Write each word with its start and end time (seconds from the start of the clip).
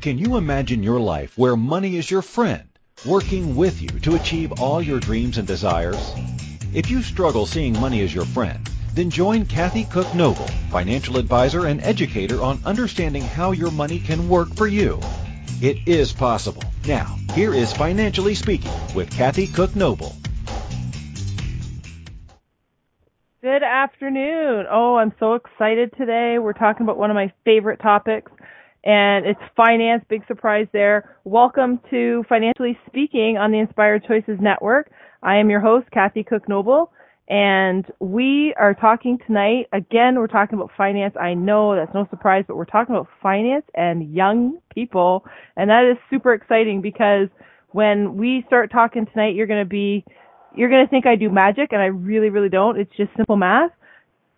Can 0.00 0.18
you 0.18 0.36
imagine 0.36 0.82
your 0.82 1.00
life 1.00 1.36
where 1.36 1.56
money 1.56 1.96
is 1.96 2.10
your 2.10 2.22
friend, 2.22 2.68
working 3.04 3.56
with 3.56 3.82
you 3.82 3.88
to 3.88 4.14
achieve 4.14 4.52
all 4.60 4.80
your 4.80 5.00
dreams 5.00 5.38
and 5.38 5.48
desires? 5.48 6.12
If 6.72 6.90
you 6.90 7.02
struggle 7.02 7.46
seeing 7.46 7.72
money 7.80 8.02
as 8.02 8.14
your 8.14 8.26
friend, 8.26 8.68
then 8.94 9.10
join 9.10 9.46
Kathy 9.46 9.84
Cook 9.84 10.14
Noble, 10.14 10.46
financial 10.70 11.16
advisor 11.16 11.66
and 11.66 11.82
educator 11.82 12.42
on 12.42 12.60
understanding 12.64 13.22
how 13.22 13.52
your 13.52 13.70
money 13.70 13.98
can 13.98 14.28
work 14.28 14.54
for 14.54 14.66
you. 14.66 15.00
It 15.60 15.88
is 15.88 16.12
possible. 16.12 16.62
Now, 16.86 17.16
here 17.34 17.52
is 17.54 17.72
Financially 17.72 18.34
Speaking 18.34 18.72
with 18.94 19.10
Kathy 19.10 19.46
Cook 19.46 19.74
Noble. 19.74 20.14
Good 23.42 23.62
afternoon. 23.62 24.66
Oh, 24.70 24.96
I'm 24.96 25.14
so 25.18 25.34
excited 25.34 25.94
today. 25.96 26.38
We're 26.38 26.52
talking 26.52 26.82
about 26.82 26.98
one 26.98 27.10
of 27.10 27.14
my 27.14 27.32
favorite 27.44 27.80
topics, 27.80 28.30
and 28.86 29.26
it's 29.26 29.40
finance. 29.56 30.04
Big 30.08 30.24
surprise 30.28 30.68
there. 30.72 31.16
Welcome 31.24 31.80
to 31.90 32.24
Financially 32.28 32.78
Speaking 32.86 33.36
on 33.36 33.50
the 33.50 33.58
Inspired 33.58 34.04
Choices 34.06 34.38
Network. 34.40 34.92
I 35.24 35.38
am 35.38 35.50
your 35.50 35.58
host, 35.58 35.90
Kathy 35.90 36.22
Cook 36.22 36.48
Noble, 36.48 36.92
and 37.28 37.84
we 37.98 38.54
are 38.56 38.74
talking 38.74 39.18
tonight. 39.26 39.66
Again, 39.72 40.14
we're 40.14 40.28
talking 40.28 40.56
about 40.56 40.70
finance. 40.76 41.16
I 41.20 41.34
know 41.34 41.74
that's 41.74 41.92
no 41.94 42.06
surprise, 42.10 42.44
but 42.46 42.56
we're 42.56 42.64
talking 42.64 42.94
about 42.94 43.08
finance 43.20 43.64
and 43.74 44.14
young 44.14 44.60
people, 44.72 45.24
and 45.56 45.68
that 45.68 45.82
is 45.90 45.98
super 46.08 46.32
exciting 46.32 46.80
because 46.80 47.26
when 47.72 48.16
we 48.16 48.44
start 48.46 48.70
talking 48.70 49.06
tonight, 49.12 49.34
you're 49.34 49.48
going 49.48 49.64
to 49.64 49.68
be 49.68 50.04
you're 50.54 50.70
going 50.70 50.86
to 50.86 50.88
think 50.88 51.06
I 51.06 51.16
do 51.16 51.28
magic, 51.28 51.72
and 51.72 51.82
I 51.82 51.86
really, 51.86 52.30
really 52.30 52.48
don't. 52.48 52.78
It's 52.78 52.96
just 52.96 53.10
simple 53.16 53.36
math. 53.36 53.72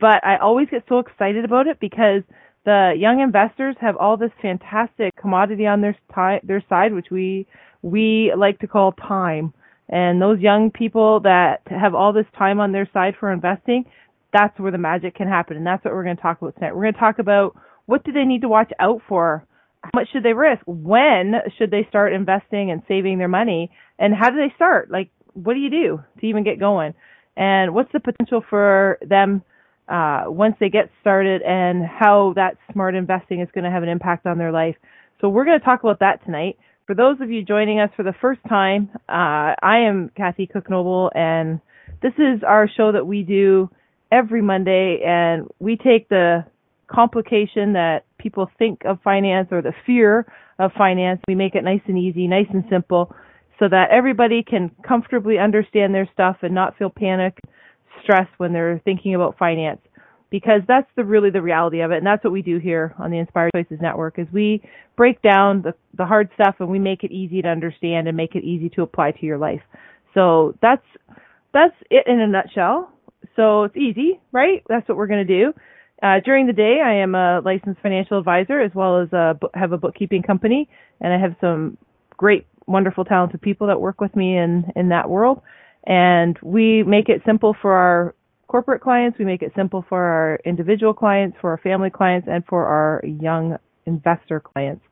But 0.01 0.25
I 0.25 0.39
always 0.39 0.69
get 0.71 0.85
so 0.89 1.01
excited 1.01 1.45
about 1.45 1.67
it 1.67 1.79
because 1.81 2.23
the 2.69 2.93
young 2.99 3.21
investors 3.21 3.77
have 3.81 3.97
all 3.97 4.19
this 4.19 4.31
fantastic 4.43 5.17
commodity 5.17 5.67
on 5.67 5.81
their 5.81 5.97
their 6.45 6.63
side, 6.69 6.93
which 6.93 7.07
we 7.11 7.47
we 7.81 8.31
like 8.37 8.59
to 8.59 8.67
call 8.67 8.93
time. 8.93 9.55
And 9.89 10.21
those 10.21 10.39
young 10.41 10.71
people 10.71 11.21
that 11.21 11.63
have 11.65 11.95
all 11.95 12.13
this 12.13 12.27
time 12.37 12.61
on 12.61 12.73
their 12.73 12.87
side 12.93 13.15
for 13.19 13.33
investing, 13.33 13.87
that's 14.35 14.59
where 14.61 14.71
the 14.71 14.77
magic 14.77 15.15
can 15.15 15.29
happen. 15.29 15.57
And 15.57 15.67
that's 15.67 15.83
what 15.83 15.95
we're 15.95 16.05
going 16.05 16.17
to 16.17 16.23
talk 16.23 16.43
about 16.43 16.57
tonight. 16.57 16.77
We're 16.77 16.83
going 16.83 16.93
to 16.93 17.01
talk 17.01 17.19
about 17.19 17.57
what 17.87 18.05
do 18.05 18.13
they 18.13 18.25
need 18.25 18.43
to 18.43 18.49
watch 18.49 18.71
out 18.79 19.01
for? 19.09 19.47
How 19.83 19.91
much 19.95 20.09
should 20.13 20.25
they 20.25 20.35
risk? 20.35 20.61
When 20.67 21.37
should 21.57 21.71
they 21.71 21.87
start 21.89 22.13
investing 22.13 22.71
and 22.71 22.83
saving 22.87 23.17
their 23.17 23.29
money? 23.29 23.71
And 23.99 24.13
how 24.15 24.29
do 24.29 24.37
they 24.37 24.53
start? 24.57 24.91
Like, 24.91 25.09
what 25.33 25.55
do 25.55 25.61
you 25.61 25.71
do 25.71 26.01
to 26.21 26.27
even 26.27 26.45
get 26.45 26.61
going? 26.61 26.93
And 27.35 27.73
what's 27.73 27.93
the 27.93 28.01
potential 28.01 28.45
for 28.51 28.99
them 29.01 29.43
uh, 29.89 30.25
once 30.27 30.57
they 30.61 30.69
get 30.69 30.91
started 31.01 31.43
and 31.43 31.85
how 31.85 32.33
that 32.37 32.57
smart 32.73 32.95
investing 32.95 33.41
is 33.41 33.49
going 33.55 33.65
to 33.65 33.71
have 33.71 33.83
an 33.83 33.89
impact 33.89 34.27
on 34.27 34.39
their 34.39 34.53
life? 34.53 34.77
So 35.21 35.29
we're 35.29 35.45
going 35.45 35.59
to 35.59 35.65
talk 35.65 35.83
about 35.83 36.01
that 36.01 36.25
tonight. 36.25 36.59
For 36.87 36.95
those 36.95 37.21
of 37.21 37.31
you 37.31 37.45
joining 37.45 37.81
us 37.81 37.91
for 37.97 38.03
the 38.03 38.15
first 38.21 38.41
time, 38.49 38.91
uh, 39.09 39.53
I 39.63 39.81
am 39.87 40.11
Kathy 40.17 40.47
Cook 40.47 40.71
Noble, 40.71 41.11
and 41.15 41.61
this 42.03 42.15
is 42.19 42.43
our 42.47 42.69
show 42.69 42.93
that 42.93 43.07
we 43.07 43.23
do 43.23 43.69
every 44.11 44.41
Monday, 44.41 45.01
and 45.05 45.49
we 45.59 45.77
take 45.77 46.09
the 46.09 46.45
complication 46.87 47.75
that 47.75 48.05
people 48.17 48.51
think 48.59 48.83
of 48.87 48.99
finance 49.03 49.49
or 49.51 49.61
the 49.61 49.75
fear 49.85 50.33
of 50.59 50.73
finance, 50.73 51.21
we 51.29 51.35
make 51.35 51.55
it 51.55 51.63
nice 51.63 51.83
and 51.87 51.99
easy, 51.99 52.27
nice 52.27 52.47
and 52.53 52.65
simple, 52.71 53.15
so 53.59 53.69
that 53.69 53.91
everybody 53.91 54.43
can 54.43 54.71
comfortably 54.87 55.39
understand 55.39 55.95
their 55.95 56.09
stuff 56.13 56.37
and 56.43 56.55
not 56.55 56.77
feel 56.79 56.91
panic, 56.91 57.39
stress 58.03 58.27
when 58.39 58.53
they're 58.53 58.81
thinking 58.85 59.15
about 59.15 59.39
finance. 59.39 59.81
Because 60.31 60.61
that's 60.69 60.87
the 60.95 61.05
really 61.05 61.31
the 61.31 61.41
reality 61.41 61.81
of 61.81 61.91
it, 61.91 61.97
and 61.97 62.07
that's 62.07 62.23
what 62.23 62.35
we 62.35 62.43
do 62.43 62.59
here 62.59 62.95
on 62.99 63.11
the 63.11 63.17
Inspired 63.17 63.51
Choices 63.57 63.79
Network. 63.81 64.19
Is 64.19 64.27
we 64.31 64.63
break 64.95 65.23
down 65.23 65.63
the 65.63 65.73
the 65.97 66.05
hard 66.05 66.29
stuff 66.35 66.57
and 66.59 66.69
we 66.69 66.79
make 66.79 67.03
it 67.03 67.11
easy 67.11 67.41
to 67.41 67.49
understand 67.49 68.09
and 68.09 68.17
make 68.17 68.35
it 68.35 68.45
easy 68.45 68.69
to 68.71 68.83
apply 68.83 69.13
to 69.13 69.25
your 69.25 69.39
life. 69.39 69.63
So 70.13 70.55
that's 70.61 70.85
that's 71.55 71.75
it 71.91 72.07
in 72.07 72.21
a 72.21 72.27
nutshell. 72.27 72.93
So 73.37 73.65
it's 73.65 73.77
easy, 73.77 74.21
right? 74.31 74.63
That's 74.69 74.87
what 74.87 74.99
we're 74.99 75.07
going 75.07 75.27
to 75.27 75.45
do. 75.45 75.55
Uh, 76.03 76.21
during 76.25 76.47
the 76.47 76.53
day, 76.53 76.79
I 76.85 76.95
am 77.03 77.15
a 77.15 77.41
licensed 77.45 77.81
financial 77.81 78.19
advisor 78.19 78.61
as 78.61 78.73
well 78.75 79.01
as 79.01 79.13
a, 79.13 79.39
have 79.55 79.73
a 79.73 79.79
bookkeeping 79.79 80.23
company, 80.23 80.69
and 81.01 81.13
I 81.13 81.19
have 81.19 81.35
some 81.41 81.79
great 82.17 82.47
wonderful, 82.67 83.05
talented 83.05 83.41
people 83.41 83.67
that 83.69 83.81
work 83.81 84.01
with 84.01 84.15
me 84.15 84.37
in 84.37 84.71
in 84.77 84.91
that 84.91 85.09
world. 85.09 85.41
And 85.89 86.39
we 86.43 86.83
make 86.83 87.09
it 87.09 87.23
simple 87.27 87.57
for 87.61 87.73
our 87.73 88.15
corporate 88.47 88.83
clients. 88.83 89.19
We 89.19 89.25
make 89.25 89.43
it 89.43 89.53
simple 89.57 89.85
for 89.89 89.99
our 89.99 90.39
individual 90.45 90.93
clients, 90.93 91.39
for 91.41 91.51
our 91.51 91.59
family 91.59 91.89
clients, 91.89 92.29
and 92.31 92.45
for 92.45 92.67
our 92.67 93.03
young 93.05 93.57
investor 93.87 94.39
clients. 94.39 94.85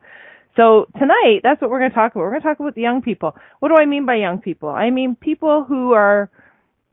So 0.56 0.86
tonight, 0.98 1.40
that's 1.42 1.60
what 1.60 1.70
we're 1.70 1.80
going 1.80 1.90
to 1.90 1.94
talk 1.94 2.12
about. 2.12 2.22
We're 2.22 2.30
going 2.30 2.40
to 2.40 2.48
talk 2.48 2.60
about 2.60 2.74
the 2.74 2.80
young 2.80 3.02
people. 3.02 3.36
What 3.60 3.68
do 3.68 3.74
I 3.78 3.84
mean 3.84 4.06
by 4.06 4.14
young 4.14 4.40
people? 4.40 4.70
I 4.70 4.88
mean 4.88 5.14
people 5.20 5.64
who 5.68 5.92
are 5.92 6.30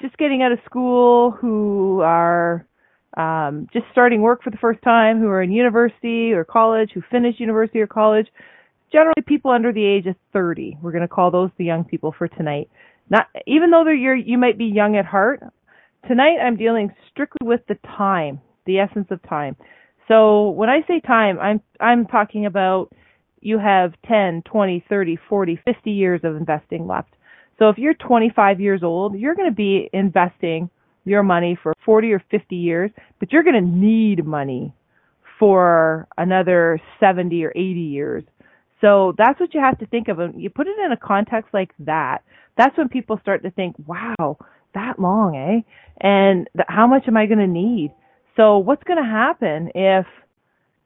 just 0.02 0.18
getting 0.18 0.42
out 0.42 0.52
of 0.52 0.59
school, 0.66 1.31
who 1.31 2.02
are 2.02 2.68
um, 3.16 3.68
just 3.72 3.86
starting 3.94 4.22
work 4.22 4.44
for 4.44 4.50
the 4.50 4.58
first 4.58 4.81
time, 4.84 5.22
who 5.22 5.28
are 5.28 5.42
in 5.42 5.52
university 5.53 6.34
or 6.34 6.44
college, 6.44 6.92
who 6.94 7.02
finished 7.09 7.40
university 7.40 7.80
or 7.80 7.88
college, 7.88 8.28
generally 8.92 9.24
people 9.25 9.52
under 9.52 9.72
the 9.72 9.86
age 9.86 10.08
of 10.08 10.16
30. 10.34 10.80
We're 10.81 10.92
going 10.92 11.03
to 11.03 11.08
call 11.08 11.31
those 11.31 11.52
the 11.58 11.63
young 11.63 11.86
people 11.86 12.13
for 12.18 12.28
tonight. 12.28 12.69
Not 13.13 13.28
even 13.46 13.69
though 13.69 13.84
they're 13.84 13.94
you 13.94 14.13
you 14.13 14.40
might 14.40 14.57
be 14.57 14.66
young 14.66 14.97
at 14.97 15.06
heart. 15.06 15.44
Tonight 16.07 16.40
I'm 16.44 16.57
dealing 16.57 16.91
strictly 17.12 17.47
with 17.47 17.62
the 17.68 17.78
time, 17.96 18.41
the 18.66 18.79
essence 18.79 19.06
of 19.12 19.22
time. 19.29 19.56
So 20.07 20.50
when 20.50 20.68
I 20.68 20.81
say 20.88 21.00
time, 21.00 21.38
I'm 21.40 21.62
I'm 21.79 22.07
talking 22.07 22.47
about 22.47 22.91
you 23.40 23.59
have 23.59 23.94
10, 24.07 24.41
20, 24.51 24.84
30, 24.90 25.19
40, 25.29 25.59
50 25.63 25.91
years 25.91 26.22
of 26.24 26.35
investing 26.35 26.88
left. 26.88 27.13
So 27.59 27.69
if 27.69 27.78
you're 27.78 27.94
25 27.94 28.59
years 28.59 28.81
old, 28.81 29.16
you're 29.16 29.35
going 29.35 29.50
to 29.50 29.56
be 29.56 29.91
investing 29.94 30.72
your 31.06 31.22
money 31.22 31.56
for 31.62 31.74
40 31.85 32.13
or 32.13 32.24
50 32.31 32.56
years, 32.56 32.90
but 33.19 33.31
you're 33.31 33.44
going 33.44 33.62
to 33.62 33.62
need 33.62 34.25
money 34.25 34.74
for 35.38 36.07
another 36.18 36.80
70 37.00 37.44
or 37.44 37.51
80 37.51 37.62
years. 37.80 38.24
So 38.84 39.13
that's 39.18 39.40
what 39.40 39.53
you 39.53 39.62
have 39.62 39.80
to 39.80 39.85
think 39.85 40.09
of. 40.09 40.19
And 40.19 40.41
you 40.41 40.50
put 40.50 40.68
it 40.68 40.75
in 40.84 40.91
a 40.91 40.97
context 40.97 41.53
like 41.53 41.72
that, 41.80 42.24
that's 42.58 42.78
when 42.78 42.90
people 42.90 43.19
start 43.22 43.44
to 43.44 43.52
think, 43.52 43.75
wow, 43.86 44.38
that 44.74 45.00
long, 45.00 45.36
eh? 45.36 45.62
And 46.00 46.47
th- 46.56 46.66
how 46.68 46.88
much 46.88 47.03
am 47.08 47.18
I 47.18 47.25
going 47.25 47.40
to 47.40 47.47
need? 47.47 47.94
So 48.36 48.58
what's 48.58 48.84
going 48.84 49.03
to 49.03 49.09
happen 49.09 49.72
if 49.75 50.06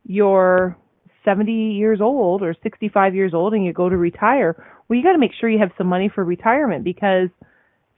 you're 0.06 0.78
70 1.24 1.52
years 1.52 2.00
old 2.02 2.42
or 2.42 2.56
65 2.64 3.16
years 3.16 3.34
old 3.34 3.54
and 3.54 3.66
you 3.66 3.74
go 3.74 3.90
to 3.90 3.98
retire? 3.98 4.56
Well, 4.88 4.98
you 4.98 5.04
got 5.04 5.14
to 5.14 5.18
make 5.18 5.32
sure 5.40 5.50
you 5.50 5.60
have 5.60 5.72
some 5.78 5.88
money 5.88 6.10
for 6.14 6.24
retirement 6.24 6.84
because 6.84 7.30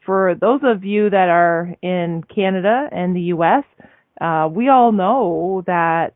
for 0.06 0.36
those 0.40 0.62
of 0.64 0.84
you 0.84 1.10
that 1.10 1.30
are 1.30 1.76
in 1.82 2.24
Canada 2.34 2.88
and 2.92 3.16
the 3.16 3.34
US, 3.34 3.64
uh, 4.22 4.50
we 4.52 4.70
all 4.70 4.92
know 4.92 5.64
that 5.68 6.14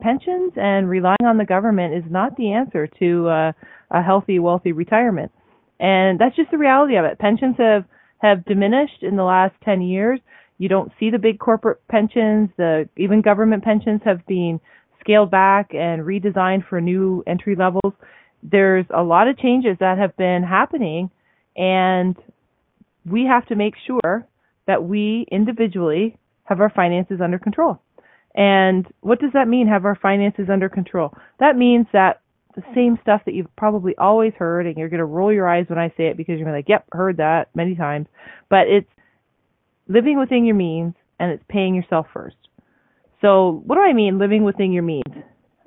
pensions 0.00 0.52
and 0.56 0.88
relying 0.88 1.24
on 1.24 1.38
the 1.38 1.44
government 1.44 1.94
is 1.94 2.04
not 2.10 2.36
the 2.36 2.52
answer 2.52 2.86
to 2.98 3.28
uh, 3.28 3.52
a 3.90 4.02
healthy, 4.02 4.38
wealthy 4.38 4.72
retirement. 4.72 5.32
And 5.80 6.18
that's 6.18 6.36
just 6.36 6.50
the 6.50 6.58
reality 6.58 6.96
of 6.96 7.04
it. 7.04 7.18
Pensions 7.18 7.56
have 7.58 7.84
have 8.18 8.44
diminished 8.46 9.02
in 9.02 9.16
the 9.16 9.22
last 9.22 9.54
10 9.64 9.82
years. 9.82 10.18
You 10.56 10.68
don't 10.68 10.90
see 10.98 11.10
the 11.10 11.18
big 11.18 11.38
corporate 11.38 11.86
pensions. 11.88 12.48
The 12.56 12.88
even 12.96 13.20
government 13.20 13.64
pensions 13.64 14.00
have 14.04 14.24
been 14.26 14.60
scaled 15.00 15.30
back 15.30 15.74
and 15.74 16.02
redesigned 16.02 16.66
for 16.68 16.80
new 16.80 17.22
entry 17.26 17.54
levels. 17.54 17.92
There's 18.42 18.86
a 18.94 19.02
lot 19.02 19.28
of 19.28 19.38
changes 19.38 19.76
that 19.80 19.98
have 19.98 20.16
been 20.16 20.42
happening 20.42 21.10
and 21.56 22.16
we 23.04 23.26
have 23.26 23.46
to 23.46 23.54
make 23.54 23.74
sure 23.86 24.26
that 24.66 24.84
we 24.84 25.26
individually 25.30 26.16
have 26.44 26.60
our 26.60 26.70
finances 26.70 27.20
under 27.22 27.38
control. 27.38 27.80
And 28.34 28.86
what 29.00 29.20
does 29.20 29.30
that 29.34 29.46
mean, 29.46 29.68
have 29.68 29.84
our 29.84 29.94
finances 29.94 30.46
under 30.50 30.68
control? 30.68 31.14
That 31.38 31.56
means 31.56 31.86
that 31.92 32.20
the 32.54 32.62
same 32.74 32.98
stuff 33.02 33.22
that 33.26 33.34
you've 33.34 33.54
probably 33.56 33.94
always 33.96 34.32
heard, 34.38 34.66
and 34.66 34.76
you're 34.76 34.88
going 34.88 34.98
to 34.98 35.04
roll 35.04 35.32
your 35.32 35.48
eyes 35.48 35.66
when 35.68 35.78
I 35.78 35.88
say 35.96 36.08
it 36.08 36.16
because 36.16 36.38
you're 36.38 36.52
like, 36.52 36.68
yep, 36.68 36.86
heard 36.92 37.16
that 37.18 37.48
many 37.54 37.74
times. 37.74 38.06
But 38.48 38.68
it's 38.68 38.88
living 39.88 40.18
within 40.18 40.44
your 40.44 40.54
means 40.54 40.94
and 41.18 41.30
it's 41.30 41.44
paying 41.48 41.74
yourself 41.74 42.06
first. 42.12 42.36
So 43.20 43.62
what 43.66 43.76
do 43.76 43.80
I 43.80 43.92
mean 43.92 44.18
living 44.18 44.44
within 44.44 44.72
your 44.72 44.82
means? 44.82 45.04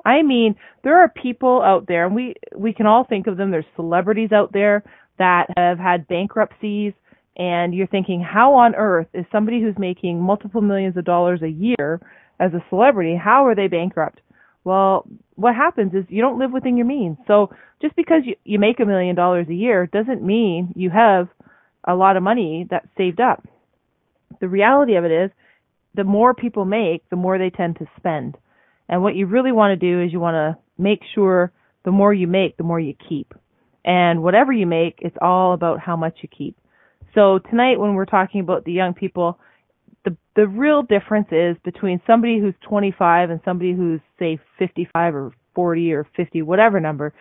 I 0.05 0.21
mean 0.21 0.55
there 0.83 0.97
are 0.99 1.09
people 1.09 1.61
out 1.61 1.87
there, 1.87 2.05
and 2.05 2.15
we 2.15 2.35
we 2.55 2.73
can 2.73 2.85
all 2.85 3.03
think 3.03 3.27
of 3.27 3.37
them. 3.37 3.51
There's 3.51 3.65
celebrities 3.75 4.31
out 4.31 4.53
there 4.53 4.83
that 5.17 5.47
have 5.57 5.79
had 5.79 6.07
bankruptcies, 6.07 6.93
and 7.35 7.73
you're 7.73 7.87
thinking, 7.87 8.21
how 8.21 8.53
on 8.53 8.75
earth 8.75 9.07
is 9.13 9.25
somebody 9.31 9.61
who's 9.61 9.77
making 9.77 10.21
multiple 10.21 10.61
millions 10.61 10.95
of 10.97 11.05
dollars 11.05 11.41
a 11.41 11.49
year 11.49 11.99
as 12.39 12.53
a 12.53 12.63
celebrity, 12.69 13.15
how 13.21 13.45
are 13.45 13.55
they 13.55 13.67
bankrupt? 13.67 14.21
Well, 14.67 15.07
what 15.35 15.55
happens 15.55 15.93
is 15.93 16.03
you 16.09 16.21
don't 16.21 16.39
live 16.39 16.51
within 16.51 16.75
your 16.75 16.85
means. 16.85 17.15
So 17.25 17.51
just 17.81 17.95
because 17.95 18.23
you, 18.25 18.35
you 18.43 18.59
make 18.59 18.81
a 18.81 18.85
million 18.85 19.15
dollars 19.15 19.47
a 19.49 19.53
year 19.53 19.87
doesn't 19.87 20.21
mean 20.21 20.73
you 20.75 20.89
have 20.89 21.29
a 21.87 21.95
lot 21.95 22.17
of 22.17 22.23
money 22.23 22.67
that's 22.69 22.85
saved 22.97 23.21
up. 23.21 23.45
The 24.41 24.49
reality 24.49 24.95
of 24.97 25.05
it 25.05 25.11
is 25.11 25.31
the 25.95 26.03
more 26.03 26.33
people 26.33 26.65
make, 26.65 27.09
the 27.09 27.15
more 27.15 27.37
they 27.37 27.49
tend 27.49 27.77
to 27.77 27.85
spend. 27.95 28.35
And 28.89 29.01
what 29.01 29.15
you 29.15 29.25
really 29.25 29.53
want 29.53 29.71
to 29.79 29.89
do 29.89 30.03
is 30.03 30.11
you 30.11 30.19
want 30.19 30.35
to 30.35 30.61
make 30.77 30.99
sure 31.15 31.53
the 31.85 31.91
more 31.91 32.13
you 32.13 32.27
make, 32.27 32.57
the 32.57 32.65
more 32.65 32.79
you 32.81 32.93
keep. 33.07 33.33
And 33.85 34.21
whatever 34.21 34.51
you 34.51 34.67
make, 34.67 34.95
it's 34.99 35.15
all 35.21 35.53
about 35.53 35.79
how 35.79 35.95
much 35.95 36.17
you 36.21 36.27
keep. 36.27 36.57
So 37.15 37.39
tonight 37.39 37.79
when 37.79 37.93
we're 37.93 38.03
talking 38.03 38.41
about 38.41 38.65
the 38.65 38.73
young 38.73 38.93
people, 38.93 39.39
the 40.37 40.47
real 40.47 40.83
difference 40.83 41.27
is 41.31 41.57
between 41.65 41.99
somebody 42.05 42.39
who's 42.39 42.53
25 42.61 43.31
and 43.31 43.41
somebody 43.43 43.73
who's 43.73 43.99
say 44.19 44.39
55 44.59 45.15
or 45.15 45.31
40 45.55 45.93
or 45.93 46.07
50, 46.15 46.43
whatever 46.43 46.79
number, 46.79 47.11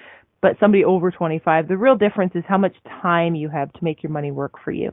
but 0.42 0.52
somebody 0.60 0.84
over 0.84 1.10
25. 1.10 1.66
The 1.66 1.78
real 1.78 1.96
difference 1.96 2.32
is 2.34 2.44
how 2.46 2.58
much 2.58 2.76
time 3.00 3.34
you 3.34 3.48
have 3.48 3.72
to 3.72 3.78
make 3.82 4.02
your 4.02 4.12
money 4.12 4.30
work 4.30 4.52
for 4.62 4.70
you. 4.70 4.92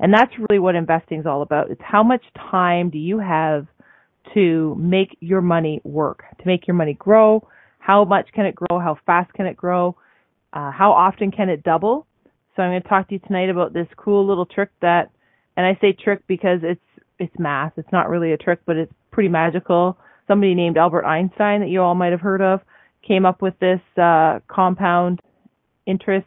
And 0.00 0.14
that's 0.14 0.32
really 0.48 0.58
what 0.58 0.76
investing 0.76 1.20
is 1.20 1.26
all 1.26 1.42
about. 1.42 1.70
It's 1.70 1.82
how 1.84 2.02
much 2.02 2.22
time 2.50 2.88
do 2.88 2.96
you 2.96 3.18
have 3.18 3.66
to 4.32 4.74
make 4.78 5.18
your 5.20 5.42
money 5.42 5.82
work, 5.84 6.24
to 6.40 6.46
make 6.46 6.66
your 6.66 6.74
money 6.74 6.94
grow? 6.94 7.46
How 7.80 8.06
much 8.06 8.28
can 8.34 8.46
it 8.46 8.54
grow? 8.54 8.78
How 8.78 8.96
fast 9.04 9.30
can 9.34 9.44
it 9.44 9.58
grow? 9.58 9.94
Uh, 10.54 10.70
how 10.70 10.92
often 10.92 11.30
can 11.30 11.50
it 11.50 11.62
double? 11.62 12.06
So 12.56 12.62
I'm 12.62 12.70
going 12.70 12.82
to 12.82 12.88
talk 12.88 13.08
to 13.08 13.14
you 13.14 13.20
tonight 13.26 13.50
about 13.50 13.74
this 13.74 13.88
cool 13.98 14.26
little 14.26 14.46
trick 14.46 14.70
that, 14.80 15.10
and 15.58 15.66
I 15.66 15.78
say 15.82 15.92
trick 15.92 16.22
because 16.26 16.60
it's 16.62 16.80
it's 17.18 17.38
math. 17.38 17.72
It's 17.76 17.92
not 17.92 18.08
really 18.08 18.32
a 18.32 18.36
trick, 18.36 18.60
but 18.66 18.76
it's 18.76 18.92
pretty 19.10 19.28
magical. 19.28 19.98
Somebody 20.26 20.54
named 20.54 20.76
Albert 20.76 21.04
Einstein 21.04 21.60
that 21.60 21.68
you 21.68 21.82
all 21.82 21.94
might 21.94 22.12
have 22.12 22.20
heard 22.20 22.42
of 22.42 22.60
came 23.06 23.24
up 23.24 23.40
with 23.40 23.58
this 23.60 23.80
uh, 23.96 24.40
compound 24.48 25.20
interest 25.86 26.26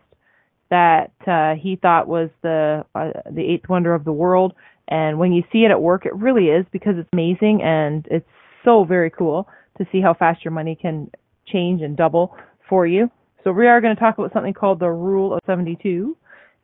that 0.70 1.12
uh, 1.28 1.54
he 1.62 1.76
thought 1.76 2.08
was 2.08 2.30
the 2.42 2.86
uh, 2.96 3.12
the 3.30 3.42
eighth 3.42 3.70
wonder 3.70 3.94
of 3.94 4.06
the 4.06 4.12
world. 4.12 4.54
And 4.88 5.20
when 5.20 5.32
you 5.32 5.44
see 5.52 5.60
it 5.60 5.72
at 5.72 5.82
work, 5.82 6.06
it 6.06 6.16
really 6.16 6.46
is 6.46 6.66
because 6.72 6.96
it's 6.98 7.10
amazing 7.14 7.62
and 7.62 8.08
it's 8.10 8.28
so 8.66 8.84
very 8.84 9.10
cool 9.10 9.48
to 9.78 9.86
see 9.92 10.02
how 10.02 10.14
fast 10.14 10.44
your 10.44 10.52
money 10.52 10.76
can 10.76 11.12
change 11.48 11.82
and 11.82 11.96
double 11.96 12.36
for 12.68 12.86
you. 12.86 13.10
So 13.44 13.52
we 13.52 13.68
are 13.68 13.82
going 13.82 13.96
to 13.96 14.00
talk 14.00 14.18
about 14.18 14.34
something 14.34 14.54
called 14.54 14.80
the 14.80 14.90
Rule 14.90 15.34
of 15.34 15.40
72, 15.46 16.16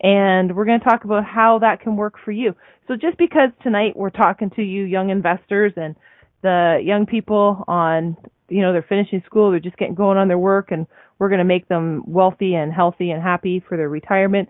and 0.01 0.55
we're 0.55 0.65
going 0.65 0.79
to 0.79 0.85
talk 0.85 1.03
about 1.03 1.25
how 1.25 1.59
that 1.59 1.81
can 1.81 1.95
work 1.95 2.15
for 2.23 2.31
you. 2.31 2.55
So 2.87 2.95
just 2.95 3.17
because 3.17 3.49
tonight 3.63 3.95
we're 3.95 4.09
talking 4.09 4.49
to 4.51 4.61
you 4.61 4.83
young 4.83 5.09
investors 5.09 5.73
and 5.75 5.95
the 6.43 6.79
young 6.83 7.05
people 7.05 7.63
on, 7.67 8.15
you 8.49 8.61
know, 8.61 8.71
they're 8.71 8.85
finishing 8.87 9.23
school, 9.25 9.51
they're 9.51 9.59
just 9.59 9.77
getting 9.77 9.95
going 9.95 10.17
on 10.17 10.27
their 10.27 10.37
work, 10.37 10.71
and 10.71 10.85
we're 11.19 11.29
going 11.29 11.39
to 11.39 11.45
make 11.45 11.67
them 11.67 12.03
wealthy 12.05 12.53
and 12.53 12.71
healthy 12.71 13.11
and 13.11 13.21
happy 13.21 13.63
for 13.67 13.75
their 13.75 13.89
retirement. 13.89 14.47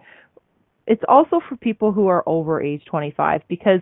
It's 0.85 1.03
also 1.07 1.39
for 1.47 1.55
people 1.55 1.91
who 1.91 2.07
are 2.07 2.23
over 2.27 2.61
age 2.61 2.83
25 2.85 3.41
because 3.47 3.81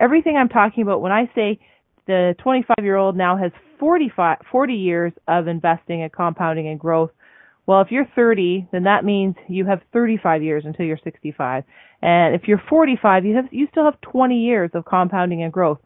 everything 0.00 0.36
I'm 0.36 0.48
talking 0.48 0.82
about 0.82 1.00
when 1.00 1.12
I 1.12 1.30
say 1.34 1.58
the 2.06 2.34
25 2.42 2.76
year 2.82 2.96
old 2.96 3.16
now 3.16 3.36
has 3.36 3.52
45, 3.78 4.38
40 4.50 4.74
years 4.74 5.12
of 5.28 5.48
investing 5.48 6.02
and 6.02 6.12
compounding 6.12 6.68
and 6.68 6.78
growth. 6.78 7.10
Well, 7.66 7.80
if 7.80 7.88
you're 7.90 8.06
30, 8.14 8.68
then 8.70 8.84
that 8.84 9.04
means 9.04 9.34
you 9.48 9.66
have 9.66 9.80
35 9.92 10.42
years 10.42 10.64
until 10.64 10.86
you're 10.86 11.00
65. 11.02 11.64
And 12.00 12.34
if 12.34 12.42
you're 12.46 12.62
45, 12.68 13.24
you 13.24 13.34
have 13.34 13.46
you 13.50 13.66
still 13.70 13.84
have 13.84 14.00
20 14.02 14.36
years 14.38 14.70
of 14.74 14.84
compounding 14.84 15.42
and 15.42 15.52
growth. 15.52 15.78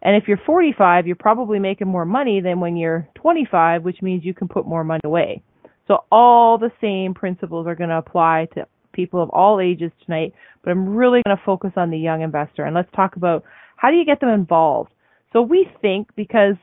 And 0.00 0.16
if 0.16 0.28
you're 0.28 0.40
45, 0.46 1.06
you're 1.06 1.16
probably 1.16 1.58
making 1.58 1.88
more 1.88 2.04
money 2.04 2.40
than 2.40 2.60
when 2.60 2.76
you're 2.76 3.08
25, 3.16 3.82
which 3.82 4.00
means 4.00 4.24
you 4.24 4.32
can 4.32 4.48
put 4.48 4.66
more 4.66 4.84
money 4.84 5.00
away. 5.04 5.42
So 5.86 6.04
all 6.10 6.56
the 6.56 6.70
same 6.80 7.14
principles 7.14 7.66
are 7.66 7.74
going 7.74 7.90
to 7.90 7.98
apply 7.98 8.48
to 8.54 8.66
people 8.92 9.22
of 9.22 9.28
all 9.30 9.60
ages 9.60 9.90
tonight, 10.04 10.34
but 10.62 10.70
I'm 10.70 10.88
really 10.88 11.22
going 11.24 11.36
to 11.36 11.42
focus 11.44 11.72
on 11.76 11.90
the 11.90 11.98
young 11.98 12.22
investor 12.22 12.64
and 12.64 12.74
let's 12.74 12.90
talk 12.94 13.16
about 13.16 13.44
how 13.76 13.90
do 13.90 13.96
you 13.96 14.04
get 14.04 14.20
them 14.20 14.28
involved. 14.28 14.90
So 15.32 15.42
we 15.42 15.68
think 15.80 16.08
because 16.14 16.56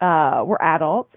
uh, 0.00 0.42
we're 0.44 0.60
adults 0.60 1.13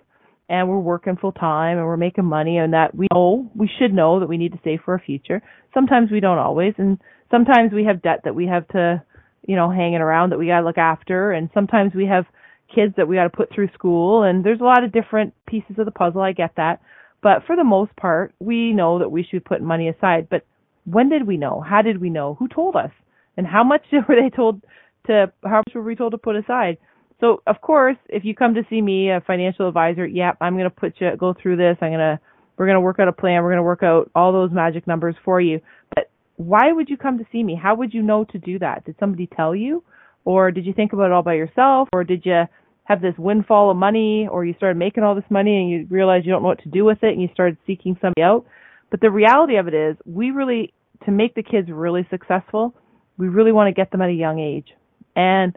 and 0.50 0.70
we're 0.70 0.80
working 0.80 1.18
full 1.18 1.32
time 1.32 1.78
and 1.78 1.86
we're 1.86 1.98
making 1.98 2.26
money 2.26 2.58
and 2.58 2.74
that 2.74 2.96
we 2.96 3.08
know 3.14 3.50
we 3.56 3.70
should 3.80 3.94
know 3.94 4.20
that 4.20 4.30
we 4.30 4.38
need 4.38 4.54
to 4.54 4.60
save 4.64 4.80
for 4.86 4.96
a 4.96 5.00
future. 5.00 5.42
Sometimes 5.74 6.12
we 6.12 6.20
don't 6.20 6.38
always 6.38 6.74
and 6.78 7.00
sometimes 7.30 7.74
we 7.74 7.86
have 7.86 8.02
debt 8.02 8.22
that 8.24 8.36
we 8.36 8.48
have 8.48 8.68
to, 8.70 9.04
you 9.48 9.56
know, 9.56 9.70
hanging 9.70 10.02
around 10.02 10.32
that 10.32 10.40
we 10.40 10.48
got 10.48 10.62
to 10.62 10.66
look 10.66 10.78
after 10.78 11.32
and 11.32 11.50
sometimes 11.54 11.94
we 11.94 12.06
have 12.06 12.26
kids 12.74 12.94
that 12.98 13.08
we 13.08 13.16
got 13.16 13.24
to 13.24 13.30
put 13.30 13.54
through 13.54 13.70
school 13.74 14.24
and 14.24 14.44
there's 14.44 14.62
a 14.62 14.64
lot 14.64 14.84
of 14.84 14.92
different 14.92 15.34
pieces 15.46 15.76
of 15.78 15.86
the 15.86 15.92
puzzle. 15.92 16.22
I 16.22 16.32
get 16.32 16.56
that. 16.58 16.82
But 17.22 17.44
for 17.46 17.56
the 17.56 17.64
most 17.64 17.96
part, 17.96 18.34
we 18.40 18.74
know 18.74 19.00
that 19.00 19.10
we 19.10 19.24
should 19.24 19.44
put 19.44 19.62
money 19.62 19.90
aside. 19.90 20.28
But 20.30 20.46
when 20.86 21.10
did 21.10 21.26
we 21.28 21.38
know? 21.38 21.62
How 21.68 21.82
did 21.82 22.00
we 22.00 22.10
know? 22.10 22.36
Who 22.40 22.48
told 22.48 22.76
us? 22.76 22.92
And 23.36 23.46
how 23.46 23.64
much 23.64 23.84
were 23.92 24.16
they 24.16 24.30
told 24.34 24.64
to 25.08 25.32
how 25.44 25.58
much 25.58 25.74
were 25.76 25.84
we 25.84 25.96
told 25.96 26.12
to 26.12 26.18
put 26.18 26.36
aside? 26.36 26.78
So 27.20 27.42
of 27.48 27.62
course, 27.62 27.98
if 28.10 28.24
you 28.26 28.36
come 28.36 28.54
to 28.56 28.64
see 28.70 28.82
me, 28.82 29.10
a 29.10 29.22
financial 29.22 29.68
advisor, 29.68 30.06
yep, 30.06 30.38
I'm 30.42 30.54
going 30.54 30.66
to 30.66 30.70
put 30.70 30.96
you 31.00 31.10
go 31.18 31.34
through 31.34 31.58
this. 31.58 31.78
I'm 31.82 31.92
going 31.92 32.00
to 32.00 32.20
we're 32.58 32.66
going 32.66 32.76
to 32.76 32.82
work 32.82 33.00
out 33.00 33.08
a 33.08 33.14
plan. 33.14 33.44
We're 33.44 33.50
going 33.50 33.58
to 33.58 33.64
work 33.64 33.84
out 33.84 34.10
all 34.16 34.34
those 34.34 34.52
magic 34.52 34.88
numbers 34.88 35.16
for 35.24 35.40
you. 35.40 35.62
But 35.94 36.10
why 36.38 36.72
would 36.72 36.90
you 36.90 36.98
come 36.98 37.20
to 37.20 37.26
see 37.32 37.44
me? 37.44 37.60
How 37.62 37.76
would 37.76 37.94
you 37.94 38.02
know 38.02 38.24
to 38.26 38.38
do 38.40 38.60
that? 38.60 38.86
Did 38.86 38.96
somebody 39.00 39.28
tell 39.28 39.56
you? 39.56 39.84
Or 40.26 40.52
did 40.52 40.66
you 40.66 40.74
think 40.74 40.92
about 40.92 41.06
it 41.06 41.12
all 41.12 41.24
by 41.24 41.36
yourself? 41.36 41.88
Or 41.94 42.04
did 42.04 42.26
you 42.26 42.44
have 42.86 43.02
this 43.02 43.14
windfall 43.18 43.70
of 43.70 43.78
money 43.78 44.28
or 44.30 44.44
you 44.44 44.54
started 44.56 44.78
making 44.78 45.04
all 45.04 45.14
this 45.14 45.24
money 45.30 45.58
and 45.58 45.70
you 45.70 45.88
realized 45.90 46.26
you 46.26 46.32
don't 46.32 46.42
know 46.42 46.50
what 46.50 46.64
to 46.64 46.70
do 46.70 46.84
with 46.84 47.00
it 47.04 47.12
and 47.12 47.22
you 47.22 47.30
started 47.34 47.58
seeking 47.68 47.96
somebody 48.02 48.24
out? 48.24 48.46
But 48.90 49.02
the 49.02 49.12
reality 49.12 49.58
of 49.58 49.68
it 49.68 49.74
is 49.74 49.98
we 50.06 50.32
really, 50.32 50.74
to 51.06 51.12
make 51.12 51.36
the 51.36 51.44
kids 51.44 51.70
really 51.70 52.08
successful, 52.10 52.74
we 53.18 53.28
really 53.28 53.52
want 53.52 53.68
to 53.68 53.74
get 53.74 53.92
them 53.92 54.02
at 54.02 54.10
a 54.10 54.14
young 54.14 54.40
age. 54.40 54.70
And 55.16 55.56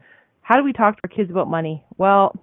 how 0.50 0.56
do 0.56 0.64
we 0.64 0.73
talk 0.73 0.97
to 0.97 1.00
our 1.05 1.17
kids 1.17 1.31
about 1.31 1.47
money? 1.47 1.85
Well, 1.97 2.35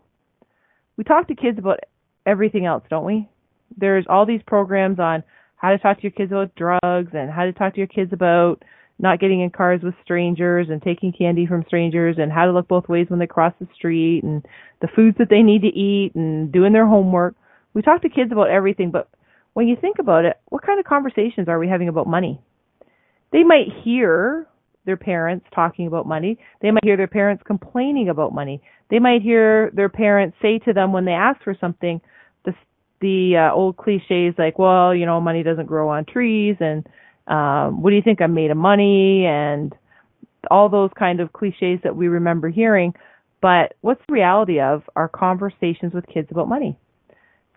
we 0.96 1.04
talk 1.04 1.28
to 1.28 1.36
kids 1.36 1.60
about 1.60 1.82
everything 2.26 2.66
else, 2.66 2.84
don't 2.90 3.04
we? 3.04 3.28
There's 3.76 4.06
all 4.08 4.26
these 4.26 4.40
programs 4.48 4.98
on 4.98 5.24
how 5.58 5.72
to 5.72 5.78
talk 5.78 5.98
to 5.98 6.04
your 6.04 6.12
kids 6.12 6.32
about 6.32 6.56
drugs 6.56 7.12
and 7.14 7.30
how 7.30 7.44
to 7.44 7.52
talk 7.52 7.74
to 7.74 7.80
your 7.80 7.88
kids 7.88 8.14
about 8.14 8.64
not 8.98 9.20
getting 9.20 9.42
in 9.42 9.50
cars 9.50 9.82
with 9.84 9.94
strangers 10.06 10.68
and 10.70 10.82
taking 10.82 11.12
candy 11.12 11.46
from 11.46 11.66
strangers 11.68 12.16
and 12.18 12.32
how 12.32 12.46
to 12.46 12.54
look 12.54 12.70
both 12.70 12.88
ways 12.88 13.08
when 13.10 13.20
they 13.20 13.28
cross 13.28 13.54
the 13.60 13.68
street 13.76 14.24
and 14.24 14.46
the 14.80 14.88
foods 14.96 15.18
that 15.18 15.30
they 15.30 15.42
need 15.42 15.64
to 15.64 15.68
eat 15.68 16.16
and 16.16 16.50
doing 16.50 16.72
their 16.72 16.88
homework. 16.88 17.36
We 17.74 17.82
talk 17.82 18.04
to 18.04 18.10
kids 18.10 18.32
about 18.32 18.50
everything, 18.50 18.90
but 18.90 19.10
when 19.52 19.68
you 19.68 19.76
think 19.76 19.98
about 20.00 20.24
it, 20.24 20.40
what 20.48 20.66
kind 20.66 20.80
of 20.80 20.86
conversations 20.86 21.50
are 21.50 21.60
we 21.60 21.68
having 21.68 21.90
about 21.90 22.08
money? 22.08 22.40
They 23.34 23.44
might 23.44 23.68
hear 23.84 24.48
their 24.88 24.98
parents 24.98 25.46
talking 25.54 25.86
about 25.86 26.08
money. 26.08 26.40
They 26.62 26.72
might 26.72 26.84
hear 26.84 26.98
their 26.98 27.08
parents 27.08 27.44
complaining 27.46 28.10
about 28.10 28.34
money. 28.34 28.60
They 28.90 28.98
might 28.98 29.22
hear 29.22 29.70
their 29.76 29.90
parents 29.90 30.38
say 30.42 30.58
to 30.60 30.74
them 30.74 30.94
when 30.94 31.06
they 31.06 31.12
ask 31.12 31.44
for 31.44 31.56
something, 31.62 32.02
the 32.46 32.54
the 33.02 33.50
uh, 33.52 33.54
old 33.54 33.78
cliches 33.78 34.34
like, 34.40 34.58
"Well, 34.58 34.96
you 34.96 35.06
know, 35.06 35.22
money 35.22 35.44
doesn't 35.44 35.68
grow 35.68 35.90
on 35.90 36.06
trees," 36.06 36.56
and 36.60 36.88
um, 37.28 37.84
"What 37.84 37.92
do 37.92 37.96
you 37.98 38.02
think 38.02 38.22
I'm 38.22 38.34
made 38.34 38.50
of 38.50 38.58
money?" 38.58 39.26
and 39.28 39.76
all 40.50 40.70
those 40.70 40.90
kind 40.98 41.20
of 41.20 41.34
cliches 41.34 41.80
that 41.84 41.96
we 41.96 42.08
remember 42.08 42.50
hearing. 42.50 42.94
But 43.42 43.74
what's 43.82 44.02
the 44.08 44.14
reality 44.14 44.60
of 44.60 44.84
our 44.96 45.10
conversations 45.10 45.94
with 45.94 46.08
kids 46.08 46.30
about 46.32 46.48
money? 46.48 46.78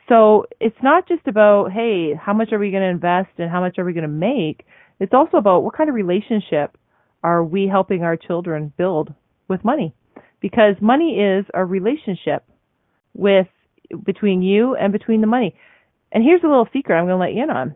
So 0.09 0.47
it's 0.59 0.77
not 0.83 1.07
just 1.07 1.27
about, 1.29 1.71
hey, 1.71 2.15
how 2.15 2.33
much 2.33 2.53
are 2.53 2.59
we 2.59 2.73
going 2.73 2.83
to 2.83 2.89
invest 2.89 3.31
and 3.39 3.49
how 3.49 3.61
much 3.61 3.79
are 3.79 3.85
we 3.85 3.93
going 3.93 4.03
to 4.03 4.09
make? 4.09 4.67
It's 4.99 5.15
also 5.15 5.37
about 5.37 5.63
what 5.63 5.77
kind 5.77 5.89
of 5.89 5.95
relationship 5.95 6.77
are 7.23 7.45
we 7.45 7.69
helping 7.69 8.03
our 8.03 8.17
children 8.17 8.73
build 8.77 9.13
with 9.49 9.65
money? 9.65 9.95
Because 10.41 10.77
money 10.81 11.19
is 11.19 11.45
a 11.53 11.65
relationship 11.65 12.45
with 13.15 13.47
between 14.05 14.43
you 14.43 14.75
and 14.75 14.93
between 14.93 15.21
the 15.21 15.27
money. 15.27 15.55
And 16.13 16.25
here's 16.25 16.43
a 16.43 16.47
little 16.47 16.69
secret 16.73 16.97
I'm 16.97 17.07
going 17.07 17.19
to 17.19 17.25
let 17.25 17.35
you 17.35 17.43
in 17.43 17.51
on. 17.51 17.75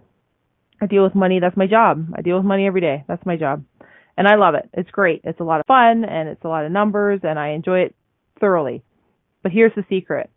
I 0.81 0.87
deal 0.87 1.03
with 1.03 1.15
money. 1.15 1.41
That's 1.41 1.57
my 1.57 1.67
job. 1.67 2.09
I 2.17 2.23
deal 2.23 2.37
with 2.37 2.45
money 2.45 2.67
every 2.67 2.81
day. 2.81 3.05
That's 3.09 3.25
my 3.27 3.37
job. 3.37 3.65
And 4.17 4.29
I 4.29 4.37
love 4.37 4.55
it. 4.55 4.69
It's 4.73 4.91
great. 4.91 5.23
It's 5.25 5.41
a 5.41 5.45
lot 5.45 5.61
of 5.61 5.67
fun 5.67 6.05
and 6.05 6.29
it's 6.29 6.45
a 6.45 6.49
lot 6.49 6.65
of 6.65 6.73
numbers 6.73 7.21
and 7.23 7.39
I 7.39 7.49
enjoy 7.51 7.81
it 7.81 7.95
thoroughly. 8.41 8.83
But 9.43 9.53
here's 9.53 9.75
the 9.75 9.85
secret. 9.89 10.31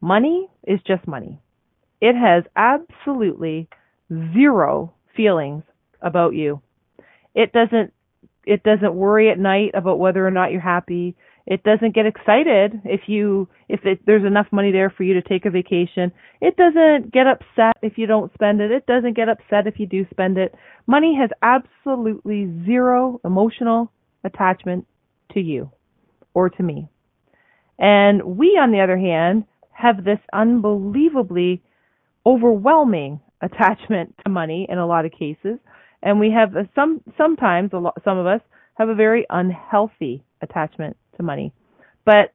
Money 0.00 0.48
is 0.66 0.80
just 0.86 1.08
money. 1.08 1.40
It 2.00 2.14
has 2.14 2.44
absolutely 2.54 3.68
zero 4.34 4.92
feelings 5.16 5.62
about 6.02 6.34
you. 6.34 6.60
It 7.34 7.52
doesn't 7.52 7.93
it 8.46 8.62
doesn't 8.62 8.94
worry 8.94 9.30
at 9.30 9.38
night 9.38 9.70
about 9.74 9.98
whether 9.98 10.26
or 10.26 10.30
not 10.30 10.52
you're 10.52 10.60
happy. 10.60 11.16
It 11.46 11.62
doesn't 11.62 11.94
get 11.94 12.06
excited 12.06 12.80
if 12.84 13.02
you 13.06 13.48
if 13.68 13.80
it, 13.84 14.00
there's 14.06 14.24
enough 14.24 14.46
money 14.50 14.72
there 14.72 14.90
for 14.90 15.02
you 15.02 15.14
to 15.14 15.22
take 15.22 15.44
a 15.44 15.50
vacation. 15.50 16.12
It 16.40 16.56
doesn't 16.56 17.12
get 17.12 17.26
upset 17.26 17.76
if 17.82 17.98
you 17.98 18.06
don't 18.06 18.32
spend 18.34 18.60
it. 18.60 18.70
It 18.70 18.86
doesn't 18.86 19.16
get 19.16 19.28
upset 19.28 19.66
if 19.66 19.78
you 19.78 19.86
do 19.86 20.06
spend 20.10 20.38
it. 20.38 20.54
Money 20.86 21.18
has 21.20 21.30
absolutely 21.42 22.50
zero 22.64 23.20
emotional 23.24 23.92
attachment 24.24 24.86
to 25.32 25.40
you 25.40 25.70
or 26.32 26.48
to 26.48 26.62
me. 26.62 26.88
And 27.78 28.22
we 28.22 28.58
on 28.60 28.72
the 28.72 28.80
other 28.80 28.96
hand 28.96 29.44
have 29.72 30.04
this 30.04 30.20
unbelievably 30.32 31.62
overwhelming 32.24 33.20
attachment 33.42 34.14
to 34.24 34.30
money 34.30 34.66
in 34.70 34.78
a 34.78 34.86
lot 34.86 35.04
of 35.04 35.12
cases 35.12 35.58
and 36.04 36.20
we 36.20 36.30
have 36.30 36.54
a, 36.54 36.68
some 36.74 37.00
sometimes 37.18 37.70
a 37.72 37.78
lot, 37.78 38.00
some 38.04 38.18
of 38.18 38.26
us 38.26 38.40
have 38.74 38.88
a 38.88 38.94
very 38.94 39.26
unhealthy 39.30 40.22
attachment 40.42 40.96
to 41.16 41.22
money. 41.22 41.52
But 42.04 42.32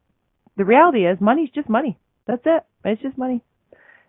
the 0.58 0.66
reality 0.66 1.06
is 1.06 1.22
money's 1.22 1.52
just 1.54 1.70
money. 1.70 1.98
That's 2.28 2.42
it. 2.46 2.64
It's 2.84 3.02
just 3.02 3.18
money. 3.18 3.42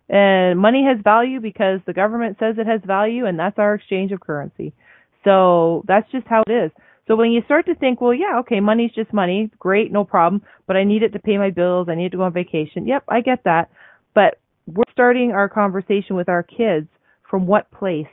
And 0.09 0.59
money 0.59 0.83
has 0.83 1.01
value 1.03 1.39
because 1.39 1.79
the 1.85 1.93
government 1.93 2.37
says 2.39 2.55
it 2.57 2.67
has 2.67 2.81
value 2.85 3.25
and 3.25 3.39
that's 3.39 3.59
our 3.59 3.75
exchange 3.75 4.11
of 4.11 4.19
currency. 4.19 4.73
So 5.23 5.85
that's 5.87 6.11
just 6.11 6.27
how 6.27 6.43
it 6.47 6.51
is. 6.51 6.71
So 7.07 7.15
when 7.15 7.31
you 7.31 7.41
start 7.45 7.65
to 7.67 7.75
think, 7.75 8.01
well, 8.01 8.13
yeah, 8.13 8.39
okay, 8.39 8.59
money's 8.59 8.91
just 8.93 9.13
money. 9.13 9.51
Great, 9.59 9.91
no 9.91 10.03
problem. 10.03 10.41
But 10.65 10.75
I 10.75 10.83
need 10.83 11.03
it 11.03 11.13
to 11.13 11.19
pay 11.19 11.37
my 11.37 11.51
bills. 11.51 11.87
I 11.89 11.95
need 11.95 12.11
to 12.11 12.17
go 12.17 12.23
on 12.23 12.33
vacation. 12.33 12.87
Yep, 12.87 13.03
I 13.09 13.21
get 13.21 13.43
that. 13.43 13.69
But 14.15 14.39
we're 14.65 14.83
starting 14.91 15.31
our 15.31 15.49
conversation 15.49 16.15
with 16.15 16.29
our 16.29 16.43
kids 16.43 16.87
from 17.29 17.45
what 17.45 17.69
place? 17.71 18.07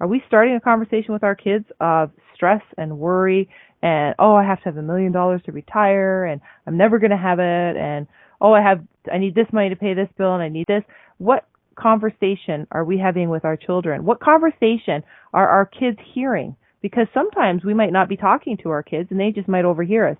Are 0.00 0.06
we 0.06 0.22
starting 0.26 0.56
a 0.56 0.60
conversation 0.60 1.12
with 1.12 1.22
our 1.22 1.34
kids 1.34 1.66
of 1.80 2.10
stress 2.34 2.62
and 2.76 2.98
worry 2.98 3.48
and, 3.82 4.14
oh, 4.18 4.34
I 4.34 4.44
have 4.44 4.58
to 4.58 4.64
have 4.64 4.76
a 4.76 4.82
million 4.82 5.12
dollars 5.12 5.42
to 5.46 5.52
retire 5.52 6.24
and 6.24 6.40
I'm 6.66 6.76
never 6.76 6.98
going 6.98 7.10
to 7.10 7.16
have 7.16 7.38
it 7.38 7.76
and, 7.76 8.06
oh, 8.40 8.52
I 8.52 8.62
have, 8.62 8.80
I 9.12 9.18
need 9.18 9.34
this 9.34 9.46
money 9.52 9.68
to 9.70 9.76
pay 9.76 9.94
this 9.94 10.08
bill 10.18 10.34
and 10.34 10.42
I 10.42 10.48
need 10.48 10.66
this. 10.66 10.82
What 11.18 11.46
conversation 11.76 12.66
are 12.72 12.84
we 12.84 12.98
having 12.98 13.28
with 13.28 13.44
our 13.44 13.56
children? 13.56 14.04
What 14.04 14.20
conversation 14.20 15.04
are 15.32 15.48
our 15.48 15.66
kids 15.66 15.98
hearing? 16.12 16.56
Because 16.82 17.06
sometimes 17.14 17.64
we 17.64 17.74
might 17.74 17.92
not 17.92 18.08
be 18.08 18.16
talking 18.16 18.56
to 18.62 18.70
our 18.70 18.82
kids 18.82 19.08
and 19.10 19.20
they 19.20 19.30
just 19.30 19.48
might 19.48 19.64
overhear 19.64 20.08
us. 20.08 20.18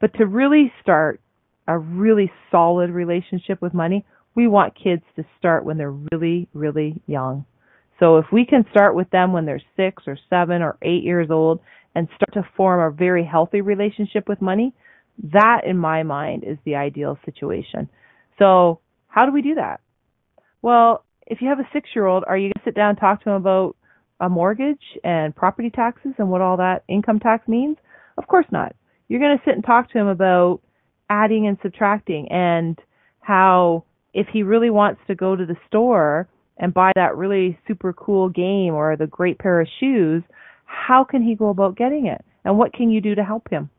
But 0.00 0.14
to 0.14 0.26
really 0.26 0.72
start 0.80 1.20
a 1.66 1.78
really 1.78 2.32
solid 2.50 2.90
relationship 2.90 3.60
with 3.60 3.74
money, 3.74 4.04
we 4.34 4.48
want 4.48 4.74
kids 4.82 5.02
to 5.16 5.24
start 5.38 5.64
when 5.64 5.76
they're 5.78 5.94
really, 6.12 6.48
really 6.54 7.02
young. 7.06 7.44
So 7.98 8.18
if 8.18 8.26
we 8.32 8.46
can 8.46 8.64
start 8.70 8.94
with 8.94 9.10
them 9.10 9.32
when 9.32 9.44
they're 9.44 9.62
six 9.76 10.04
or 10.06 10.16
seven 10.30 10.62
or 10.62 10.78
eight 10.82 11.02
years 11.02 11.28
old 11.30 11.60
and 11.94 12.08
start 12.14 12.34
to 12.34 12.48
form 12.56 12.80
a 12.80 12.94
very 12.94 13.24
healthy 13.24 13.60
relationship 13.60 14.28
with 14.28 14.40
money, 14.40 14.72
that 15.32 15.62
in 15.66 15.76
my 15.76 16.02
mind 16.04 16.44
is 16.44 16.58
the 16.64 16.76
ideal 16.76 17.18
situation. 17.24 17.88
So 18.38 18.80
how 19.08 19.26
do 19.26 19.32
we 19.32 19.42
do 19.42 19.56
that? 19.56 19.80
Well, 20.62 21.04
if 21.26 21.40
you 21.40 21.48
have 21.48 21.58
a 21.58 21.68
six 21.72 21.90
year 21.94 22.06
old, 22.06 22.24
are 22.26 22.38
you 22.38 22.48
going 22.48 22.64
to 22.64 22.64
sit 22.64 22.76
down 22.76 22.90
and 22.90 22.98
talk 22.98 23.22
to 23.24 23.30
him 23.30 23.36
about 23.36 23.76
a 24.20 24.28
mortgage 24.28 24.82
and 25.04 25.34
property 25.34 25.70
taxes 25.70 26.12
and 26.18 26.30
what 26.30 26.40
all 26.40 26.56
that 26.58 26.84
income 26.88 27.18
tax 27.18 27.46
means? 27.48 27.76
Of 28.16 28.26
course 28.26 28.46
not. 28.50 28.74
You're 29.08 29.20
going 29.20 29.36
to 29.36 29.44
sit 29.44 29.54
and 29.54 29.64
talk 29.64 29.90
to 29.92 29.98
him 29.98 30.06
about 30.06 30.60
adding 31.10 31.46
and 31.46 31.58
subtracting 31.62 32.28
and 32.30 32.78
how 33.20 33.84
if 34.14 34.26
he 34.32 34.42
really 34.42 34.70
wants 34.70 35.00
to 35.06 35.14
go 35.14 35.34
to 35.34 35.46
the 35.46 35.56
store 35.66 36.28
and 36.58 36.74
buy 36.74 36.92
that 36.94 37.16
really 37.16 37.58
super 37.66 37.92
cool 37.92 38.28
game 38.28 38.74
or 38.74 38.96
the 38.96 39.06
great 39.06 39.38
pair 39.38 39.60
of 39.60 39.68
shoes, 39.80 40.22
how 40.64 41.04
can 41.04 41.22
he 41.22 41.34
go 41.34 41.48
about 41.48 41.76
getting 41.76 42.06
it? 42.06 42.24
And 42.44 42.58
what 42.58 42.72
can 42.72 42.90
you 42.90 43.00
do 43.00 43.14
to 43.14 43.24
help 43.24 43.48
him? 43.50 43.70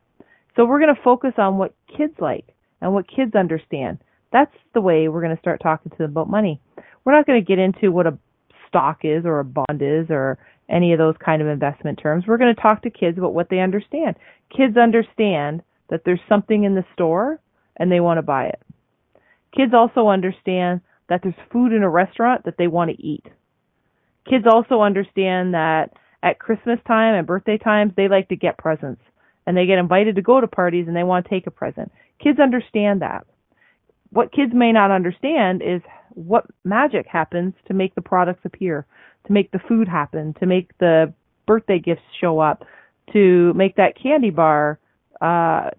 So 0.56 0.66
we're 0.66 0.80
going 0.80 0.94
to 0.94 1.02
focus 1.02 1.34
on 1.38 1.58
what 1.58 1.74
kids 1.98 2.14
like 2.20 2.46
and 2.82 2.94
what 2.94 3.06
kids 3.08 3.36
understand. 3.36 4.00
That's 4.32 4.54
the 4.74 4.82
way 4.82 5.08
we're 5.08 5.22
going 5.22 5.36
to 5.36 5.42
start 5.42 5.62
talking 5.62 5.92
to 5.92 5.98
them 5.98 6.12
about 6.12 6.30
money. 6.30 6.60
We're 7.04 7.16
not 7.16 7.26
going 7.26 7.42
to 7.42 7.48
get 7.48 7.60
into 7.60 7.92
what 7.92 8.08
a 8.08 8.18
stock 8.68 9.00
is 9.04 9.26
or 9.26 9.40
a 9.40 9.46
bond 9.46 9.82
is 9.82 10.08
or 10.10 10.38
any 10.70 10.94
of 10.94 11.00
those 11.00 11.16
kind 11.24 11.42
of 11.42 11.48
investment 11.48 12.00
terms. 12.02 12.26
We're 12.28 12.38
going 12.38 12.54
to 12.54 12.62
talk 12.62 12.84
to 12.84 12.90
kids 12.90 13.18
about 13.18 13.34
what 13.34 13.50
they 13.50 13.60
understand. 13.60 14.16
Kids 14.56 14.78
understand 14.78 15.64
that 15.90 16.02
there's 16.06 16.20
something 16.30 16.64
in 16.64 16.76
the 16.76 16.86
store 16.94 17.40
and 17.78 17.92
they 17.92 18.00
want 18.00 18.20
to 18.20 18.22
buy 18.22 18.46
it. 18.46 18.62
Kids 19.56 19.74
also 19.74 20.08
understand 20.08 20.82
that 21.10 21.22
there's 21.24 21.36
food 21.52 21.74
in 21.74 21.84
a 21.84 21.90
restaurant 21.90 22.46
that 22.46 22.56
they 22.58 22.68
want 22.68 22.92
to 22.92 23.02
eat. 23.02 23.26
Kids 24.30 24.46
also 24.52 24.82
understand 24.82 25.54
that 25.54 25.92
at 26.22 26.40
Christmas 26.40 26.80
time 26.88 27.16
and 27.16 27.26
birthday 27.28 27.58
times 27.58 27.94
they 27.96 28.08
like 28.08 28.30
to 28.30 28.36
get 28.36 28.58
presents 28.58 29.02
and 29.46 29.58
they 29.58 29.66
get 29.66 29.80
invited 29.80 30.16
to 30.16 30.22
go 30.22 30.40
to 30.40 30.48
parties 30.48 30.86
and 30.88 30.96
they 30.96 31.04
want 31.04 31.26
to 31.26 31.30
take 31.30 31.48
a 31.48 31.52
present. 31.52 31.92
Kids 32.24 32.40
understand 32.40 33.02
that. 33.02 33.26
What 34.12 34.32
kids 34.32 34.52
may 34.54 34.72
not 34.72 34.92
understand 34.92 35.62
is 35.62 35.82
what 36.10 36.46
magic 36.64 37.08
happens 37.08 37.54
to 37.68 37.74
make 37.74 37.96
the 37.96 38.02
products 38.02 38.42
appear, 38.44 38.86
to 39.26 39.34
make 39.34 39.52
the 39.52 39.60
food 39.68 39.88
happen, 39.88 40.34
to 40.40 40.46
make 40.46 40.78
the 40.80 41.14
birthday 41.48 41.80
gifts 41.80 42.02
show 42.20 42.40
up, 42.40 42.66
to 43.14 43.54
make 43.54 43.76
that 43.78 44.00
candy 44.02 44.30
bar 44.30 44.80
uh, 45.22 45.70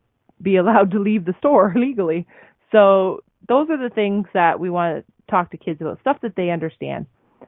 be 0.43 0.57
allowed 0.57 0.91
to 0.93 0.99
leave 0.99 1.25
the 1.25 1.35
store 1.39 1.73
legally. 1.77 2.27
So 2.73 3.23
those 3.49 3.69
are 3.71 3.77
the 3.77 3.95
things 3.95 4.27
that 4.35 4.61
we 4.61 4.71
want 4.71 5.05
talk 5.31 5.51
to 5.51 5.57
kids 5.57 5.81
about, 5.81 6.01
stuff 6.01 6.19
that 6.23 6.37
they 6.37 6.51
understand. 6.51 7.07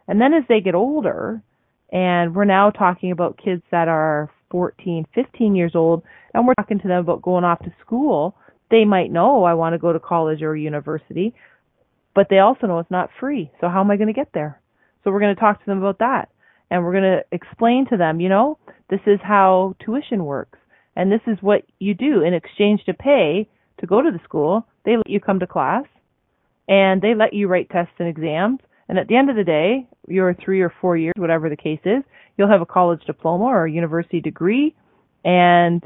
And 0.09 0.21
then 0.21 0.33
as 0.35 0.45
they 0.49 0.61
get 0.61 0.75
older, 0.75 1.43
and 1.91 2.35
we're 2.35 2.45
now 2.45 2.71
talking 2.71 3.13
about 3.13 3.41
kids 3.43 3.63
that 3.71 3.89
are 3.89 4.31
14, 4.51 5.07
15 5.15 5.55
years 5.55 5.73
old, 5.75 6.03
and 6.33 6.47
we're 6.47 6.55
talking 6.55 6.81
to 6.81 6.89
them 6.89 7.01
about 7.01 7.23
going 7.23 7.45
off 7.45 7.61
to 7.61 7.75
school, 7.85 8.35
they 8.71 8.85
might 8.85 9.13
know 9.13 9.41
oh, 9.41 9.45
I 9.45 9.55
want 9.55 9.75
to 9.75 9.79
go 9.79 9.93
to 9.93 10.01
college 10.01 10.43
or 10.43 10.57
university, 10.57 11.35
but 12.15 12.29
they 12.31 12.39
also 12.39 12.67
know 12.67 12.79
it's 12.79 12.91
not 12.91 13.11
free. 13.21 13.51
So 13.61 13.69
how 13.69 13.81
am 13.81 13.91
I 13.91 13.97
going 13.97 14.09
to 14.09 14.15
get 14.15 14.33
there? 14.33 14.61
So 15.05 15.11
we're 15.11 15.21
going 15.21 15.35
to 15.35 15.41
talk 15.41 15.61
to 15.61 15.67
them 15.67 15.79
about 15.79 15.99
that. 15.99 16.29
And 16.71 16.85
we're 16.85 16.93
going 16.93 17.03
to 17.03 17.25
explain 17.33 17.87
to 17.91 17.99
them, 17.99 18.21
you 18.21 18.31
know, 18.31 18.59
this 18.89 19.01
is 19.07 19.19
how 19.23 19.77
tuition 19.85 20.25
works. 20.25 20.59
And 20.97 21.13
this 21.13 21.21
is 21.27 21.37
what 21.43 21.65
you 21.79 21.95
do 21.95 22.23
in 22.23 22.33
exchange 22.33 22.85
to 22.87 22.95
pay 22.95 23.49
to 23.81 23.87
go 23.87 24.01
to 24.01 24.11
the 24.11 24.21
school. 24.25 24.67
They 24.85 24.97
let 24.97 25.09
you 25.09 25.21
come 25.21 25.41
to 25.41 25.47
class 25.47 25.85
and 26.69 27.01
they 27.03 27.15
let 27.15 27.33
you 27.33 27.49
write 27.49 27.71
tests 27.71 27.95
and 27.99 28.09
exams. 28.09 28.61
And 28.89 28.99
at 28.99 29.09
the 29.09 29.17
end 29.17 29.31
of 29.31 29.37
the 29.37 29.45
day, 29.45 29.87
your 30.09 30.35
three 30.35 30.61
or 30.61 30.73
four 30.81 30.97
years, 30.97 31.15
whatever 31.17 31.49
the 31.49 31.57
case 31.57 31.81
is, 31.85 32.03
you'll 32.37 32.51
have 32.51 32.61
a 32.61 32.67
college 32.67 33.03
diploma 33.07 33.45
or 33.45 33.67
a 33.67 33.71
university 33.71 34.21
degree 34.21 34.75
and 35.25 35.83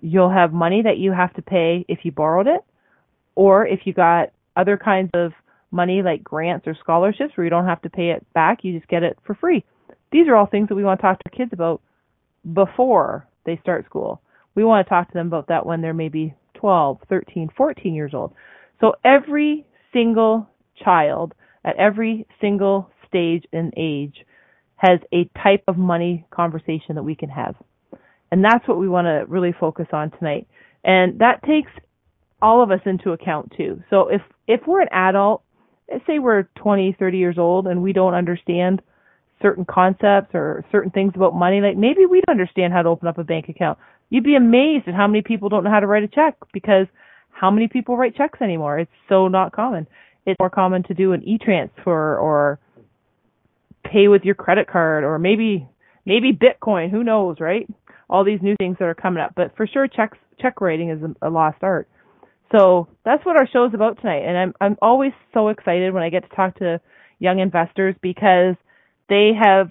you'll 0.00 0.30
have 0.30 0.52
money 0.52 0.82
that 0.82 0.98
you 0.98 1.12
have 1.12 1.32
to 1.34 1.42
pay 1.42 1.84
if 1.88 2.00
you 2.04 2.12
borrowed 2.12 2.46
it 2.46 2.60
or 3.34 3.66
if 3.66 3.80
you 3.84 3.92
got 3.92 4.30
other 4.56 4.76
kinds 4.76 5.10
of 5.14 5.32
money 5.70 6.02
like 6.02 6.24
grants 6.24 6.66
or 6.66 6.76
scholarships 6.80 7.36
where 7.36 7.44
you 7.44 7.50
don't 7.50 7.66
have 7.66 7.82
to 7.82 7.90
pay 7.90 8.10
it 8.10 8.26
back, 8.32 8.64
you 8.64 8.76
just 8.76 8.88
get 8.88 9.02
it 9.02 9.18
for 9.24 9.34
free. 9.34 9.64
These 10.10 10.26
are 10.28 10.34
all 10.34 10.46
things 10.46 10.68
that 10.68 10.74
we 10.74 10.84
want 10.84 11.00
to 11.00 11.02
talk 11.02 11.22
to 11.22 11.30
kids 11.30 11.52
about 11.52 11.82
before 12.54 13.26
they 13.44 13.58
start 13.62 13.84
school. 13.84 14.22
We 14.54 14.64
want 14.64 14.86
to 14.86 14.88
talk 14.88 15.08
to 15.08 15.14
them 15.14 15.26
about 15.26 15.48
that 15.48 15.66
when 15.66 15.82
they're 15.82 15.94
maybe 15.94 16.34
12, 16.54 16.98
13, 17.08 17.50
14 17.56 17.94
years 17.94 18.12
old. 18.14 18.32
So 18.80 18.94
every 19.04 19.66
single 19.92 20.48
child 20.82 21.34
at 21.64 21.76
every 21.76 22.26
single 22.40 22.90
stage 23.06 23.44
and 23.52 23.72
age 23.76 24.24
has 24.76 25.00
a 25.12 25.28
type 25.42 25.64
of 25.66 25.76
money 25.76 26.26
conversation 26.30 26.94
that 26.94 27.02
we 27.02 27.14
can 27.14 27.28
have. 27.28 27.56
And 28.30 28.44
that's 28.44 28.66
what 28.68 28.78
we 28.78 28.88
want 28.88 29.06
to 29.06 29.24
really 29.26 29.54
focus 29.58 29.86
on 29.92 30.10
tonight. 30.12 30.46
And 30.84 31.18
that 31.20 31.42
takes 31.42 31.70
all 32.40 32.62
of 32.62 32.70
us 32.70 32.80
into 32.86 33.10
account 33.10 33.52
too. 33.56 33.82
So 33.90 34.08
if 34.08 34.22
if 34.46 34.60
we're 34.66 34.82
an 34.82 34.88
adult 34.92 35.42
say 36.06 36.18
we're 36.18 36.44
20, 36.56 36.96
30 36.98 37.18
years 37.18 37.38
old 37.38 37.66
and 37.66 37.82
we 37.82 37.92
don't 37.92 38.14
understand 38.14 38.82
certain 39.40 39.64
concepts 39.64 40.34
or 40.34 40.64
certain 40.70 40.90
things 40.90 41.12
about 41.14 41.34
money, 41.34 41.60
like 41.60 41.76
maybe 41.76 42.06
we 42.06 42.20
don't 42.26 42.38
understand 42.38 42.72
how 42.72 42.82
to 42.82 42.88
open 42.88 43.08
up 43.08 43.18
a 43.18 43.24
bank 43.24 43.48
account. 43.48 43.78
You'd 44.10 44.24
be 44.24 44.36
amazed 44.36 44.88
at 44.88 44.94
how 44.94 45.06
many 45.06 45.22
people 45.22 45.48
don't 45.48 45.64
know 45.64 45.70
how 45.70 45.80
to 45.80 45.86
write 45.86 46.02
a 46.02 46.08
check 46.08 46.36
because 46.52 46.86
how 47.38 47.50
many 47.50 47.68
people 47.68 47.96
write 47.96 48.16
checks 48.16 48.40
anymore? 48.42 48.80
It's 48.80 48.90
so 49.08 49.28
not 49.28 49.52
common. 49.52 49.86
It's 50.26 50.38
more 50.40 50.50
common 50.50 50.82
to 50.84 50.94
do 50.94 51.12
an 51.12 51.22
e-transfer 51.22 52.18
or 52.18 52.58
pay 53.84 54.08
with 54.08 54.22
your 54.24 54.34
credit 54.34 54.68
card 54.68 55.04
or 55.04 55.18
maybe 55.18 55.68
maybe 56.04 56.32
Bitcoin, 56.32 56.90
who 56.90 57.04
knows, 57.04 57.36
right? 57.38 57.68
All 58.10 58.24
these 58.24 58.40
new 58.42 58.56
things 58.56 58.76
that 58.78 58.86
are 58.86 58.94
coming 58.94 59.22
up, 59.22 59.32
but 59.36 59.56
for 59.56 59.66
sure 59.66 59.86
checks 59.86 60.18
check 60.40 60.60
writing 60.60 60.90
is 60.90 61.02
a, 61.02 61.28
a 61.28 61.30
lost 61.30 61.58
art. 61.62 61.88
So 62.50 62.88
that's 63.04 63.24
what 63.24 63.36
our 63.36 63.46
show 63.46 63.66
is 63.66 63.74
about 63.74 64.00
tonight. 64.00 64.22
And 64.26 64.36
I'm, 64.36 64.54
I'm 64.60 64.76
always 64.80 65.12
so 65.34 65.48
excited 65.48 65.92
when 65.92 66.02
I 66.02 66.08
get 66.08 66.28
to 66.28 66.34
talk 66.34 66.58
to 66.58 66.80
young 67.18 67.40
investors 67.40 67.94
because 68.00 68.56
they 69.08 69.32
have 69.40 69.70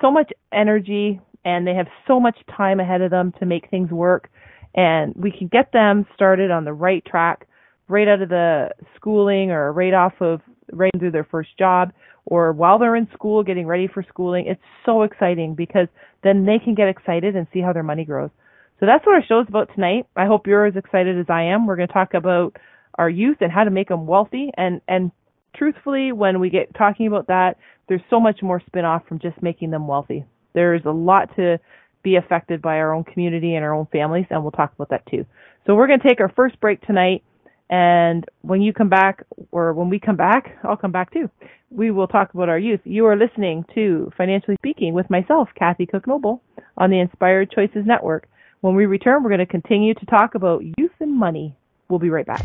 so 0.00 0.10
much 0.10 0.32
energy 0.52 1.20
and 1.44 1.66
they 1.66 1.74
have 1.74 1.88
so 2.08 2.18
much 2.18 2.38
time 2.56 2.80
ahead 2.80 3.02
of 3.02 3.10
them 3.10 3.32
to 3.38 3.46
make 3.46 3.68
things 3.70 3.90
work. 3.90 4.30
And 4.74 5.14
we 5.16 5.30
can 5.30 5.48
get 5.48 5.72
them 5.72 6.06
started 6.14 6.50
on 6.50 6.64
the 6.64 6.72
right 6.72 7.04
track 7.04 7.46
right 7.88 8.06
out 8.06 8.22
of 8.22 8.28
the 8.28 8.70
schooling 8.96 9.50
or 9.50 9.72
right 9.72 9.94
off 9.94 10.14
of 10.20 10.40
right 10.72 10.92
through 10.98 11.10
their 11.10 11.26
first 11.28 11.50
job 11.58 11.92
or 12.24 12.52
while 12.52 12.78
they're 12.78 12.96
in 12.96 13.08
school 13.12 13.42
getting 13.42 13.66
ready 13.66 13.88
for 13.88 14.04
schooling. 14.08 14.46
It's 14.46 14.60
so 14.86 15.02
exciting 15.02 15.54
because 15.54 15.88
then 16.22 16.46
they 16.46 16.58
can 16.62 16.74
get 16.74 16.88
excited 16.88 17.34
and 17.34 17.46
see 17.52 17.60
how 17.60 17.72
their 17.72 17.82
money 17.82 18.04
grows. 18.04 18.30
So 18.78 18.86
that's 18.86 19.04
what 19.04 19.14
our 19.14 19.24
show 19.26 19.40
is 19.40 19.48
about 19.48 19.74
tonight. 19.74 20.06
I 20.16 20.26
hope 20.26 20.46
you're 20.46 20.66
as 20.66 20.76
excited 20.76 21.18
as 21.18 21.26
I 21.28 21.42
am. 21.42 21.66
We're 21.66 21.76
going 21.76 21.88
to 21.88 21.94
talk 21.94 22.14
about 22.14 22.56
our 22.96 23.10
youth 23.10 23.38
and 23.40 23.52
how 23.52 23.64
to 23.64 23.70
make 23.70 23.88
them 23.88 24.06
wealthy. 24.06 24.50
And 24.56 24.80
and 24.88 25.10
truthfully, 25.54 26.12
when 26.12 26.40
we 26.40 26.48
get 26.48 26.74
talking 26.74 27.06
about 27.06 27.26
that, 27.26 27.56
there's 27.88 28.00
so 28.08 28.20
much 28.20 28.40
more 28.42 28.62
spin 28.66 28.84
off 28.84 29.06
from 29.06 29.18
just 29.18 29.42
making 29.42 29.70
them 29.70 29.86
wealthy. 29.86 30.24
There's 30.54 30.82
a 30.84 30.90
lot 30.90 31.34
to 31.36 31.58
be 32.02 32.16
affected 32.16 32.62
by 32.62 32.76
our 32.76 32.92
own 32.94 33.04
community 33.04 33.54
and 33.54 33.64
our 33.64 33.74
own 33.74 33.86
families, 33.92 34.26
and 34.30 34.42
we'll 34.42 34.52
talk 34.52 34.72
about 34.74 34.90
that 34.90 35.06
too. 35.06 35.26
So 35.66 35.74
we're 35.74 35.86
going 35.86 36.00
to 36.00 36.08
take 36.08 36.20
our 36.20 36.32
first 36.34 36.58
break 36.60 36.80
tonight. 36.86 37.22
And 37.68 38.24
when 38.42 38.62
you 38.62 38.72
come 38.72 38.88
back, 38.88 39.24
or 39.52 39.72
when 39.74 39.90
we 39.90 40.00
come 40.00 40.16
back, 40.16 40.58
I'll 40.64 40.76
come 40.76 40.90
back 40.90 41.12
too. 41.12 41.30
We 41.70 41.92
will 41.92 42.08
talk 42.08 42.34
about 42.34 42.48
our 42.48 42.58
youth. 42.58 42.80
You 42.84 43.06
are 43.06 43.16
listening 43.16 43.64
to 43.74 44.10
Financially 44.16 44.56
Speaking 44.60 44.92
with 44.92 45.08
myself, 45.08 45.48
Kathy 45.54 45.86
Cook 45.86 46.08
Noble, 46.08 46.42
on 46.76 46.90
the 46.90 46.98
Inspired 46.98 47.52
Choices 47.52 47.86
Network. 47.86 48.28
When 48.60 48.74
we 48.74 48.86
return, 48.86 49.22
we're 49.22 49.30
going 49.30 49.38
to 49.38 49.46
continue 49.46 49.94
to 49.94 50.06
talk 50.06 50.34
about 50.34 50.64
youth 50.78 50.90
and 50.98 51.16
money. 51.16 51.54
We'll 51.88 52.00
be 52.00 52.10
right 52.10 52.26
back. 52.26 52.44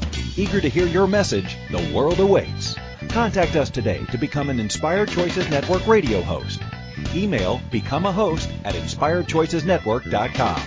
Eager 0.37 0.61
to 0.61 0.69
hear 0.69 0.87
your 0.87 1.07
message, 1.07 1.57
the 1.69 1.91
world 1.93 2.19
awaits. 2.19 2.75
Contact 3.09 3.55
us 3.55 3.69
today 3.69 4.03
to 4.11 4.17
become 4.17 4.49
an 4.49 4.59
Inspired 4.59 5.09
Choices 5.09 5.49
Network 5.49 5.85
radio 5.87 6.21
host. 6.21 6.61
Email 7.13 7.61
become 7.71 8.05
a 8.05 8.11
host 8.11 8.49
at 8.63 8.75
inspiredchoicesnetwork.com. 8.75 10.61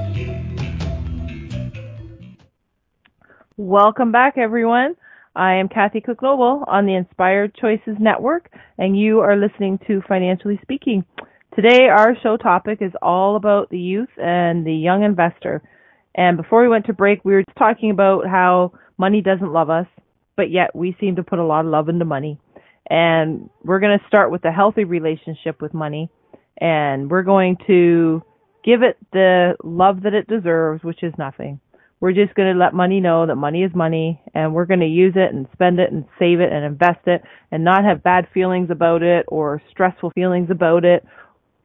Welcome 3.57 4.11
back, 4.11 4.37
everyone. 4.37 4.97
I 5.37 5.55
am 5.55 5.69
Kathy 5.69 6.01
Cook 6.01 6.23
Noble 6.23 6.65
on 6.67 6.87
the 6.87 6.95
Inspired 6.95 7.55
Choices 7.55 7.97
Network, 8.01 8.51
and 8.79 8.99
you 8.99 9.21
are 9.21 9.37
listening 9.37 9.79
to 9.87 10.03
Financially 10.09 10.59
Speaking. 10.63 11.05
Today, 11.57 11.87
our 11.89 12.17
show 12.21 12.37
topic 12.37 12.79
is 12.81 12.91
all 13.01 13.37
about 13.37 13.71
the 13.71 13.79
youth 13.79 14.09
and 14.21 14.67
the 14.67 14.75
young 14.75 15.05
investor. 15.05 15.63
And 16.17 16.37
before 16.37 16.63
we 16.63 16.69
went 16.69 16.87
to 16.87 16.93
break, 16.93 17.25
we 17.25 17.33
were 17.33 17.45
talking 17.57 17.93
about 17.93 18.27
how 18.27 18.73
money 18.99 19.21
doesn't 19.21 19.53
love 19.53 19.71
us, 19.71 19.87
but 20.37 20.51
yet 20.51 20.75
we 20.75 20.97
seem 20.99 21.15
to 21.15 21.23
put 21.23 21.39
a 21.39 21.45
lot 21.45 21.65
of 21.65 21.71
love 21.71 21.89
into 21.89 22.05
money. 22.05 22.41
And 22.91 23.51
we're 23.63 23.79
going 23.79 23.97
to 23.97 24.05
start 24.09 24.33
with 24.33 24.45
a 24.45 24.51
healthy 24.51 24.83
relationship 24.83 25.63
with 25.63 25.73
money, 25.73 26.11
and 26.61 27.09
we're 27.09 27.23
going 27.23 27.57
to 27.69 28.25
give 28.65 28.83
it 28.83 28.97
the 29.13 29.55
love 29.63 30.03
that 30.03 30.13
it 30.13 30.27
deserves, 30.27 30.83
which 30.83 31.05
is 31.05 31.13
nothing. 31.19 31.61
We're 32.01 32.13
just 32.13 32.35
going 32.35 32.53
to 32.53 32.59
let 32.59 32.75
money 32.75 33.01
know 33.01 33.27
that 33.27 33.37
money 33.37 33.63
is 33.63 33.75
money 33.75 34.21
and 34.35 34.53
we're 34.53 34.67
going 34.67 34.81
to 34.81 34.87
use 34.87 35.15
it 35.17 35.33
and 35.33 35.47
spend 35.55 35.79
it 35.79 35.91
and 35.91 36.05
save 36.19 36.41
it 36.41 36.53
and 36.53 36.63
invest 36.63 37.07
it 37.07 37.23
and 37.51 37.65
not 37.65 37.85
have 37.85 38.03
bad 38.03 38.27
feelings 38.35 38.69
about 38.71 39.03
it 39.03 39.25
or 39.29 39.63
stressful 39.71 40.11
feelings 40.11 40.51
about 40.51 40.85
it. 40.85 41.03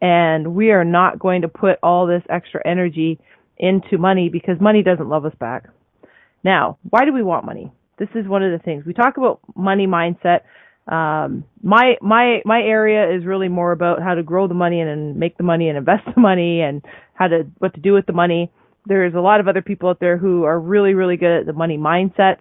And 0.01 0.55
we 0.55 0.71
are 0.71 0.85
not 0.85 1.19
going 1.19 1.41
to 1.41 1.47
put 1.47 1.77
all 1.83 2.07
this 2.07 2.23
extra 2.29 2.62
energy 2.65 3.19
into 3.57 3.97
money 3.97 4.29
because 4.29 4.59
money 4.62 4.83
doesn't 4.83 5.09
love 5.09 5.25
us 5.25 5.33
back. 5.39 5.65
Now, 6.43 6.77
why 6.89 7.05
do 7.05 7.12
we 7.12 7.23
want 7.23 7.45
money? 7.45 7.71
This 7.97 8.09
is 8.15 8.27
one 8.27 8.43
of 8.43 8.51
the 8.51 8.63
things 8.63 8.85
we 8.85 8.93
talk 8.93 9.17
about 9.17 9.41
money 9.55 9.88
mindset. 9.88 10.41
Um, 10.88 11.43
my 11.62 11.95
my 12.01 12.41
my 12.45 12.62
area 12.62 13.15
is 13.15 13.25
really 13.25 13.49
more 13.49 13.73
about 13.73 14.01
how 14.01 14.15
to 14.15 14.23
grow 14.23 14.47
the 14.47 14.53
money 14.53 14.79
and, 14.79 14.89
and 14.89 15.17
make 15.17 15.38
the 15.38 15.43
money 15.43 15.67
and 15.67 15.77
invest 15.77 16.03
the 16.15 16.19
money 16.19 16.62
and 16.62 16.83
how 17.13 17.27
to 17.27 17.45
what 17.57 17.73
to 17.75 17.81
do 17.81 17.93
with 17.93 18.05
the 18.05 18.13
money 18.13 18.51
there's 18.85 19.13
a 19.13 19.19
lot 19.19 19.39
of 19.39 19.47
other 19.47 19.62
people 19.62 19.89
out 19.89 19.99
there 19.99 20.17
who 20.17 20.43
are 20.43 20.59
really, 20.59 20.93
really 20.93 21.15
good 21.17 21.41
at 21.41 21.45
the 21.45 21.53
money 21.53 21.77
mindset. 21.77 22.38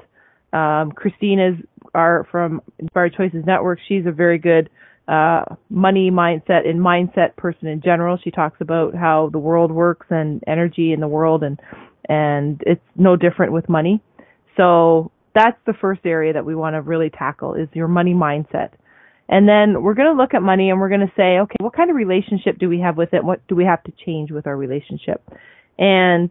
Um, 0.52 0.92
Christine 0.92 1.38
is 1.38 1.54
our 1.94 2.26
from 2.30 2.62
Inspired 2.78 3.14
Choices 3.14 3.44
Network. 3.46 3.78
She's 3.86 4.06
a 4.06 4.12
very 4.12 4.38
good 4.38 4.70
uh, 5.08 5.42
money 5.70 6.10
mindset 6.10 6.68
and 6.68 6.80
mindset 6.80 7.34
person 7.36 7.66
in 7.66 7.80
general. 7.80 8.18
She 8.22 8.30
talks 8.30 8.60
about 8.60 8.94
how 8.94 9.30
the 9.32 9.38
world 9.38 9.72
works 9.72 10.06
and 10.10 10.42
energy 10.46 10.92
in 10.92 11.00
the 11.00 11.08
world, 11.08 11.42
and 11.42 11.58
and 12.08 12.62
it's 12.66 12.84
no 12.94 13.16
different 13.16 13.52
with 13.52 13.68
money. 13.68 14.02
So 14.56 15.10
that's 15.34 15.58
the 15.66 15.74
first 15.80 16.00
area 16.04 16.32
that 16.32 16.44
we 16.44 16.54
want 16.54 16.74
to 16.74 16.80
really 16.80 17.10
tackle 17.10 17.54
is 17.54 17.68
your 17.72 17.88
money 17.88 18.14
mindset. 18.14 18.70
And 19.28 19.46
then 19.46 19.82
we're 19.82 19.94
going 19.94 20.14
to 20.14 20.20
look 20.20 20.32
at 20.32 20.42
money 20.42 20.70
and 20.70 20.80
we're 20.80 20.88
going 20.88 21.06
to 21.06 21.12
say, 21.14 21.38
okay, 21.40 21.56
what 21.60 21.76
kind 21.76 21.90
of 21.90 21.96
relationship 21.96 22.58
do 22.58 22.68
we 22.68 22.80
have 22.80 22.96
with 22.96 23.12
it? 23.12 23.22
What 23.22 23.46
do 23.46 23.54
we 23.54 23.64
have 23.64 23.82
to 23.84 23.92
change 24.04 24.30
with 24.30 24.46
our 24.46 24.56
relationship? 24.56 25.22
And 25.78 26.30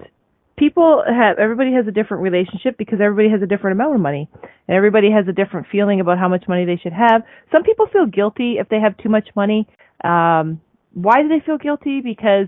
people 0.58 1.04
have 1.08 1.38
everybody 1.38 1.72
has 1.74 1.88
a 1.88 1.92
different 1.92 2.24
relationship 2.24 2.78
because 2.78 3.00
everybody 3.02 3.30
has 3.30 3.42
a 3.42 3.46
different 3.46 3.80
amount 3.80 3.96
of 3.96 4.02
money. 4.02 4.30
And 4.68 4.76
everybody 4.76 5.10
has 5.12 5.28
a 5.28 5.32
different 5.32 5.68
feeling 5.72 6.02
about 6.02 6.18
how 6.18 6.28
much 6.28 6.46
money 6.48 6.66
they 6.66 6.78
should 6.78 6.94
have. 6.94 7.22
Some 7.52 7.64
people 7.64 7.88
feel 7.94 8.06
guilty 8.06 8.56
if 8.60 8.68
they 8.70 8.80
have 8.80 8.98
too 8.98 9.10
much 9.10 9.30
money. 9.36 9.68
Um 10.04 10.62
why 10.94 11.22
do 11.22 11.28
they 11.30 11.44
feel 11.46 11.58
guilty? 11.60 12.02
Because 12.02 12.48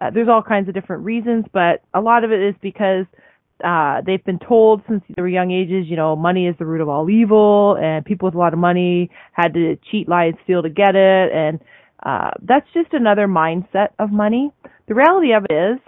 uh, 0.00 0.10
there's 0.10 0.28
all 0.28 0.42
kinds 0.42 0.68
of 0.68 0.74
different 0.74 1.04
reasons 1.04 1.44
but 1.52 1.82
a 1.94 2.00
lot 2.00 2.24
of 2.24 2.32
it 2.32 2.40
is 2.40 2.54
because 2.62 3.06
uh 3.62 4.00
they've 4.04 4.24
been 4.24 4.38
told 4.40 4.82
since 4.88 5.02
they 5.14 5.22
were 5.22 5.28
young 5.28 5.52
ages 5.52 5.86
you 5.86 5.94
know 5.96 6.16
money 6.16 6.48
is 6.48 6.56
the 6.58 6.64
root 6.64 6.80
of 6.80 6.88
all 6.88 7.08
evil 7.08 7.76
and 7.80 8.04
people 8.04 8.26
with 8.26 8.34
a 8.34 8.38
lot 8.38 8.52
of 8.52 8.58
money 8.58 9.10
had 9.32 9.54
to 9.54 9.76
cheat 9.90 10.08
lie 10.08 10.24
and 10.24 10.36
steal 10.44 10.62
to 10.62 10.70
get 10.70 10.96
it. 10.96 11.32
And 11.32 11.60
uh 12.04 12.30
that's 12.40 12.66
just 12.72 12.92
another 12.94 13.28
mindset 13.28 13.88
of 13.98 14.10
money. 14.10 14.50
The 14.88 14.94
reality 14.94 15.32
of 15.34 15.44
it 15.48 15.54
is 15.54 15.78